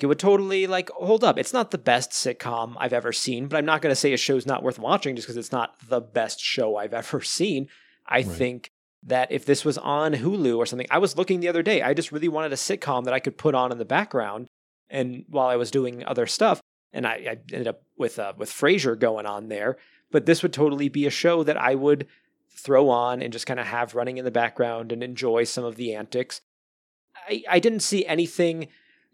it 0.00 0.06
would 0.06 0.18
totally 0.18 0.66
like 0.66 0.90
hold 0.90 1.24
up. 1.24 1.38
It's 1.38 1.52
not 1.52 1.70
the 1.70 1.78
best 1.78 2.12
sitcom 2.12 2.74
I've 2.78 2.92
ever 2.92 3.12
seen, 3.12 3.48
but 3.48 3.56
I'm 3.56 3.64
not 3.64 3.82
going 3.82 3.90
to 3.90 3.96
say 3.96 4.12
a 4.12 4.16
show's 4.16 4.46
not 4.46 4.62
worth 4.62 4.78
watching 4.78 5.16
just 5.16 5.26
because 5.26 5.36
it's 5.36 5.52
not 5.52 5.74
the 5.88 6.00
best 6.00 6.40
show 6.40 6.76
I've 6.76 6.94
ever 6.94 7.20
seen. 7.38 7.68
I 8.06 8.18
Right. 8.18 8.26
think 8.26 8.70
that 9.04 9.30
if 9.30 9.44
this 9.44 9.64
was 9.64 9.78
on 9.78 10.12
Hulu 10.14 10.56
or 10.56 10.66
something, 10.66 10.86
I 10.90 10.98
was 10.98 11.16
looking 11.16 11.40
the 11.40 11.48
other 11.48 11.62
day. 11.62 11.82
I 11.82 11.94
just 11.94 12.10
really 12.12 12.28
wanted 12.28 12.52
a 12.52 12.56
sitcom 12.56 13.04
that 13.04 13.14
I 13.14 13.20
could 13.20 13.36
put 13.38 13.54
on 13.54 13.70
in 13.72 13.78
the 13.78 13.84
background, 13.84 14.48
and 14.90 15.24
while 15.28 15.46
I 15.48 15.56
was 15.56 15.70
doing 15.70 16.04
other 16.04 16.26
stuff, 16.26 16.60
and 16.92 17.06
I, 17.06 17.12
I 17.12 17.38
ended 17.52 17.68
up 17.68 17.82
with 17.96 18.18
uh, 18.18 18.32
with 18.36 18.50
Frasier 18.50 18.98
going 18.98 19.26
on 19.26 19.48
there. 19.48 19.76
But 20.10 20.24
this 20.26 20.42
would 20.42 20.52
totally 20.54 20.88
be 20.88 21.06
a 21.06 21.10
show 21.10 21.42
that 21.44 21.56
I 21.58 21.74
would 21.74 22.06
throw 22.50 22.88
on 22.88 23.20
and 23.22 23.32
just 23.32 23.46
kind 23.46 23.60
of 23.60 23.66
have 23.66 23.94
running 23.94 24.16
in 24.16 24.24
the 24.24 24.30
background 24.30 24.90
and 24.90 25.02
enjoy 25.02 25.44
some 25.44 25.64
of 25.64 25.76
the 25.76 25.94
antics. 25.94 26.40
I, 27.28 27.44
I 27.48 27.58
didn't 27.60 27.80
see 27.80 28.06
anything, 28.06 28.68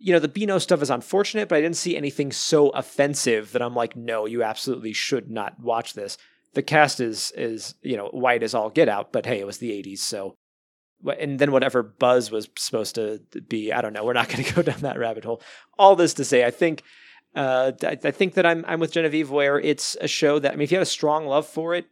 you 0.05 0.13
know, 0.13 0.19
the 0.19 0.29
Beano 0.29 0.59
stuff 0.59 0.83
is 0.83 0.91
unfortunate, 0.91 1.49
but 1.49 1.57
I 1.57 1.63
didn't 1.63 1.79
see 1.79 1.97
anything 1.97 2.31
so 2.31 2.69
offensive 2.69 3.53
that 3.53 3.63
I'm 3.63 3.75
like, 3.75 3.97
no, 3.97 4.27
you 4.27 4.43
absolutely 4.43 4.93
should 4.93 5.31
not 5.31 5.59
watch 5.59 5.95
this. 5.95 6.19
The 6.53 6.63
cast 6.63 7.01
is 7.01 7.33
is 7.35 7.75
you 7.81 7.97
know 7.97 8.09
white 8.09 8.43
as 8.43 8.55
all 8.55 8.69
get 8.69 8.87
out, 8.87 9.13
but 9.13 9.25
hey, 9.25 9.41
it 9.41 9.47
was 9.47 9.59
the 9.59 9.71
'80s, 9.71 10.01
so. 10.01 10.37
And 11.19 11.39
then 11.39 11.53
whatever 11.53 11.83
buzz 11.83 12.31
was 12.31 12.49
supposed 12.57 12.95
to 12.97 13.21
be, 13.49 13.73
I 13.73 13.81
don't 13.81 13.95
know. 13.95 14.05
We're 14.05 14.13
not 14.13 14.29
going 14.31 14.45
to 14.45 14.55
go 14.55 14.61
down 14.61 14.81
that 14.81 14.99
rabbit 14.99 15.25
hole. 15.25 15.41
All 15.79 15.97
this 15.97 16.15
to 16.15 16.25
say, 16.25 16.45
I 16.45 16.51
think, 16.51 16.83
uh, 17.35 17.73
I, 17.83 17.97
think 17.97 18.35
that 18.35 18.45
I'm 18.45 18.63
I'm 18.69 18.81
with 18.81 18.93
Genevieve 18.93 19.31
where 19.31 19.59
it's 19.59 19.97
a 20.03 20.09
show 20.09 20.39
that 20.39 20.53
I 20.53 20.57
mean, 20.57 20.65
if 20.65 20.71
you 20.71 20.77
have 20.77 20.87
a 20.87 20.87
strong 20.87 21.27
love 21.27 21.47
for 21.47 21.75
it, 21.75 21.87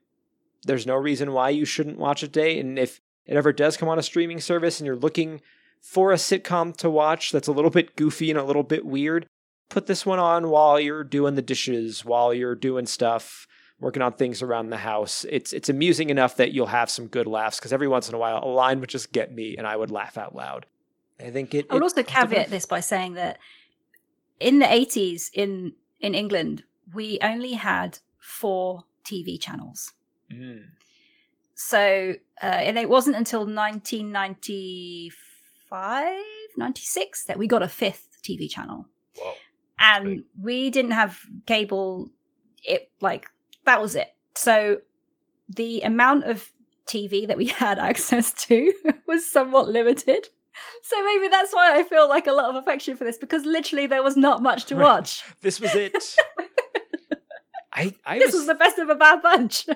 there's 0.64 0.86
no 0.86 0.96
reason 0.96 1.32
why 1.32 1.48
you 1.48 1.64
shouldn't 1.64 1.98
watch 1.98 2.22
it 2.22 2.34
today. 2.34 2.58
And 2.58 2.78
if 2.78 3.00
it 3.24 3.38
ever 3.38 3.54
does 3.54 3.78
come 3.78 3.88
on 3.88 3.98
a 3.98 4.02
streaming 4.02 4.38
service 4.38 4.80
and 4.80 4.86
you're 4.86 4.96
looking 4.96 5.40
for 5.82 6.12
a 6.12 6.16
sitcom 6.16 6.74
to 6.78 6.88
watch 6.88 7.32
that's 7.32 7.48
a 7.48 7.52
little 7.52 7.70
bit 7.70 7.96
goofy 7.96 8.30
and 8.30 8.38
a 8.38 8.44
little 8.44 8.62
bit 8.62 8.86
weird, 8.86 9.26
put 9.68 9.86
this 9.86 10.06
one 10.06 10.20
on 10.20 10.48
while 10.48 10.78
you're 10.78 11.04
doing 11.04 11.34
the 11.34 11.42
dishes, 11.42 12.04
while 12.04 12.32
you're 12.32 12.54
doing 12.54 12.86
stuff, 12.86 13.46
working 13.80 14.00
on 14.00 14.12
things 14.12 14.40
around 14.42 14.70
the 14.70 14.76
house. 14.78 15.26
It's 15.28 15.52
it's 15.52 15.68
amusing 15.68 16.08
enough 16.08 16.36
that 16.36 16.52
you'll 16.52 16.66
have 16.66 16.88
some 16.88 17.08
good 17.08 17.26
laughs 17.26 17.58
because 17.58 17.72
every 17.72 17.88
once 17.88 18.08
in 18.08 18.14
a 18.14 18.18
while 18.18 18.38
a 18.42 18.46
line 18.46 18.80
would 18.80 18.88
just 18.88 19.12
get 19.12 19.34
me 19.34 19.56
and 19.56 19.66
I 19.66 19.76
would 19.76 19.90
laugh 19.90 20.16
out 20.16 20.34
loud. 20.34 20.66
I 21.20 21.30
think 21.30 21.52
it. 21.52 21.66
I 21.68 21.74
would 21.74 21.82
it- 21.82 21.84
also 21.84 22.02
caveat 22.04 22.48
this 22.48 22.64
by 22.64 22.80
saying 22.80 23.14
that 23.14 23.38
in 24.38 24.60
the 24.60 24.66
80s 24.66 25.30
in 25.34 25.74
in 26.00 26.14
England, 26.14 26.62
we 26.94 27.18
only 27.22 27.54
had 27.54 27.98
four 28.18 28.84
TV 29.04 29.40
channels. 29.40 29.92
Mm. 30.32 30.62
So, 31.54 32.14
uh, 32.42 32.46
and 32.46 32.78
it 32.78 32.88
wasn't 32.88 33.16
until 33.16 33.46
1995, 35.72 36.58
96 36.58 37.24
that 37.24 37.38
we 37.38 37.46
got 37.46 37.62
a 37.62 37.68
fifth 37.68 38.18
TV 38.22 38.48
channel. 38.50 38.86
And 39.78 40.24
we 40.40 40.70
didn't 40.70 40.92
have 40.92 41.18
cable. 41.46 42.10
It 42.62 42.90
like 43.00 43.28
that 43.64 43.80
was 43.80 43.96
it. 43.96 44.14
So 44.34 44.78
the 45.48 45.80
amount 45.82 46.24
of 46.24 46.50
TV 46.86 47.26
that 47.26 47.36
we 47.36 47.46
had 47.64 47.78
access 47.78 48.32
to 48.46 48.72
was 49.06 49.28
somewhat 49.28 49.68
limited. 49.68 50.28
So 50.82 51.02
maybe 51.02 51.28
that's 51.28 51.52
why 51.52 51.78
I 51.78 51.82
feel 51.82 52.08
like 52.08 52.26
a 52.26 52.32
lot 52.32 52.50
of 52.50 52.56
affection 52.56 52.96
for 52.96 53.04
this 53.04 53.16
because 53.16 53.44
literally 53.44 53.86
there 53.86 54.02
was 54.02 54.16
not 54.16 54.42
much 54.42 54.66
to 54.66 54.76
watch. 54.76 55.24
This 55.40 55.60
was 55.60 55.74
it. 55.74 55.96
I 57.72 57.94
I 58.04 58.18
this 58.18 58.34
was 58.34 58.46
the 58.46 58.54
best 58.54 58.78
of 58.78 58.90
a 58.90 58.94
bad 58.94 59.22
bunch. 59.22 59.66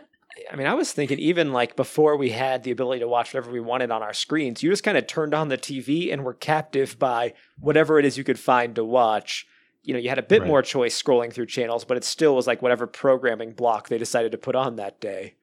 I 0.51 0.57
mean, 0.57 0.66
I 0.66 0.74
was 0.74 0.93
thinking 0.93 1.18
even 1.18 1.53
like 1.53 1.76
before 1.76 2.16
we 2.16 2.30
had 2.30 2.62
the 2.62 2.70
ability 2.70 3.01
to 3.01 3.09
watch 3.09 3.32
whatever 3.32 3.51
we 3.51 3.61
wanted 3.61 3.91
on 3.91 4.03
our 4.03 4.12
screens, 4.12 4.62
you 4.62 4.70
just 4.70 4.82
kind 4.84 4.99
of 4.99 5.07
turned 5.07 5.34
on 5.34 5.49
the 5.49 5.59
TV 5.59 6.12
and 6.12 6.24
were 6.24 6.34
captive 6.34 6.99
by 6.99 7.32
whatever 7.59 7.99
it 7.99 8.05
is 8.05 8.18
you 8.18 8.24
could 8.24 8.39
find 8.39 8.74
to 8.76 8.84
watch. 8.84 9.47
You 9.82 9.95
know, 9.95 10.01
you 10.01 10.09
had 10.09 10.18
a 10.18 10.22
bit 10.22 10.43
Right. 10.43 10.49
more 10.49 10.62
choice 10.62 11.01
scrolling 11.01 11.32
through 11.32 11.47
channels, 11.47 11.84
but 11.84 11.97
it 11.97 12.05
still 12.05 12.34
was 12.34 12.47
like 12.47 12.61
whatever 12.61 12.87
programming 12.87 13.53
block 13.53 13.89
they 13.89 13.99
decided 13.99 14.32
to 14.32 14.39
put 14.39 14.55
on 14.55 14.76
that 14.76 15.01
day. 15.01 15.34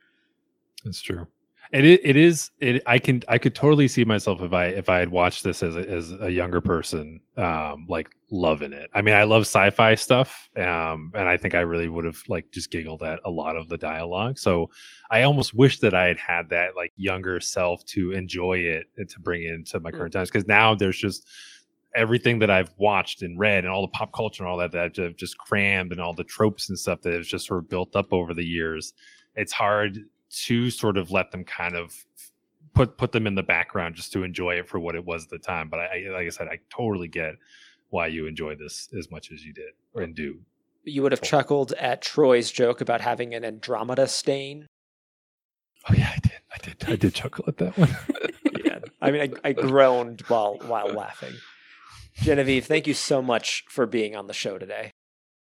That's 0.83 1.01
true. 1.01 1.27
It 1.73 1.85
it 1.85 2.15
is 2.15 2.51
it. 2.59 2.83
I 2.85 2.99
can 2.99 3.23
I 3.27 3.39
could 3.39 3.55
totally 3.55 3.87
see 3.87 4.05
myself 4.05 4.43
if 4.43 4.53
I 4.53 4.65
if 4.67 4.89
I 4.89 4.99
had 4.99 5.09
watched 5.09 5.43
this 5.43 5.63
as 5.63 5.75
a, 5.75 5.89
as 5.89 6.13
a 6.21 6.29
younger 6.29 6.61
person, 6.61 7.19
um, 7.35 7.87
like 7.89 8.11
loving 8.29 8.73
it. 8.73 8.91
I 8.93 9.01
mean, 9.01 9.15
I 9.15 9.23
love 9.23 9.41
sci-fi 9.41 9.95
stuff, 9.95 10.51
um, 10.55 11.11
and 11.15 11.27
I 11.27 11.35
think 11.35 11.55
I 11.55 11.61
really 11.61 11.89
would 11.89 12.05
have 12.05 12.21
like 12.27 12.51
just 12.51 12.69
giggled 12.69 13.01
at 13.01 13.21
a 13.25 13.31
lot 13.31 13.57
of 13.57 13.69
the 13.69 13.77
dialogue. 13.79 14.37
So 14.37 14.69
I 15.09 15.23
almost 15.23 15.55
wish 15.55 15.79
that 15.79 15.95
I 15.95 16.05
had 16.05 16.19
had 16.19 16.49
that 16.49 16.75
like 16.75 16.93
younger 16.95 17.39
self 17.39 17.83
to 17.85 18.11
enjoy 18.11 18.59
it 18.59 18.85
and 18.97 19.09
to 19.09 19.19
bring 19.19 19.41
it 19.41 19.53
into 19.53 19.79
my 19.79 19.89
current 19.89 20.13
times. 20.13 20.29
Because 20.29 20.47
now 20.47 20.75
there's 20.75 20.99
just 20.99 21.27
everything 21.95 22.37
that 22.39 22.51
I've 22.51 22.71
watched 22.77 23.23
and 23.23 23.39
read 23.39 23.65
and 23.65 23.73
all 23.73 23.81
the 23.81 23.87
pop 23.87 24.13
culture 24.13 24.43
and 24.43 24.51
all 24.51 24.57
that 24.59 24.71
that 24.73 24.99
I've 24.99 25.15
just 25.15 25.39
crammed 25.39 25.91
and 25.91 25.99
all 25.99 26.13
the 26.13 26.23
tropes 26.23 26.69
and 26.69 26.77
stuff 26.77 27.01
that 27.01 27.13
has 27.13 27.27
just 27.27 27.47
sort 27.47 27.63
of 27.63 27.69
built 27.69 27.95
up 27.95 28.13
over 28.13 28.35
the 28.35 28.45
years. 28.45 28.93
It's 29.35 29.51
hard 29.51 29.97
to 30.45 30.69
sort 30.69 30.97
of 30.97 31.11
let 31.11 31.31
them 31.31 31.43
kind 31.43 31.75
of 31.75 32.05
put 32.73 32.97
put 32.97 33.11
them 33.11 33.27
in 33.27 33.35
the 33.35 33.43
background 33.43 33.95
just 33.95 34.11
to 34.13 34.23
enjoy 34.23 34.55
it 34.55 34.67
for 34.67 34.79
what 34.79 34.95
it 34.95 35.05
was 35.05 35.25
at 35.25 35.29
the 35.29 35.37
time. 35.37 35.69
But 35.69 35.79
I, 35.79 36.05
I 36.07 36.11
like 36.11 36.27
I 36.27 36.29
said, 36.29 36.47
I 36.47 36.59
totally 36.69 37.07
get 37.07 37.35
why 37.89 38.07
you 38.07 38.25
enjoy 38.25 38.55
this 38.55 38.89
as 38.97 39.11
much 39.11 39.31
as 39.31 39.45
you 39.45 39.53
did 39.53 39.73
or 39.93 40.01
and 40.01 40.15
do. 40.15 40.39
You 40.83 41.03
would 41.03 41.11
have 41.11 41.21
chuckled 41.21 41.71
at 41.73 42.01
Troy's 42.01 42.51
joke 42.51 42.81
about 42.81 43.01
having 43.01 43.33
an 43.33 43.45
Andromeda 43.45 44.07
stain. 44.07 44.67
Oh 45.89 45.93
yeah, 45.93 46.11
I 46.13 46.19
did. 46.19 46.31
I 46.53 46.57
did. 46.57 46.85
I 46.87 46.95
did 46.95 47.13
chuckle 47.13 47.45
at 47.47 47.57
that 47.57 47.77
one. 47.77 47.95
yeah, 48.65 48.79
I 49.01 49.11
mean, 49.11 49.21
I, 49.43 49.49
I 49.49 49.53
groaned 49.53 50.21
while 50.27 50.57
while 50.65 50.87
laughing. 50.87 51.33
Genevieve, 52.15 52.65
thank 52.65 52.87
you 52.87 52.93
so 52.93 53.21
much 53.21 53.63
for 53.69 53.85
being 53.85 54.15
on 54.15 54.27
the 54.27 54.33
show 54.33 54.57
today. 54.57 54.91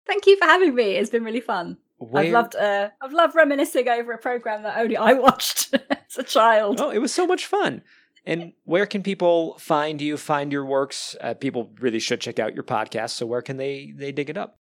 Thank 0.05 0.27
you 0.27 0.37
for 0.37 0.45
having 0.45 0.75
me. 0.75 0.95
It's 0.95 1.09
been 1.09 1.23
really 1.23 1.41
fun. 1.41 1.77
Where- 1.97 2.23
I've 2.23 2.31
loved 2.31 2.55
uh, 2.55 2.89
I've 3.01 3.13
loved 3.13 3.35
reminiscing 3.35 3.87
over 3.87 4.11
a 4.13 4.17
program 4.17 4.63
that 4.63 4.77
only 4.77 4.97
I 4.97 5.13
watched 5.13 5.73
as 5.89 6.17
a 6.17 6.23
child. 6.23 6.79
Oh, 6.81 6.89
it 6.89 6.99
was 6.99 7.13
so 7.13 7.25
much 7.27 7.45
fun. 7.45 7.81
And 8.25 8.53
where 8.63 8.85
can 8.85 9.03
people 9.03 9.57
find 9.59 10.01
you, 10.01 10.15
find 10.15 10.51
your 10.53 10.65
works? 10.65 11.13
Uh, 11.19 11.33
people 11.33 11.71
really 11.81 11.99
should 11.99 12.21
check 12.21 12.39
out 12.39 12.53
your 12.55 12.63
podcast. 12.63 13.11
So 13.11 13.25
where 13.25 13.41
can 13.41 13.57
they 13.57 13.93
they 13.95 14.11
dig 14.13 14.29
it 14.29 14.37
up? 14.37 14.59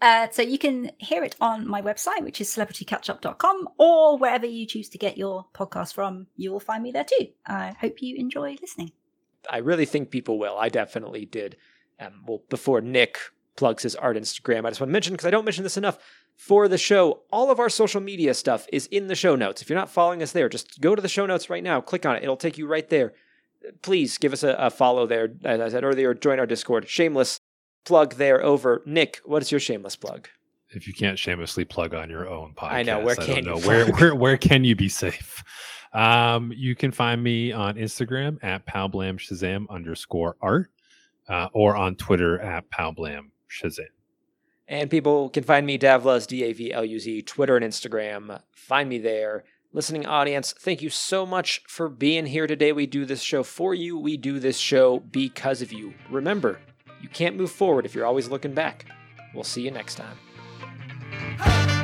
Uh, 0.00 0.28
so 0.30 0.42
you 0.42 0.58
can 0.58 0.90
hear 0.98 1.24
it 1.24 1.34
on 1.40 1.66
my 1.66 1.80
website, 1.80 2.22
which 2.22 2.40
is 2.40 2.48
celebritycatchup.com, 2.54 3.68
or 3.78 4.18
wherever 4.18 4.44
you 4.46 4.66
choose 4.66 4.90
to 4.90 4.98
get 4.98 5.16
your 5.16 5.46
podcast 5.54 5.94
from, 5.94 6.26
you 6.36 6.52
will 6.52 6.60
find 6.60 6.82
me 6.82 6.92
there 6.92 7.04
too. 7.04 7.28
I 7.46 7.74
hope 7.80 8.02
you 8.02 8.14
enjoy 8.16 8.56
listening. 8.60 8.92
I 9.48 9.58
really 9.58 9.86
think 9.86 10.10
people 10.10 10.38
will. 10.38 10.56
I 10.58 10.68
definitely 10.68 11.24
did. 11.24 11.56
Um, 11.98 12.24
well, 12.26 12.42
before 12.50 12.82
Nick 12.82 13.18
plugs 13.56 13.82
his 13.82 13.96
art 13.96 14.16
Instagram, 14.16 14.66
I 14.66 14.70
just 14.70 14.80
want 14.80 14.90
to 14.90 14.92
mention 14.92 15.14
because 15.14 15.26
I 15.26 15.30
don't 15.30 15.44
mention 15.44 15.64
this 15.64 15.76
enough. 15.76 15.98
For 16.36 16.68
the 16.68 16.78
show, 16.78 17.22
all 17.32 17.50
of 17.50 17.58
our 17.58 17.70
social 17.70 18.00
media 18.00 18.34
stuff 18.34 18.66
is 18.70 18.86
in 18.88 19.06
the 19.06 19.14
show 19.14 19.36
notes. 19.36 19.62
If 19.62 19.70
you're 19.70 19.78
not 19.78 19.90
following 19.90 20.22
us 20.22 20.32
there, 20.32 20.48
just 20.48 20.80
go 20.80 20.94
to 20.94 21.00
the 21.00 21.08
show 21.08 21.24
notes 21.24 21.48
right 21.48 21.62
now, 21.62 21.80
click 21.80 22.04
on 22.04 22.16
it. 22.16 22.22
It'll 22.22 22.36
take 22.36 22.58
you 22.58 22.66
right 22.66 22.88
there. 22.90 23.14
Please 23.80 24.18
give 24.18 24.32
us 24.34 24.42
a, 24.42 24.50
a 24.50 24.70
follow 24.70 25.06
there. 25.06 25.30
As 25.44 25.60
I 25.60 25.70
said 25.70 25.82
earlier, 25.82 26.12
join 26.12 26.38
our 26.38 26.46
Discord. 26.46 26.88
Shameless 26.88 27.40
plug 27.86 28.14
there 28.14 28.44
over. 28.44 28.82
Nick, 28.84 29.20
what 29.24 29.40
is 29.40 29.50
your 29.50 29.60
shameless 29.60 29.96
plug? 29.96 30.28
If 30.70 30.86
you 30.86 30.92
can't 30.92 31.18
shamelessly 31.18 31.64
plug 31.64 31.94
on 31.94 32.10
your 32.10 32.28
own 32.28 32.52
podcast, 32.54 32.72
I 32.72 32.82
know, 32.82 33.00
where 33.00 33.14
don't 33.14 33.26
can 33.26 33.36
you 33.36 33.42
know. 33.42 33.58
where 33.66 33.90
where 33.92 34.14
where 34.14 34.36
can 34.36 34.64
you 34.64 34.76
be 34.76 34.88
safe? 34.88 35.42
Um, 35.92 36.52
you 36.54 36.74
can 36.74 36.92
find 36.92 37.22
me 37.22 37.52
on 37.52 37.76
Instagram 37.76 38.42
at 38.44 38.66
palblamshazam 38.66 39.70
underscore 39.70 40.36
art, 40.42 40.70
uh, 41.28 41.48
or 41.54 41.76
on 41.76 41.94
Twitter 41.94 42.38
at 42.38 42.68
palblamshazam. 43.48 43.86
And 44.68 44.90
people 44.90 45.28
can 45.28 45.44
find 45.44 45.64
me, 45.64 45.78
Davluz, 45.78 46.26
D 46.26 46.42
A 46.44 46.52
V 46.52 46.72
L 46.72 46.84
U 46.84 46.98
Z, 46.98 47.22
Twitter 47.22 47.56
and 47.56 47.64
Instagram. 47.64 48.40
Find 48.52 48.88
me 48.88 48.98
there. 48.98 49.44
Listening 49.72 50.06
audience, 50.06 50.54
thank 50.58 50.80
you 50.80 50.88
so 50.88 51.26
much 51.26 51.62
for 51.68 51.88
being 51.88 52.26
here 52.26 52.46
today. 52.46 52.72
We 52.72 52.86
do 52.86 53.04
this 53.04 53.20
show 53.20 53.42
for 53.42 53.74
you. 53.74 53.98
We 53.98 54.16
do 54.16 54.38
this 54.40 54.56
show 54.56 55.00
because 55.00 55.60
of 55.60 55.72
you. 55.72 55.92
Remember, 56.10 56.58
you 57.02 57.08
can't 57.08 57.36
move 57.36 57.50
forward 57.50 57.84
if 57.84 57.94
you're 57.94 58.06
always 58.06 58.28
looking 58.28 58.54
back. 58.54 58.86
We'll 59.34 59.44
see 59.44 59.62
you 59.62 59.70
next 59.70 59.96
time. 59.96 61.75